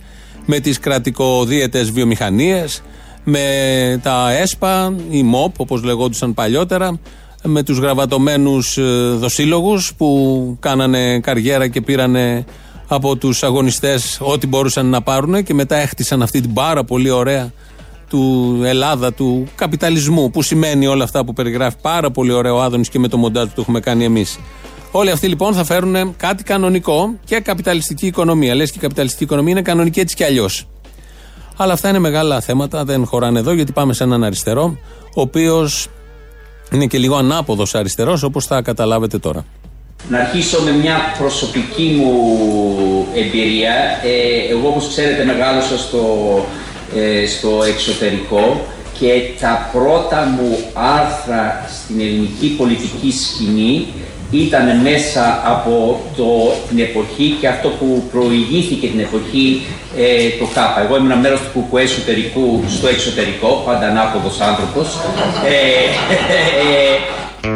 με 0.45 0.59
τις 0.59 0.79
κρατικοδίαιτε 0.79 1.81
βιομηχανίες, 1.83 2.81
με 3.23 3.99
τα 4.03 4.31
ΕΣΠΑ, 4.31 4.95
η 5.09 5.23
ΜΟΠ, 5.23 5.59
όπως 5.59 5.83
λεγόντουσαν 5.83 6.33
παλιότερα, 6.33 6.99
με 7.43 7.63
τους 7.63 7.77
γραβατωμένους 7.77 8.77
ε, 8.77 8.83
δοσύλλογους 9.15 9.93
που 9.97 10.57
κάνανε 10.59 11.19
καριέρα 11.19 11.67
και 11.67 11.81
πήρανε 11.81 12.45
από 12.87 13.15
τους 13.15 13.43
αγωνιστές 13.43 14.17
ό,τι 14.21 14.47
μπορούσαν 14.47 14.85
να 14.85 15.01
πάρουν 15.01 15.43
και 15.43 15.53
μετά 15.53 15.75
έχτισαν 15.75 16.21
αυτή 16.21 16.41
την 16.41 16.53
πάρα 16.53 16.83
πολύ 16.83 17.09
ωραία 17.09 17.51
του 18.09 18.59
Ελλάδα, 18.63 19.13
του 19.13 19.47
καπιταλισμού 19.55 20.29
που 20.29 20.41
σημαίνει 20.41 20.87
όλα 20.87 21.03
αυτά 21.03 21.25
που 21.25 21.33
περιγράφει 21.33 21.75
πάρα 21.81 22.11
πολύ 22.11 22.31
ωραίο 22.31 22.55
ο 22.55 22.61
Άδωνης 22.61 22.89
και 22.89 22.99
με 22.99 23.07
το 23.07 23.17
μοντάζ 23.17 23.47
που 23.47 23.51
το 23.55 23.61
έχουμε 23.61 23.79
κάνει 23.79 24.03
εμείς. 24.03 24.39
Όλοι 24.91 25.11
αυτοί 25.11 25.27
λοιπόν 25.27 25.53
θα 25.53 25.63
φέρουν 25.63 26.15
κάτι 26.17 26.43
κανονικό 26.43 27.19
και 27.25 27.39
καπιταλιστική 27.39 28.05
οικονομία. 28.07 28.55
Λες 28.55 28.71
και 28.71 28.77
η 28.77 28.81
καπιταλιστική 28.81 29.23
οικονομία 29.23 29.51
είναι 29.51 29.61
κανονική 29.61 29.99
έτσι 29.99 30.15
κι 30.15 30.23
αλλιώς. 30.23 30.67
Αλλά 31.57 31.73
αυτά 31.73 31.89
είναι 31.89 31.99
μεγάλα 31.99 32.41
θέματα, 32.41 32.83
δεν 32.83 33.05
χωράνε 33.05 33.39
εδώ 33.39 33.53
γιατί 33.53 33.71
πάμε 33.71 33.93
σε 33.93 34.03
έναν 34.03 34.23
αριστερό, 34.23 34.77
ο 35.15 35.21
οποίος 35.21 35.87
είναι 36.71 36.85
και 36.85 36.97
λίγο 36.97 37.15
ανάποδος 37.15 37.75
αριστερός 37.75 38.23
όπως 38.23 38.45
θα 38.45 38.61
καταλάβετε 38.61 39.17
τώρα. 39.17 39.45
Να 40.09 40.19
αρχίσω 40.19 40.61
με 40.61 40.71
μια 40.71 40.97
προσωπική 41.17 41.95
μου 41.97 43.07
εμπειρία. 43.15 43.73
Ε, 44.03 44.51
εγώ 44.51 44.67
όπως 44.67 44.87
ξέρετε 44.87 45.25
μεγάλωσα 45.25 45.77
στο, 45.77 46.05
ε, 46.95 47.25
στο 47.25 47.63
εξωτερικό 47.63 48.65
και 48.99 49.21
τα 49.39 49.69
πρώτα 49.73 50.25
μου 50.25 50.57
άρθρα 50.73 51.65
στην 51.69 51.99
ελληνική 51.99 52.47
πολιτική 52.47 53.11
σκηνή 53.11 53.87
ήταν 54.37 54.81
μέσα 54.81 55.41
από 55.45 56.01
το, 56.17 56.25
την 56.69 56.79
εποχή 56.79 57.37
και 57.39 57.47
αυτό 57.47 57.69
που 57.69 58.03
προηγήθηκε 58.11 58.87
την 58.87 58.99
εποχή 58.99 59.61
ε, 59.97 60.29
το 60.39 60.45
ΚΑΠΑ. 60.53 60.81
Εγώ 60.83 60.97
ήμουν 60.97 61.19
μέρος 61.19 61.39
του 61.39 61.49
κουκουέ 61.53 61.81
εσωτερικού 61.81 62.63
στο 62.67 62.87
εξωτερικό, 62.87 63.63
πάντα 63.65 63.87
ανάποδος 63.87 64.39
άνθρωπος. 64.39 64.87
Ε, 65.45 65.55
ε, 66.33 67.53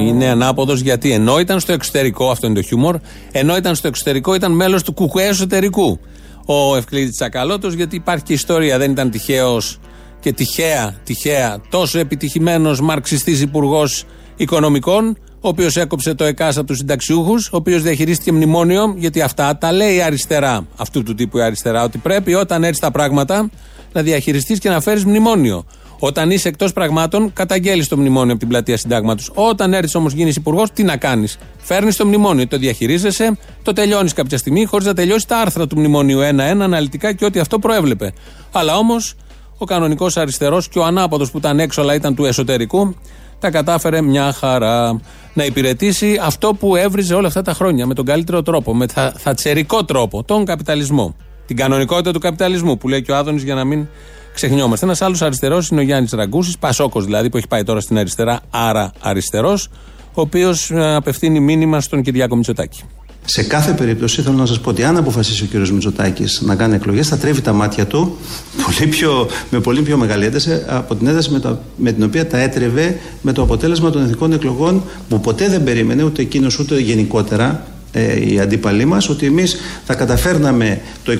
είναι 0.00 0.26
ανάποδος 0.26 0.80
γιατί 0.80 1.12
ενώ 1.12 1.38
ήταν 1.38 1.60
στο 1.60 1.72
εξωτερικό, 1.72 2.30
αυτό 2.30 2.46
είναι 2.46 2.54
το 2.54 2.62
χιούμορ, 2.62 2.96
ενώ 3.32 3.56
ήταν 3.56 3.74
στο 3.74 3.88
εξωτερικό 3.88 4.34
ήταν 4.34 4.52
μέλος 4.52 4.82
του 4.82 4.92
κουκουέ 4.92 5.26
εσωτερικού. 5.26 6.00
Ο 6.46 6.76
Ευκλήδης 6.76 7.14
Τσακαλώτος, 7.14 7.74
γιατί 7.74 7.96
υπάρχει 7.96 8.24
και 8.24 8.32
ιστορία, 8.32 8.78
δεν 8.78 8.90
ήταν 8.90 9.10
τυχαίος 9.10 9.78
και 10.20 10.32
τυχαία, 10.32 10.94
τυχαία 11.04 11.60
τόσο 11.70 11.98
επιτυχημένος 11.98 12.80
μαρξιστής 12.80 13.40
υπουργός 13.40 14.04
οικονομικών, 14.36 15.16
ο 15.40 15.48
οποίος 15.48 15.76
έκοψε 15.76 16.14
το 16.14 16.24
ΕΚΑΣ 16.24 16.56
από 16.56 16.66
τους 16.66 16.76
συνταξιούχους, 16.76 17.46
ο 17.46 17.56
οποίος 17.56 17.82
διαχειρίστηκε 17.82 18.32
μνημόνιο, 18.32 18.94
γιατί 18.96 19.20
αυτά 19.20 19.58
τα 19.58 19.72
λέει 19.72 19.94
η 19.94 20.02
αριστερά, 20.02 20.66
αυτού 20.76 21.02
του 21.02 21.14
τύπου 21.14 21.38
η 21.38 21.42
αριστερά, 21.42 21.82
ότι 21.82 21.98
πρέπει 21.98 22.34
όταν 22.34 22.64
έρθει 22.64 22.80
τα 22.80 22.90
πράγματα 22.90 23.50
να 23.92 24.02
διαχειριστείς 24.02 24.58
και 24.58 24.68
να 24.68 24.80
φέρεις 24.80 25.04
μνημόνιο. 25.04 25.64
Όταν 25.98 26.30
είσαι 26.30 26.48
εκτός 26.48 26.72
πραγμάτων, 26.72 27.32
καταγγέλεις 27.32 27.88
το 27.88 27.96
μνημόνιο 27.96 28.30
από 28.30 28.40
την 28.40 28.48
πλατεία 28.48 28.76
συντάγματος. 28.76 29.30
Όταν 29.34 29.72
έρθεις 29.72 29.94
όμως 29.94 30.12
γίνεις 30.12 30.36
υπουργός, 30.36 30.70
τι 30.72 30.82
να 30.82 30.96
κάνεις. 30.96 31.38
Φέρνεις 31.58 31.96
το 31.96 32.06
μνημόνιο, 32.06 32.48
το 32.48 32.58
διαχειρίζεσαι, 32.58 33.38
το 33.62 33.72
τελειώνεις 33.72 34.12
κάποια 34.12 34.38
στιγμή, 34.38 34.64
χωρίς 34.64 34.86
να 34.86 34.94
τελειώσει 34.94 35.28
τα 35.28 35.38
άρθρα 35.38 35.66
του 35.66 35.78
μνημονίου 35.78 36.20
ένα-ένα 36.20 36.64
αναλυτικά 36.64 37.12
και 37.12 37.24
ό,τι 37.24 37.38
αυτό 37.38 37.58
προέβλεπε. 37.58 38.12
Αλλά 38.52 38.76
όμως 38.76 39.14
ο 39.58 39.64
κανονικός 39.64 40.16
αριστερός 40.16 40.68
και 40.68 40.78
ο 40.78 40.84
ανάποδος 40.84 41.30
που 41.30 41.38
ήταν 41.38 41.60
έξω 41.60 41.80
αλλά 41.80 41.94
ήταν 41.94 42.14
του 42.14 42.24
εσωτερικού, 42.24 42.94
τα 43.40 43.50
κατάφερε 43.50 44.00
μια 44.00 44.32
χαρά 44.32 45.00
να 45.34 45.44
υπηρετήσει 45.44 46.18
αυτό 46.22 46.54
που 46.54 46.76
έβριζε 46.76 47.14
όλα 47.14 47.26
αυτά 47.26 47.42
τα 47.42 47.52
χρόνια 47.52 47.86
με 47.86 47.94
τον 47.94 48.04
καλύτερο 48.04 48.42
τρόπο, 48.42 48.74
με 48.74 48.86
θα, 48.86 49.12
θατσερικό 49.16 49.84
τρόπο, 49.84 50.22
τον 50.22 50.44
καπιταλισμό. 50.44 51.14
Την 51.46 51.56
κανονικότητα 51.56 52.12
του 52.12 52.18
καπιταλισμού 52.18 52.78
που 52.78 52.88
λέει 52.88 53.02
και 53.02 53.12
ο 53.12 53.16
Άδωνης 53.16 53.42
για 53.42 53.54
να 53.54 53.64
μην 53.64 53.86
ξεχνιόμαστε. 54.34 54.84
Ένας 54.84 55.02
άλλος 55.02 55.22
αριστερός 55.22 55.68
είναι 55.68 55.80
ο 55.80 55.82
Γιάννης 55.82 56.12
Ραγκούσης, 56.12 56.58
Πασόκος 56.58 57.04
δηλαδή, 57.04 57.30
που 57.30 57.36
έχει 57.36 57.48
πάει 57.48 57.62
τώρα 57.62 57.80
στην 57.80 57.98
αριστερά, 57.98 58.40
άρα 58.50 58.92
αριστερός, 59.00 59.68
ο 60.14 60.20
οποίος 60.20 60.70
ε, 60.70 60.94
απευθύνει 60.94 61.40
μήνυμα 61.40 61.80
στον 61.80 62.02
Κυριάκο 62.02 62.36
Μητσοτάκη. 62.36 62.82
Σε 63.24 63.42
κάθε 63.42 63.72
περίπτωση 63.72 64.22
θέλω 64.22 64.36
να 64.36 64.46
σας 64.46 64.60
πω 64.60 64.70
ότι 64.70 64.84
αν 64.84 64.96
αποφασίσει 64.96 65.44
ο 65.44 65.46
κ. 65.52 65.68
Μητσοτάκης 65.68 66.40
να 66.40 66.54
κάνει 66.54 66.74
εκλογές, 66.74 67.08
θα 67.08 67.16
τρέβει 67.16 67.40
τα 67.40 67.52
μάτια 67.52 67.86
του 67.86 68.16
πολύ 68.64 68.90
πιο, 68.90 69.28
με 69.50 69.60
πολύ 69.60 69.82
πιο 69.82 69.96
μεγάλη 69.96 70.24
ένταση 70.24 70.62
από 70.66 70.94
την 70.94 71.06
ένταση 71.06 71.30
με, 71.30 71.58
με 71.76 71.92
την 71.92 72.02
οποία 72.02 72.26
τα 72.26 72.38
έτρεβε 72.38 72.98
με 73.22 73.32
το 73.32 73.42
αποτέλεσμα 73.42 73.90
των 73.90 74.02
εθνικών 74.02 74.32
εκλογών 74.32 74.82
που 75.08 75.20
ποτέ 75.20 75.48
δεν 75.48 75.64
περίμενε 75.64 76.02
ούτε 76.02 76.22
εκείνος 76.22 76.58
ούτε 76.58 76.80
γενικότερα 76.80 77.64
ε, 77.92 78.32
οι 78.32 78.40
αντίπαλοι 78.40 78.84
μας 78.84 79.08
ότι 79.08 79.26
εμείς 79.26 79.56
θα 79.84 79.94
καταφέρναμε 79.94 80.80
το 81.04 81.18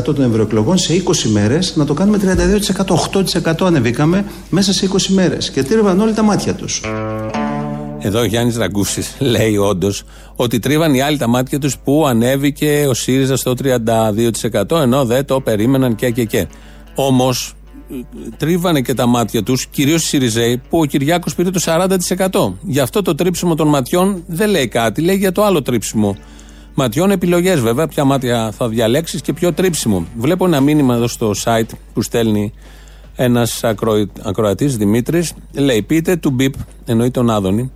24% 0.00 0.02
των 0.02 0.22
ευρωεκλογών 0.22 0.78
σε 0.78 1.02
20 1.06 1.28
μέρες 1.32 1.76
να 1.76 1.84
το 1.84 1.94
κάνουμε 1.94 2.18
32%. 2.74 3.52
8% 3.52 3.66
ανεβήκαμε 3.66 4.24
μέσα 4.50 4.72
σε 4.72 4.88
20 4.92 5.06
μέρες. 5.06 5.50
Και 5.50 5.62
τρίβαν 5.62 6.00
όλοι 6.00 6.12
τα 6.12 6.22
μάτια 6.22 6.54
τους. 6.54 6.82
Εδώ 8.02 8.20
ο 8.20 8.24
Γιάννης 8.24 8.56
Ραγκούσης 8.56 9.16
λέει 9.34 9.56
όντως 9.56 10.02
ότι 10.36 10.58
τρίβαν 10.58 10.94
οι 10.94 11.00
άλλοι 11.00 11.18
τα 11.18 11.26
μάτια 11.26 11.58
τους 11.58 11.78
που 11.78 12.06
ανέβηκε 12.06 12.86
ο 12.88 12.94
ΣΥΡΙΖΑ 12.94 13.36
στο 13.36 13.54
32% 13.62 14.80
ενώ 14.80 15.04
δεν 15.04 15.24
το 15.24 15.40
περίμεναν 15.40 15.94
και 15.94 16.10
και 16.10 16.24
και. 16.24 16.46
Όμως 16.94 17.54
τρίβανε 18.36 18.80
και 18.80 18.94
τα 18.94 19.06
μάτια 19.06 19.42
τους, 19.42 19.66
κυρίως 19.66 20.02
οι 20.02 20.06
ΣΥΡΙΖΑΙ, 20.06 20.56
που 20.68 20.78
ο 20.78 20.84
Κυριάκος 20.84 21.34
πήρε 21.34 21.50
το 21.50 21.60
40%. 21.64 22.52
Γι' 22.62 22.80
αυτό 22.80 23.02
το 23.02 23.14
τρίψιμο 23.14 23.54
των 23.54 23.68
ματιών 23.68 24.24
δεν 24.26 24.50
λέει 24.50 24.68
κάτι, 24.68 25.00
λέει 25.00 25.16
για 25.16 25.32
το 25.32 25.44
άλλο 25.44 25.62
τρίψιμο. 25.62 26.16
Ματιών 26.74 27.10
επιλογές 27.10 27.60
βέβαια, 27.60 27.86
ποια 27.88 28.04
μάτια 28.04 28.52
θα 28.56 28.68
διαλέξεις 28.68 29.20
και 29.20 29.32
ποιο 29.32 29.52
τρίψιμο. 29.52 30.06
Βλέπω 30.16 30.44
ένα 30.44 30.60
μήνυμα 30.60 30.94
εδώ 30.94 31.06
στο 31.06 31.32
site 31.44 31.70
που 31.94 32.02
στέλνει 32.02 32.52
ένας 33.16 33.64
ακροατής 34.22 34.76
Δημήτρης, 34.76 35.32
λέει: 35.52 35.82
Πείτε 35.82 36.16
του 36.16 36.30
Μπίπ, 36.30 36.54
εννοεί 36.84 37.10
τον 37.10 37.30
Άδωνη, 37.30 37.72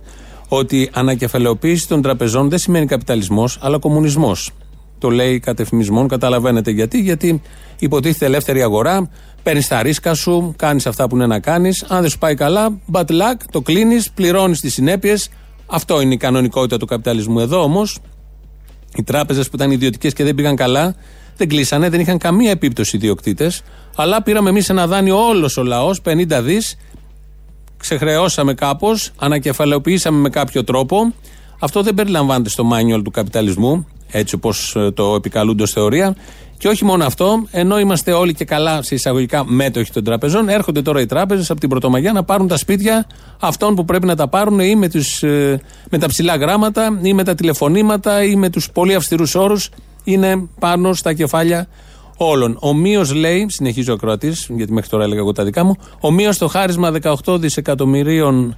ότι 0.47 0.89
ανακεφαλαιοποίηση 0.93 1.87
των 1.87 2.01
τραπεζών 2.01 2.49
δεν 2.49 2.59
σημαίνει 2.59 2.85
καπιταλισμός, 2.85 3.57
αλλά 3.61 3.79
κομμουνισμός. 3.79 4.51
Το 4.99 5.09
λέει 5.09 5.39
κατεφημισμόν, 5.39 6.07
καταλαβαίνετε 6.07 6.71
γιατί. 6.71 6.99
Γιατί 6.99 7.41
υποτίθεται 7.79 8.25
ελεύθερη 8.25 8.61
αγορά, 8.61 9.09
παίρνεις 9.43 9.67
τα 9.67 9.81
ρίσκα 9.81 10.13
σου, 10.13 10.53
κάνεις 10.57 10.87
αυτά 10.87 11.07
που 11.07 11.15
είναι 11.15 11.25
να 11.25 11.39
κάνεις. 11.39 11.83
Αν 11.83 12.01
δεν 12.01 12.09
σου 12.09 12.17
πάει 12.17 12.35
καλά, 12.35 12.79
bad 12.91 13.05
luck, 13.05 13.35
το 13.51 13.61
κλείνεις, 13.61 14.11
πληρώνεις 14.11 14.59
τις 14.59 14.73
συνέπειες. 14.73 15.29
Αυτό 15.65 16.01
είναι 16.01 16.13
η 16.13 16.17
κανονικότητα 16.17 16.77
του 16.77 16.85
καπιταλισμού. 16.85 17.39
Εδώ 17.39 17.61
όμως, 17.61 17.99
οι 18.95 19.03
τράπεζες 19.03 19.49
που 19.49 19.55
ήταν 19.55 19.71
ιδιωτικές 19.71 20.13
και 20.13 20.23
δεν 20.23 20.35
πήγαν 20.35 20.55
καλά, 20.55 20.95
δεν 21.37 21.47
κλείσανε, 21.47 21.89
δεν 21.89 21.99
είχαν 21.99 22.17
καμία 22.17 22.51
επίπτωση 22.51 22.95
οι 22.95 22.99
ιδιοκτήτες. 23.03 23.61
Αλλά 23.95 24.23
πήραμε 24.23 24.49
εμείς 24.49 24.69
ένα 24.69 24.87
δάνειο 24.87 25.27
όλος 25.27 25.57
ο 25.57 25.63
λαός, 25.63 26.01
50 26.01 26.41
δις, 26.41 26.77
ξεχρεώσαμε 27.85 28.53
κάπως, 28.53 29.11
ανακεφαλαιοποιήσαμε 29.17 30.19
με 30.19 30.29
κάποιο 30.29 30.63
τρόπο. 30.63 31.13
Αυτό 31.59 31.81
δεν 31.81 31.93
περιλαμβάνεται 31.93 32.49
στο 32.49 32.69
manual 32.73 33.01
του 33.03 33.11
καπιταλισμού, 33.11 33.87
έτσι 34.11 34.35
όπως 34.35 34.75
ε, 34.75 34.91
το 34.91 35.15
επικαλούνται 35.15 35.63
ως 35.63 35.71
θεωρία. 35.71 36.15
Και 36.57 36.67
όχι 36.67 36.85
μόνο 36.85 37.05
αυτό, 37.05 37.47
ενώ 37.51 37.79
είμαστε 37.79 38.11
όλοι 38.11 38.33
και 38.33 38.45
καλά 38.45 38.81
σε 38.81 38.95
εισαγωγικά 38.95 39.45
μέτοχοι 39.45 39.91
των 39.91 40.03
τραπεζών, 40.03 40.49
έρχονται 40.49 40.81
τώρα 40.81 41.01
οι 41.01 41.05
τράπεζες 41.05 41.49
από 41.49 41.59
την 41.59 41.69
Πρωτομαγιά 41.69 42.11
να 42.11 42.23
πάρουν 42.23 42.47
τα 42.47 42.57
σπίτια 42.57 43.07
αυτών 43.39 43.75
που 43.75 43.85
πρέπει 43.85 44.05
να 44.05 44.15
τα 44.15 44.27
πάρουν 44.27 44.59
ή 44.59 44.75
με, 44.75 44.89
τους, 44.89 45.23
ε, 45.23 45.61
με 45.89 45.97
τα 45.97 46.07
ψηλά 46.07 46.35
γράμματα 46.35 46.99
ή 47.01 47.13
με 47.13 47.23
τα 47.23 47.35
τηλεφωνήματα 47.35 48.23
ή 48.23 48.35
με 48.35 48.49
τους 48.49 48.71
πολύ 48.71 48.95
αυστηρούς 48.95 49.35
όρους. 49.35 49.69
Είναι 50.03 50.47
πάνω 50.59 50.93
στα 50.93 51.13
κεφάλια 51.13 51.67
όλων. 52.17 52.57
Ομοίω 52.59 53.05
λέει, 53.15 53.45
συνεχίζει 53.49 53.91
ο 53.91 53.95
Κροατή, 53.95 54.33
γιατί 54.47 54.73
μέχρι 54.73 54.89
τώρα 54.89 55.03
έλεγα 55.03 55.19
εγώ 55.19 55.31
τα 55.31 55.43
δικά 55.43 55.63
μου, 55.63 55.75
ομοίω 55.99 56.35
το 56.37 56.47
χάρισμα 56.47 56.93
18 57.25 57.39
δισεκατομμυρίων 57.39 58.57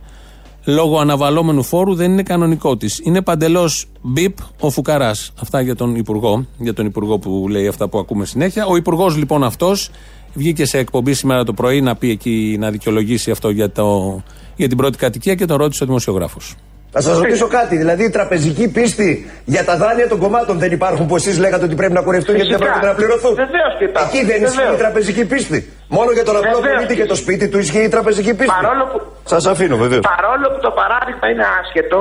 λόγω 0.65 0.99
αναβαλώμενου 0.99 1.63
φόρου 1.63 1.95
δεν 1.95 2.11
είναι 2.11 2.23
κανονικό 2.23 2.77
της. 2.77 2.99
Είναι 3.03 3.21
παντελώς 3.21 3.85
μπιπ 4.01 4.37
ο 4.59 4.69
Φουκαράς. 4.69 5.31
Αυτά 5.41 5.61
για 5.61 5.75
τον 5.75 5.95
Υπουργό, 5.95 6.45
για 6.57 6.73
τον 6.73 6.85
Υπουργό 6.85 7.19
που 7.19 7.47
λέει 7.49 7.67
αυτά 7.67 7.87
που 7.87 7.97
ακούμε 7.97 8.25
συνέχεια. 8.25 8.65
Ο 8.65 8.75
Υπουργός 8.75 9.17
λοιπόν 9.17 9.43
αυτός 9.43 9.89
βγήκε 10.33 10.65
σε 10.65 10.77
εκπομπή 10.77 11.13
σήμερα 11.13 11.43
το 11.43 11.53
πρωί 11.53 11.81
να 11.81 11.95
πει 11.95 12.09
εκεί 12.09 12.55
να 12.59 12.71
δικαιολογήσει 12.71 13.31
αυτό 13.31 13.49
για, 13.49 13.71
το, 13.71 14.21
για 14.55 14.67
την 14.67 14.77
πρώτη 14.77 14.97
κατοικία 14.97 15.35
και 15.35 15.45
τον 15.45 15.57
ρώτησε 15.57 15.83
ο 15.83 15.85
δημοσιογράφος. 15.85 16.55
Θα 16.91 17.01
σας 17.01 17.17
ρωτήσω 17.17 17.47
κάτι. 17.47 17.75
Δηλαδή, 17.77 18.03
η 18.03 18.09
τραπεζική 18.09 18.67
πίστη 18.71 19.31
για 19.45 19.63
τα 19.65 19.75
δάνεια 19.77 20.07
των 20.07 20.19
κομμάτων 20.19 20.59
δεν 20.59 20.71
υπάρχουν 20.71 21.07
που 21.07 21.15
εσείς 21.15 21.39
λέγατε 21.39 21.65
ότι 21.65 21.75
πρέπει 21.75 21.93
να 21.93 22.01
κουρευτούν 22.01 22.35
γιατί 22.35 22.51
δεν 22.51 22.59
πρέπει 22.59 22.85
να 22.85 22.93
πληρωθούν; 22.93 23.33
Βεβαίως 23.35 23.73
και 23.77 23.83
υπάρχουν. 23.83 24.19
Εκεί 24.19 24.25
δεν 24.25 24.43
ισχύει 24.43 24.73
η 24.73 24.77
τραπεζική 24.77 25.25
πίστη. 25.25 25.73
Μόνο 25.87 26.11
για 26.11 26.23
τον 26.23 26.35
απλό 26.37 26.59
πολίτη 26.59 26.95
και 26.95 27.05
το 27.05 27.15
σπίτι 27.15 27.45
του 27.49 27.57
ισχύει 27.59 27.83
η 27.89 27.91
τραπεζική 27.95 28.33
πίστη. 28.39 28.53
Παρόλο 28.61 28.83
που... 28.91 28.97
Σας 29.23 29.45
αφήνω, 29.45 29.75
βεβαίως. 29.77 30.03
Παρόλο 30.15 30.45
που 30.53 30.59
το 30.67 30.71
παράδειγμα 30.81 31.25
είναι 31.31 31.45
άσχετο, 31.59 31.99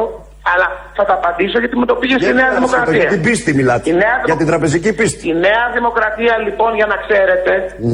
αλλά 0.52 0.66
θα 0.96 1.04
τα 1.08 1.14
απαντήσω 1.20 1.58
γιατί 1.62 1.76
μου 1.80 1.86
το 1.90 1.94
πήγε 2.00 2.16
στη 2.24 2.32
Νέα 2.40 2.50
Δημοκρατία. 2.56 2.96
Για 3.02 3.08
την 3.14 3.22
πίστη 3.26 3.50
μιλάτε. 3.60 3.90
Νέα... 4.04 4.16
Για 4.28 4.36
την 4.40 4.46
τραπεζική 4.50 4.90
πίστη. 4.98 5.22
Η 5.32 5.34
Νέα 5.46 5.64
Δημοκρατία 5.76 6.34
λοιπόν 6.46 6.70
για 6.80 6.88
να 6.92 6.96
ξέρετε, 7.04 7.52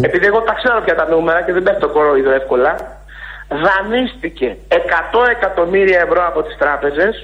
επειδή 0.08 0.24
εγώ 0.30 0.40
τα 0.48 0.54
ξέρω 0.60 0.78
πια 0.84 0.94
τα 1.00 1.06
νούμερα 1.12 1.40
και 1.44 1.52
δεν 1.56 1.62
πέφτω 1.66 1.86
κορόιδο 1.94 2.32
εύκολα, 2.40 2.70
δανείστηκε 3.64 4.48
100 4.68 4.76
εκατομμύρια 5.36 5.98
ευρώ 6.06 6.26
από 6.30 6.42
τις 6.42 6.56
τράπεζες 6.62 7.14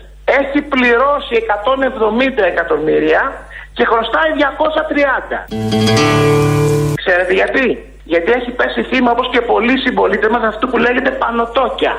έχει 0.41 0.59
πληρώσει 0.75 1.35
170 2.39 2.43
εκατομμύρια 2.53 3.23
και 3.77 3.85
χρωστάει 3.91 4.31
230. 4.37 4.45
Ξέρετε 7.03 7.33
γιατί; 7.41 7.67
Γιατί 8.05 8.31
έχει 8.39 8.51
πέσει 8.51 8.83
θύμα 8.91 9.11
όπως 9.11 9.29
και 9.33 9.41
πολλοί 9.41 9.79
συμπολίτες 9.85 10.31
μας 10.31 10.43
αυτού 10.43 10.69
που 10.71 10.79
λέγεται 10.79 11.11
πανωτόκια. 11.11 11.95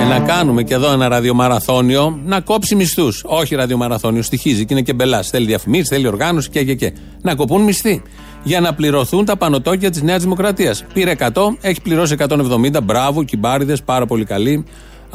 Ε, 0.00 0.04
να 0.08 0.20
κάνουμε 0.20 0.62
και 0.62 0.74
εδώ 0.74 0.92
ένα 0.92 1.08
ραδιομαραθώνιο 1.08 2.20
να 2.24 2.40
κόψει 2.40 2.74
μισθούς. 2.74 3.24
Όχι 3.26 3.54
ραδιομαραθώνιο, 3.54 4.22
στοιχίζει 4.22 4.64
και 4.64 4.74
είναι 4.74 4.82
και 4.82 4.92
μπελάς. 4.92 5.28
Θέλει 5.28 5.46
διαφημίσεις, 5.46 5.88
θέλει 5.88 6.06
οργάνωση 6.06 6.50
και, 6.50 6.64
και, 6.64 6.74
και. 6.74 6.92
Να 7.22 7.34
κοπούν 7.34 7.62
μισθοί. 7.62 8.02
Για 8.46 8.60
να 8.60 8.74
πληρωθούν 8.74 9.24
τα 9.24 9.36
πανωτόκια 9.36 9.90
της 9.90 10.02
Νέας 10.02 10.22
Δημοκρατίας. 10.22 10.84
Πήρε 10.92 11.10
100, 11.10 11.56
έχει 11.60 11.80
πληρώσει 11.80 12.16
170. 12.18 12.82
Μπράβο, 12.82 13.22
κυμπάριδες, 13.22 13.82
πάρα 13.82 14.06
πολύ 14.06 14.24
καλοί 14.24 14.64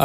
ε, 0.00 0.04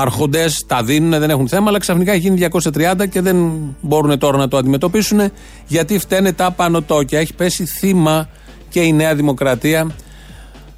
άρχοντες, 0.00 0.64
τα 0.66 0.82
δίνουν, 0.82 1.10
δεν 1.10 1.30
έχουν 1.30 1.48
θέμα, 1.48 1.68
αλλά 1.68 1.78
ξαφνικά 1.78 2.12
έχει 2.12 2.20
γίνει 2.20 2.48
230 2.72 3.08
και 3.10 3.20
δεν 3.20 3.52
μπορούν 3.80 4.18
τώρα 4.18 4.38
να 4.38 4.48
το 4.48 4.56
αντιμετωπίσουν 4.56 5.20
γιατί 5.66 5.98
φταίνε 5.98 6.32
τα 6.32 6.50
πανωτόκια. 6.50 7.18
Έχει 7.18 7.34
πέσει 7.34 7.64
θύμα 7.64 8.28
και 8.68 8.80
η 8.80 8.92
Νέα 8.92 9.14
Δημοκρατία. 9.14 9.90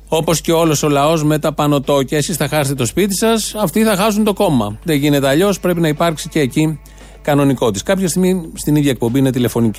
Όπως 0.08 0.40
και 0.40 0.52
όλος 0.52 0.82
ο 0.82 0.88
λαός 0.88 1.24
με 1.24 1.38
τα 1.38 1.52
πανωτόκια. 1.52 2.18
Εσείς 2.18 2.36
θα 2.36 2.48
χάσετε 2.48 2.74
το 2.74 2.86
σπίτι 2.86 3.16
σας, 3.16 3.54
αυτοί 3.54 3.84
θα 3.84 3.96
χάσουν 3.96 4.24
το 4.24 4.32
κόμμα. 4.32 4.78
Δεν 4.82 4.96
γίνεται 4.96 5.28
αλλιώς, 5.28 5.60
πρέπει 5.60 5.80
να 5.80 5.88
υπάρξει 5.88 6.28
και 6.28 6.40
εκεί 6.40 6.78
κανονικό 7.26 7.70
της. 7.70 7.82
Κάποια 7.82 8.08
στιγμή 8.08 8.52
στην 8.54 8.76
ίδια 8.76 8.90
εκπομπή 8.90 9.18
είναι 9.18 9.30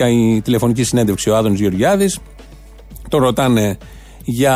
η 0.10 0.41
τηλεφωνική 0.41 0.84
συνέντευξη 0.84 1.30
ο 1.30 1.36
Άδων 1.36 1.54
Γεωργιάδης. 1.54 2.20
Το 3.10 3.18
ρωτάνε 3.18 3.78
για 4.24 4.56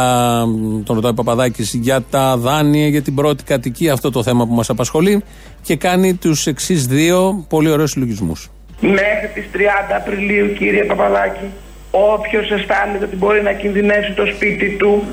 τον 0.84 0.96
ρωτάει 0.96 1.14
Παπαδάκης 1.14 1.74
για 1.74 2.02
τα 2.10 2.38
δάνεια 2.38 2.88
για 2.88 3.02
την 3.02 3.16
πρώτη 3.16 3.44
κατοικία, 3.44 3.94
αυτό 3.94 4.12
το 4.12 4.24
θέμα 4.24 4.48
που 4.48 4.54
μας 4.54 4.70
απασχολεί 4.70 5.24
και 5.62 5.76
κάνει 5.76 6.14
τους 6.14 6.48
εξής 6.48 6.86
δύο 6.88 7.46
πολύ 7.50 7.70
ωραίους 7.70 7.92
συλλογισμούς. 7.92 8.50
Μέχρι 8.82 9.30
τις 9.34 9.46
30 9.54 9.58
Απριλίου, 9.98 10.54
κύριε 10.54 10.84
Παπαδάκη, 10.84 11.46
όποιος 11.92 12.52
αισθάνεται 12.52 13.06
ότι 13.06 13.16
μπορεί 13.16 13.42
να 13.42 13.52
κινδυνεύσει 13.52 14.12
το 14.12 14.26
σπίτι 14.26 14.70
του, 14.70 15.04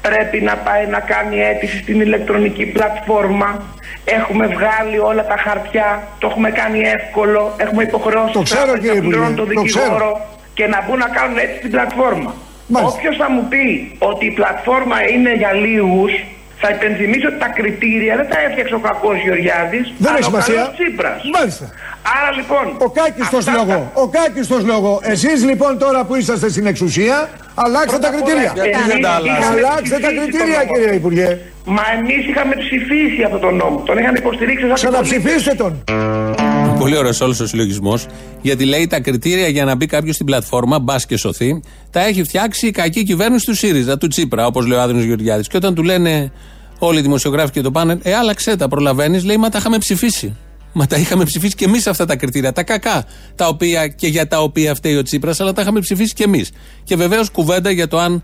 πρέπει 0.00 0.40
να 0.40 0.56
πάει 0.56 0.86
να 0.86 1.00
κάνει 1.00 1.40
αίτηση 1.40 1.78
στην 1.78 2.00
ηλεκτρονική 2.00 2.66
πλατφόρμα. 2.66 3.62
Έχουμε 4.04 4.46
βγάλει 4.46 4.98
όλα 4.98 5.26
τα 5.26 5.36
χαρτιά, 5.36 6.02
το 6.18 6.26
έχουμε 6.26 6.50
κάνει 6.50 6.80
εύκολο, 6.80 7.54
έχουμε 7.56 7.82
υποχρεώσει 7.82 8.32
το 8.32 8.42
ξέρω, 8.42 8.78
κύριε 8.78 9.18
να 9.18 9.34
τον 9.34 9.48
δικηγόρο 9.48 10.26
και 10.54 10.66
να 10.66 10.82
μπουν 10.82 10.98
να 10.98 11.08
κάνουν 11.08 11.38
αίτηση 11.38 11.58
στην 11.58 11.70
πλατφόρμα. 11.70 12.34
Όποιος 12.72 13.16
θα 13.16 13.30
μου 13.30 13.46
πει 13.48 13.96
ότι 13.98 14.26
η 14.26 14.30
πλατφόρμα 14.30 15.08
είναι 15.08 15.34
για 15.34 15.52
λίγους, 15.52 16.12
θα 16.62 16.68
υπενθυμίσω 16.76 17.26
ότι 17.28 17.38
τα 17.38 17.48
κριτήρια 17.58 18.16
δεν 18.16 18.28
τα 18.28 18.38
έφτιαξε 18.46 18.74
ο 18.74 18.78
κακός 18.78 19.16
Γεωργιάδης. 19.24 19.92
Δεν 19.98 20.14
έχει 20.14 20.24
σημασία. 20.24 20.62
Μάλιστα. 21.38 21.64
Άρα 22.16 22.30
λοιπόν. 22.38 22.64
Ο 22.86 22.88
κάκιστο 22.98 23.38
λόγο. 23.58 23.90
Ο 23.94 24.08
κάκιστο 24.08 24.58
λόγο. 24.72 25.00
Εσείς 25.02 25.44
λοιπόν 25.44 25.78
τώρα 25.78 26.04
που 26.04 26.14
είσαστε 26.14 26.48
στην 26.50 26.66
εξουσία, 26.66 27.28
αλλάξτε 27.54 27.98
τα 27.98 28.10
κριτήρια. 28.10 28.52
Γιατί 28.54 28.82
δεν 28.86 29.00
τα 29.02 29.10
Αλλάξτε 29.50 29.98
τα 29.98 30.08
κριτήρια, 30.08 30.60
κύριε 30.72 30.94
Υπουργέ. 30.94 31.38
Μα 31.64 31.82
εμείς 31.98 32.26
είχαμε 32.28 32.54
ψηφίσει 32.56 33.22
αυτό 33.22 33.38
τον 33.38 33.54
νόμο. 33.56 33.78
Τον 33.86 33.98
είχαν 33.98 34.14
υποστηρίξει 34.14 34.66
σαν 34.66 34.74
Ξαναψηφίστε 34.74 35.54
τον. 35.54 35.84
Πολύ 36.82 36.96
ωραίος 36.96 37.20
όλος 37.20 37.40
ο 37.40 37.46
συλλογισμός. 37.46 38.06
Γιατί 38.40 38.64
λέει 38.64 38.86
τα 38.86 39.00
κριτήρια 39.00 39.48
για 39.48 39.64
να 39.64 39.74
μπει 39.74 39.86
κάποιος 39.86 40.14
στην 40.14 40.26
πλατφόρμα, 40.26 40.78
μπας 40.78 41.06
και 41.06 41.16
σωθεί, 41.16 41.62
τα 41.90 42.00
έχει 42.06 42.22
φτιάξει 42.22 42.66
η 42.66 42.70
κακή 42.70 43.02
κυβέρνηση 43.02 43.46
του 43.46 43.54
ΣΥΡΙΖΑ, 43.54 43.98
του 43.98 44.08
Τσίπρα, 44.08 44.46
όπως 44.46 44.66
λέει 44.66 44.78
ο 44.78 44.80
Άδωνο 44.80 45.00
Γεωργιάδης. 45.00 45.48
Και 45.48 45.56
όταν 45.56 45.74
του 45.74 45.82
λένε 45.82 46.32
όλοι 46.78 46.98
οι 46.98 47.02
δημοσιογράφοι 47.02 47.52
και 47.52 47.60
το 47.60 47.70
πάνε, 47.70 47.98
Ε, 48.02 48.14
άλλαξε 48.14 48.56
τα, 48.56 48.68
προλαβαίνεις, 48.68 49.24
λέει 49.24 49.36
Μα 49.36 49.48
τα 49.48 49.58
είχαμε 49.58 49.78
ψηφίσει. 49.78 50.36
Μα 50.72 50.86
τα 50.86 50.96
είχαμε 50.96 51.24
ψηφίσει 51.24 51.54
και 51.54 51.64
εμείς 51.64 51.86
αυτά 51.86 52.04
τα 52.04 52.16
κριτήρια. 52.16 52.52
Τα 52.52 52.62
κακά, 52.62 53.04
τα 53.34 53.48
οποία 53.48 53.88
και 53.88 54.06
για 54.06 54.26
τα 54.26 54.40
οποία 54.40 54.74
φταίει 54.74 54.96
ο 54.96 55.02
Τσίπρας, 55.02 55.40
αλλά 55.40 55.52
τα 55.52 55.62
είχαμε 55.62 55.80
ψηφίσει 55.80 56.14
και 56.14 56.24
εμείς. 56.24 56.50
Και 56.84 56.96
βεβαίως 56.96 57.30
κουβέντα 57.30 57.70
για 57.70 57.88
το 57.88 57.98
αν 57.98 58.22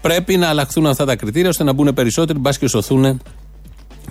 πρέπει 0.00 0.36
να 0.36 0.48
αλλάχθουν 0.48 0.86
αυτά 0.86 1.04
τα 1.04 1.16
κριτήρια 1.16 1.48
ώστε 1.48 1.64
να 1.64 1.72
μπουν 1.72 1.94
περισσότεροι, 1.94 2.38
μπας 2.38 2.58
και 2.58 2.68
σωθούν 2.68 3.20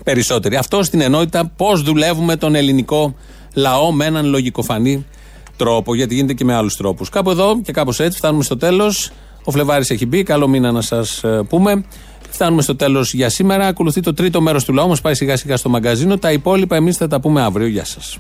περισσότεροι. 0.04 0.56
Αυτό 0.56 0.84
στην 0.84 1.02
ενότητα 1.02 1.52
πώς 1.58 1.82
δουλεύουμε 1.82 2.36
τον 2.36 2.56
ελληνικό 2.56 3.16
λαό 3.54 3.92
με 3.92 4.06
έναν 4.06 4.26
λογικοφανή 4.26 5.06
τρόπο, 5.58 5.96
γιατί 5.96 6.16
γίνεται 6.16 6.34
και 6.34 6.44
με 6.44 6.54
άλλους 6.56 6.78
τρόπους. 6.78 7.10
Κάπου 7.10 7.30
εδώ 7.30 7.62
και 7.64 7.72
κάπως 7.72 8.00
έτσι 8.00 8.18
φτάνουμε 8.18 8.44
στο 8.44 8.58
τέλος. 8.58 9.12
Ο 9.44 9.52
Φλεβάρης 9.52 9.90
έχει 9.90 10.06
μπει. 10.06 10.24
Καλό 10.24 10.48
μήνα 10.48 10.72
να 10.72 10.82
σας 10.82 11.24
ε, 11.24 11.46
πούμε. 11.50 11.86
Φτάνουμε 12.30 12.62
στο 12.62 12.76
τέλος 12.76 13.14
για 13.14 13.30
σήμερα. 13.30 13.68
Ακολουθεί 13.68 14.02
το 14.02 14.14
τρίτο 14.14 14.42
μέρος 14.42 14.66
του 14.66 14.74
λαού. 14.74 14.88
Μας 14.88 15.02
πάει 15.02 15.14
σιγά 15.14 15.38
σιγά 15.38 15.58
στο 15.58 15.70
μαγκαζίνο. 15.70 16.18
Τα 16.18 16.32
υπόλοιπα 16.32 16.76
εμείς 16.76 16.98
θα 16.98 17.08
τα 17.08 17.20
πούμε 17.20 17.42
αύριο. 17.42 17.68
Γεια 17.68 17.86
σας. 17.86 18.18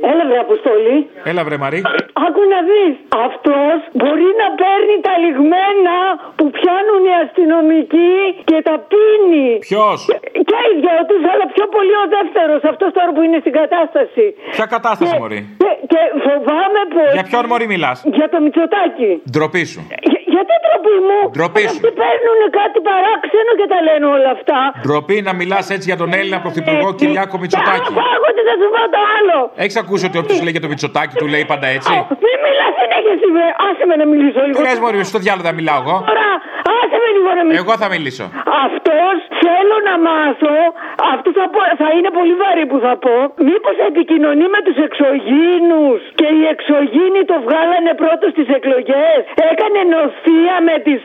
Έλα 0.00 0.26
βρε 0.28 0.38
Αποστολή. 0.38 1.06
Έλα 1.24 1.44
βρε 1.44 1.56
Μαρή. 1.56 1.82
Άκου 2.26 2.42
να 2.54 2.60
δεις. 2.68 2.94
Αυτός 3.28 3.76
μπορεί 3.98 4.28
να 4.42 4.48
παίρνει 4.60 4.96
τα 5.06 5.14
λιγμένα 5.24 5.96
που 6.38 6.44
πιάνουν 6.56 7.00
οι 7.10 7.14
αστυνομικοί 7.24 8.16
και 8.50 8.58
τα 8.68 8.74
πίνει. 8.90 9.48
Ποιος; 9.68 9.98
Και 10.50 10.58
οι 10.68 10.72
δυο 10.82 10.98
τους, 11.08 11.22
αλλά 11.32 11.44
πιο 11.54 11.64
πολύ 11.74 11.94
ο 12.04 12.06
δεύτερος. 12.16 12.60
Αυτός 12.72 12.88
τώρα 12.96 13.10
που 13.14 13.22
είναι 13.26 13.38
στην 13.44 13.54
κατάσταση. 13.60 14.24
Ποια 14.56 14.66
κατάσταση, 14.76 15.12
Και- 15.12 15.20
Μωρή; 15.22 15.40
Και, 15.62 15.70
και 15.92 16.00
φοβάμαι 16.24 16.82
πολύ. 16.96 17.12
Για 17.18 17.24
ποιον 17.30 17.44
Μωρή 17.50 17.66
μιλάς; 17.74 17.96
Για 18.18 18.28
το 18.32 18.38
Μητσοτάκι. 18.44 19.10
Ντροπή 19.32 19.64
σου. 19.72 19.80
Για, 20.38 20.46
γιατί 20.46 20.54
ντροπή 20.64 20.96
μου. 21.06 21.18
Ντροπή 21.36 21.64
σου. 21.72 21.78
Αυτοί 21.80 21.90
παίρνουν 22.02 22.38
κάτι 22.58 22.78
παράξενο 22.88 23.50
και 23.60 23.66
τα 23.72 23.78
λένε 23.86 24.06
όλα 24.16 24.30
αυτά. 24.36 24.58
Ντροπή 24.84 25.16
να 25.28 25.32
μιλά 25.40 25.58
έτσι 25.74 25.86
για 25.90 25.98
τον 26.02 26.10
Έλληνα 26.18 26.38
Πρωθυπουργό 26.44 26.88
Κυριάκο 27.00 27.36
Μητσοτάκη. 27.42 27.90
Άκου 28.14 28.28
τι 28.36 28.42
θα 28.48 28.54
σου 28.60 28.68
πω 28.74 28.82
το 28.94 29.00
άλλο. 29.16 29.36
Έχει 29.64 29.76
ακούσει 29.84 30.04
ότι 30.08 30.16
όποιο 30.22 30.34
λέει 30.44 30.54
για 30.56 30.64
το 30.64 30.70
Μητσοτάκη 30.72 31.14
του 31.20 31.26
λέει 31.34 31.44
πάντα 31.52 31.66
έτσι. 31.76 31.94
Μην 32.24 32.36
μιλά 32.46 32.66
συνέχεια 32.78 33.12
εσύ, 33.16 33.28
βρε. 33.34 33.48
Άσε 33.66 33.84
με 33.90 33.94
να 34.00 34.06
μιλήσω 34.12 34.40
λίγο. 34.46 34.58
Λε 34.66 34.72
Μωρή, 34.82 34.98
στο 35.12 35.18
διάλογο 35.24 35.44
θα 35.50 35.54
μιλάω 35.58 35.78
εγώ. 35.84 35.96
Τώρα, 36.10 36.28
άσε 36.80 36.96
με 37.02 37.08
λίγο 37.16 37.30
να 37.38 37.42
μιλήσω. 37.44 37.62
Εγώ 37.62 37.72
θα 37.82 37.88
μιλήσω. 37.94 38.24
Αυτό 38.66 38.96
θέλω 39.42 39.76
να 39.88 39.94
μάθω. 40.08 40.56
Αυτό 41.14 41.28
θα, 41.38 41.46
πω, 41.54 41.60
θα 41.82 41.88
είναι 41.96 42.10
πολύ 42.18 42.34
βαρύ 42.42 42.64
που 42.70 42.78
θα 42.86 42.94
πω. 43.04 43.16
Μήπως 43.48 43.76
επικοινωνεί 43.90 44.46
με 44.54 44.60
τους 44.66 44.76
εξωγήνου 44.86 45.84
και 46.20 46.28
οι 46.36 46.42
εξωγήνοι 46.54 47.20
το 47.30 47.36
βγάλανε 47.46 47.92
πρώτος 48.02 48.30
στις 48.34 48.48
εκλογές; 48.58 49.20
Έκανε 49.50 49.80
νοθεία 49.94 50.56
με 50.68 50.76
τις 50.86 51.02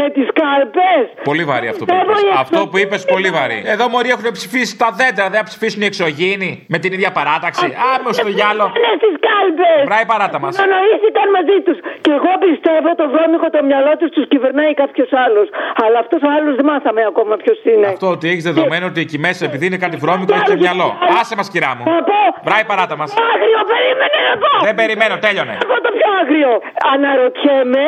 με 0.00 0.06
τις 0.14 0.26
κάλπες; 0.40 1.04
Πολύ 1.30 1.44
βαρύ 1.50 1.66
αυτό 1.72 1.82
που 1.84 1.90
Πιστεύω 1.92 2.12
είπες. 2.18 2.36
οι 2.36 2.40
Αυτό 2.44 2.60
που 2.70 2.76
είπες 2.82 3.02
πολύ 3.14 3.30
βαρύ. 3.38 3.58
Εδώ 3.74 3.84
μωροί 3.92 4.08
έχουν 4.14 4.26
ψηφίσει 4.38 4.72
τα 4.82 4.88
δέντρα, 4.98 5.24
δεν 5.32 5.38
θα 5.42 5.46
ψηφίσουν 5.50 5.80
οι 5.84 5.88
εξωγήινοι 5.92 6.50
με 6.72 6.78
την 6.82 6.90
ίδια 6.96 7.10
παράταξη. 7.18 7.66
Άμε 7.92 8.10
στο 8.18 8.26
διάλο. 8.36 8.64
Είναι 8.78 8.92
στις 9.02 9.14
κάλπες. 9.28 9.80
Βράει 9.90 10.06
παράτα 10.12 10.38
μας. 10.42 10.52
Συνονοήθηκαν 10.58 11.26
μαζί 11.38 11.56
τους. 11.66 11.78
Και 12.04 12.12
εγώ 12.18 12.32
πιστεύω 12.46 12.88
το 13.00 13.06
βρώμικο 13.14 13.46
το 13.54 13.60
μυαλό 13.70 13.92
τους 14.00 14.10
τους 14.16 14.24
κυβερνάει 14.32 14.72
κάποιος 14.82 15.10
άλλος. 15.24 15.46
Αλλά 15.84 15.98
αυτός 16.04 16.20
ο 16.28 16.30
άλλος 16.36 16.52
δεν 16.58 16.66
μάθαμε 16.72 17.00
ακόμα 17.12 17.34
ποιος 17.42 17.58
είναι. 17.70 17.86
Αυτό 17.94 18.06
ότι 18.16 18.26
έχεις 18.32 18.44
δεδομένο 18.50 18.84
ότι 18.92 19.00
η 19.06 19.07
εκεί 19.08 19.18
μέσα 19.26 19.42
επειδή 19.50 19.64
είναι 19.68 19.80
κάτι 19.84 19.96
βρώμικο 20.04 20.32
έχει 20.36 20.48
και 20.52 20.58
μυαλό. 20.64 20.88
Άσε 21.20 21.34
μας, 21.38 21.48
κυρά 21.54 21.72
μου. 21.76 21.84
Μπράει 22.44 22.64
παράτα 22.70 22.94
μας. 23.00 23.08
Άγριο, 23.32 23.60
περίμενε 23.72 24.18
να 24.28 24.34
πω. 24.42 24.50
Δεν 24.68 24.74
περιμένω, 24.80 25.14
τέλειωνε. 25.26 25.54
Εγώ 25.64 25.76
το 25.86 25.90
πιο 25.96 26.08
άγριο. 26.20 26.52
Αναρωτιέμαι 26.92 27.86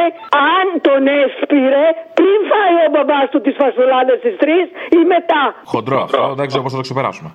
αν 0.52 0.66
τον 0.86 1.02
έσπηρε 1.20 1.84
πριν 2.18 2.38
φάει 2.50 2.76
ο 2.86 2.88
μπαμπάς 2.92 3.26
του 3.32 3.40
τις 3.44 3.54
φασουλάδες 3.60 4.18
τι 4.24 4.30
τρεις 4.42 4.66
ή 4.98 5.00
μετά. 5.14 5.42
Χοντρό 5.72 5.98
αυτό, 6.06 6.22
δεν 6.38 6.46
ξέρω 6.48 6.62
πώς 6.64 6.72
θα 6.72 6.78
το 6.80 6.86
ξεπεράσουμε. 6.88 7.30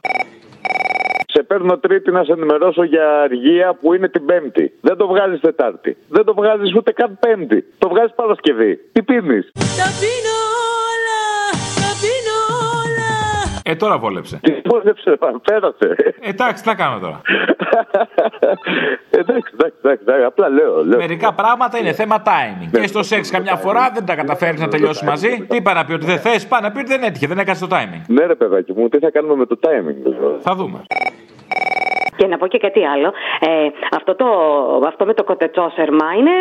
Σε 1.34 1.44
παίρνω 1.44 1.78
Τρίτη 1.78 2.10
να 2.12 2.24
σε 2.24 2.32
ενημερώσω 2.38 2.84
για 2.84 3.06
αργία 3.26 3.68
που 3.80 3.94
είναι 3.94 4.10
την 4.16 4.26
Πέμπτη. 4.26 4.66
Δεν 4.82 4.96
το 4.98 5.06
βγάζεις 5.12 5.40
Τετάρτη. 5.40 5.92
Δεν 6.16 6.24
το 6.28 6.34
βγάζεις 6.40 6.70
ούτε 6.78 6.92
καν 6.92 7.12
Πέμπτη. 7.24 7.60
Το 7.78 7.88
βγάζεις 7.90 8.14
Παρασκευή. 8.16 8.72
Τι 8.94 9.04
πίνεις; 9.04 9.46
Τα 9.82 9.88
πίνω 10.00 10.38
Ε, 13.68 13.76
τώρα 13.76 13.98
βόλεψε. 13.98 14.40
Τι 14.42 14.62
βόλεψε, 14.66 15.18
πέρασε. 15.44 15.96
Εντάξει, 16.22 16.64
τι 16.64 16.70
να 16.70 16.76
κάνω 16.76 17.00
τώρα. 17.00 17.22
εντάξει, 19.10 19.52
εντάξει, 19.54 19.78
εντάξει, 19.84 20.24
απλά 20.26 20.50
λέω. 20.50 20.86
λέω. 20.86 20.98
Μερικά 21.00 21.34
πράγματα 21.34 21.78
είναι 21.78 21.94
θέμα 21.94 22.22
timing. 22.26 22.80
Και 22.82 22.88
στο 22.88 23.04
σεξ 23.04 23.30
καμιά 23.30 23.56
φορά 23.56 23.92
δεν 23.94 24.06
τα 24.06 24.16
καταφέρει 24.16 24.58
να 24.58 24.68
τελειώσεις 24.68 25.02
μαζί. 25.02 25.46
Τι 25.50 25.56
είπα 25.56 25.74
να 25.74 25.86
πει 25.86 25.94
ότι 25.94 26.06
δεν 26.06 26.20
θες, 26.20 26.48
πάει 26.48 26.62
να 26.62 26.72
πει 26.72 26.80
ότι 26.80 26.88
δεν 26.88 27.04
έτυχε, 27.04 27.28
δεν 27.28 27.38
έκανε 27.40 27.60
το 27.60 27.68
timing. 27.72 28.02
Ναι, 28.08 28.26
ρε 28.26 28.36
παιδάκι 28.36 28.74
μου, 28.74 28.90
τι 28.90 29.00
θα 29.00 29.12
κάνουμε 29.12 29.36
με 29.36 29.46
το 29.46 29.60
timing. 29.62 29.96
δηλαδή. 30.04 30.38
Θα 30.42 30.56
δούμε. 30.56 30.82
Και 32.18 32.28
να 32.28 32.38
πω 32.38 32.48
και 32.48 32.58
κάτι 32.58 32.86
άλλο. 32.86 33.14
Ε, 33.40 33.50
αυτό, 33.98 34.16
το, 34.16 34.28
αυτό 34.88 35.06
με 35.06 35.14
το 35.14 35.24
κοτετσόσερμα 35.24 36.08
είναι 36.20 36.32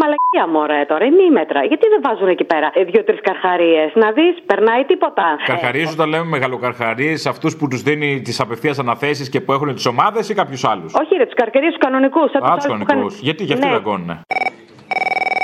μαλακία 0.00 0.46
μωρέ 0.52 0.84
τώρα, 0.88 1.04
είναι 1.04 1.30
μέτρα. 1.32 1.64
Γιατί 1.64 1.86
δεν 1.88 2.00
βάζουν 2.06 2.28
εκεί 2.28 2.44
πέρα 2.44 2.70
ε, 2.74 2.84
δύο-τρεις 2.84 3.20
καρχαρίες; 3.20 3.90
Να 3.94 4.10
δεις, 4.12 4.34
περνάει 4.46 4.84
τίποτα. 4.84 5.36
Καρχαρίες 5.44 5.92
όταν 5.92 6.08
λέμε 6.08 6.24
μεγαλοκαρχαρίες, 6.24 7.26
αυτούς 7.26 7.56
που 7.56 7.68
τους 7.68 7.82
δίνει 7.82 8.20
τις 8.24 8.40
απευθείας 8.40 8.78
αναθέσεις 8.78 9.28
και 9.28 9.40
που 9.40 9.52
έχουν 9.52 9.74
τις 9.74 9.86
ομάδες 9.86 10.28
ή 10.28 10.34
κάποιους 10.34 10.64
άλλους; 10.64 10.94
Όχι, 10.94 11.14
ρε, 11.16 11.24
τους 11.24 11.34
καρχαρίε 11.34 11.68
τους 11.68 11.78
κανονικούς. 11.78 12.30
Α, 12.34 12.54
τους 12.56 12.66
κανονικούς. 12.66 13.20
Γιατί, 13.20 13.44
γιατί 13.44 13.66
Ναι. 13.66 13.72
δεν 13.72 13.82
κόνουνε; 13.82 14.20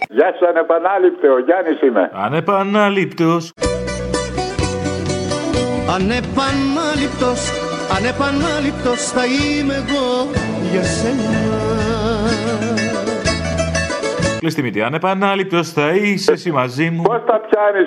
Γεια 0.09 0.35
σου, 0.39 0.47
ανεπανάληπτε, 0.47 1.29
ο 1.29 1.39
Γιάννης 1.39 1.81
είμαι. 1.83 2.11
Ανεπανάληπτος. 2.15 3.53
Ανεπανάληπτος, 5.95 7.60
ανεπανάληπτος 7.97 9.05
θα 9.05 9.25
είμαι 9.27 9.75
εγώ 9.75 10.31
για 10.73 10.83
σένα. 10.83 11.70
Κλειστή 14.43 14.63
μύτη. 14.63 14.81
Ανεπανάληπτο 14.83 15.61
θα 15.77 15.87
είσαι 15.91 16.33
εσύ 16.33 16.51
μαζί 16.61 16.87
μου. 16.91 17.03
Πώς 17.03 17.21
τα 17.31 17.37
πιάνεις 17.47 17.87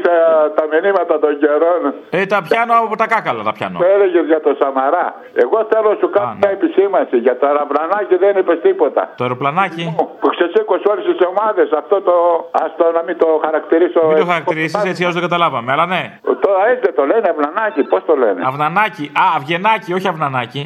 τα 0.58 0.64
μηνύματα 0.72 1.16
των 1.24 1.32
καιρών; 1.44 1.82
Ε, 2.10 2.26
τα 2.34 2.40
πιάνω 2.48 2.74
από 2.86 2.96
τα 3.02 3.08
κάκαλα, 3.14 3.42
τα 3.44 3.54
πιάνω. 3.58 3.78
Το 3.80 3.86
έλεγε 3.96 4.20
για 4.32 4.42
το 4.46 4.52
Σαμαρά. 4.60 5.08
Εγώ 5.44 5.58
θέλω 5.72 5.88
να 5.94 5.98
σου 6.02 6.10
κάνω 6.16 6.34
μια 6.42 6.52
επισήμανση. 6.58 7.18
Για 7.26 7.36
το 7.40 7.46
αεροπλανάκι 7.50 8.16
δεν 8.24 8.34
είπες 8.40 8.60
τίποτα. 8.68 9.02
Το 9.20 9.24
αεροπλανάκι; 9.26 9.84
Που 10.22 10.28
ξεσήκωσε 10.36 10.86
όλες 10.92 11.04
τις 11.10 11.20
ομάδες. 11.32 11.68
Αυτό 11.82 11.96
το. 12.08 12.16
Α 12.62 12.64
το 12.80 12.86
να 12.98 13.02
μην 13.08 13.16
το 13.22 13.28
χαρακτηρίσω. 13.46 14.00
Μην 14.08 14.18
το 14.26 14.30
χαρακτηρίσεις 14.34 14.84
έτσι, 14.92 15.02
όσο 15.04 15.14
δεν 15.20 15.26
καταλάβαμε. 15.28 15.70
Αλλά 15.72 15.86
ναι. 15.94 16.04
Τώρα 16.46 16.62
έτσι 16.72 16.82
δεν 16.88 16.96
το 17.00 17.04
λένε, 17.12 17.28
αυνανάκι. 17.34 17.82
Πώς 17.94 18.02
το 18.10 18.16
λένε; 18.24 18.40
Αυνανάκι. 18.50 19.06
Α, 19.22 19.24
αυγενάκι, 19.38 19.90
όχι 19.98 20.08
αυνανάκι. 20.14 20.62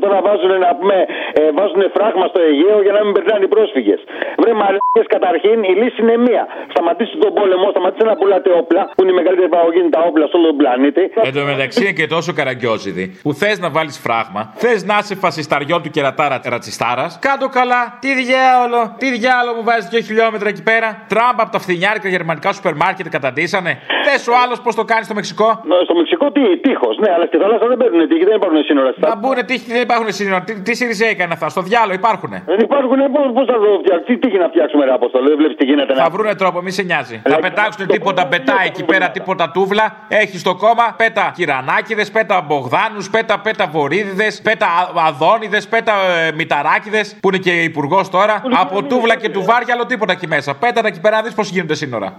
Και 0.00 0.06
τώρα 0.06 0.20
βάζουν 0.28 0.52
να 0.66 0.70
πούμε, 0.78 0.96
ε, 1.38 1.40
βάζουν 1.58 1.82
φράγμα 1.96 2.26
στο 2.32 2.40
Αιγαίο 2.46 2.78
για 2.86 2.92
να 2.96 3.00
μην 3.04 3.12
περνάνε 3.16 3.44
οι 3.46 3.50
πρόσφυγες. 3.54 4.00
Βρε 4.42 4.52
μαλακίες 4.60 5.06
καταρχήν, 5.16 5.58
η 5.72 5.74
λύση 5.80 5.98
είναι 6.04 6.16
μία. 6.26 6.42
Σταματήστε 6.74 7.16
τον 7.24 7.32
πόλεμο, 7.38 7.66
σταματήστε 7.74 8.04
να 8.10 8.14
πουλάτε 8.18 8.50
όπλα, 8.60 8.82
που 8.94 9.00
είναι 9.02 9.12
η 9.14 9.18
μεγαλύτερη 9.20 9.48
παραγωγή 9.54 9.80
τα 9.96 10.00
όπλα 10.08 10.24
σε 10.30 10.34
όλο 10.36 10.46
τον 10.52 10.56
πλανήτη. 10.60 11.04
Εν 11.28 11.32
τω 11.36 11.42
μεταξύ 11.52 11.80
είναι 11.82 11.94
και 12.00 12.06
τόσο 12.16 12.30
καραγκιόζιδη 12.38 13.04
που 13.24 13.30
θες 13.40 13.56
να 13.64 13.68
βάλεις 13.76 13.96
φράγμα, 14.04 14.42
θες 14.62 14.80
να 14.90 14.96
είσαι 15.00 15.14
φασισταριό 15.24 15.76
του 15.82 15.90
κερατάρα 15.96 16.36
ρατσιστάρας. 16.54 17.10
Κάτω 17.28 17.46
καλά, 17.58 17.82
τι 18.02 18.10
διάολο, 18.22 18.80
τι 19.00 19.06
διάολο 19.18 19.50
μου 19.56 19.62
βάζεις 19.68 19.88
δύο 19.92 20.02
χιλιόμετρα 20.08 20.48
εκεί 20.48 20.62
πέρα. 20.70 20.88
Τραμπ 21.12 21.38
από 21.44 21.50
τα 21.56 21.60
φθινιάρικα 21.64 22.08
γερμανικά 22.14 22.48
σούπερ 22.56 22.74
μάρκετ 22.82 23.06
καταντήσανε. 23.16 23.72
Θες 24.06 24.22
ο 24.32 24.34
άλλος 24.42 24.58
πώς 24.64 24.74
το 24.80 24.84
κάνει 24.90 25.04
στο 25.08 25.14
Μεξικό; 25.18 25.48
Ναι, 25.70 25.76
Στο 25.88 25.94
Μεξικό 25.94 26.26
τι, 26.36 26.42
τείχος. 26.64 26.94
Ναι, 27.02 27.10
αλλά 27.14 27.24
στη 27.30 27.36
θάλασσα 27.42 27.66
δεν 27.72 27.76
παίρνουν 27.76 28.08
τείχη, 28.08 28.24
δεν 28.24 28.36
υπάρχουν 28.40 28.64
σύνορα. 28.64 28.90
Να 28.96 29.16
μπουν 29.16 29.38
τύχη, 29.46 29.72
δεν 29.72 29.82
υπάρχουν 29.90 30.12
σύνορα. 30.12 30.40
Τι, 30.42 30.52
τι 30.60 30.74
Σιριζέικα 30.74 31.24
είναι 31.24 31.32
αυτά, 31.32 31.48
στο 31.48 31.62
διάλογο 31.62 31.94
υπάρχουνε. 31.94 32.42
Δεν 32.46 32.58
υπάρχουν, 32.58 32.98
πώ 33.36 33.44
θα 33.44 33.56
το 33.64 33.68
φτιάξουμε, 33.82 34.04
τι 34.06 34.18
τύχη 34.18 34.38
να 34.38 34.48
φτιάξουμε, 34.48 34.84
ρε 34.84 34.92
Αποστολή, 34.92 35.28
δεν 35.28 35.36
βλέπει 35.36 35.54
τι 35.54 35.64
γίνεται. 35.64 35.94
Θα 35.94 36.10
βρούνε 36.10 36.34
τρόπο, 36.34 36.60
μη 36.62 36.70
σε 36.70 36.82
νοιάζει. 36.82 37.22
Θα 37.28 37.38
πετάξουν 37.38 37.86
τίποτα 37.86 38.24
μπετά 38.24 38.56
εκεί 38.64 38.84
πέρα, 38.84 39.10
τίποτα 39.10 39.50
τούβλα. 39.50 39.96
Έχει 40.08 40.38
στο 40.38 40.54
κόμμα, 40.54 40.94
πέτα 40.96 41.32
κυρανάκιδε, 41.36 42.04
πέτα 42.12 42.40
μπογδάνου, 42.46 43.02
πέτα 43.10 43.40
πέτα 43.40 43.66
βορύδιδε, 43.66 44.28
πέτα 44.42 44.66
αδόνιδε, 45.06 45.60
πέτα 45.70 45.92
ε, 46.26 46.32
μηταράκιδε, 46.32 47.00
που 47.20 47.28
είναι 47.28 47.38
και 47.38 47.52
υπουργό 47.62 48.00
τώρα. 48.10 48.42
Από 48.62 48.82
τούβλα 48.82 49.16
και 49.16 49.28
του 49.28 49.42
βάρια, 49.42 49.74
άλλο 49.74 49.86
τίποτα 49.86 50.12
εκεί 50.12 50.26
μέσα. 50.26 50.54
Πέτα 50.54 50.80
τα 50.82 50.88
εκεί 50.88 51.00
πέρα, 51.00 51.16
να 51.16 51.22
δει 51.22 51.34
πώ 51.34 51.42
γίνονται 51.42 51.74
σύνορα. 51.74 52.18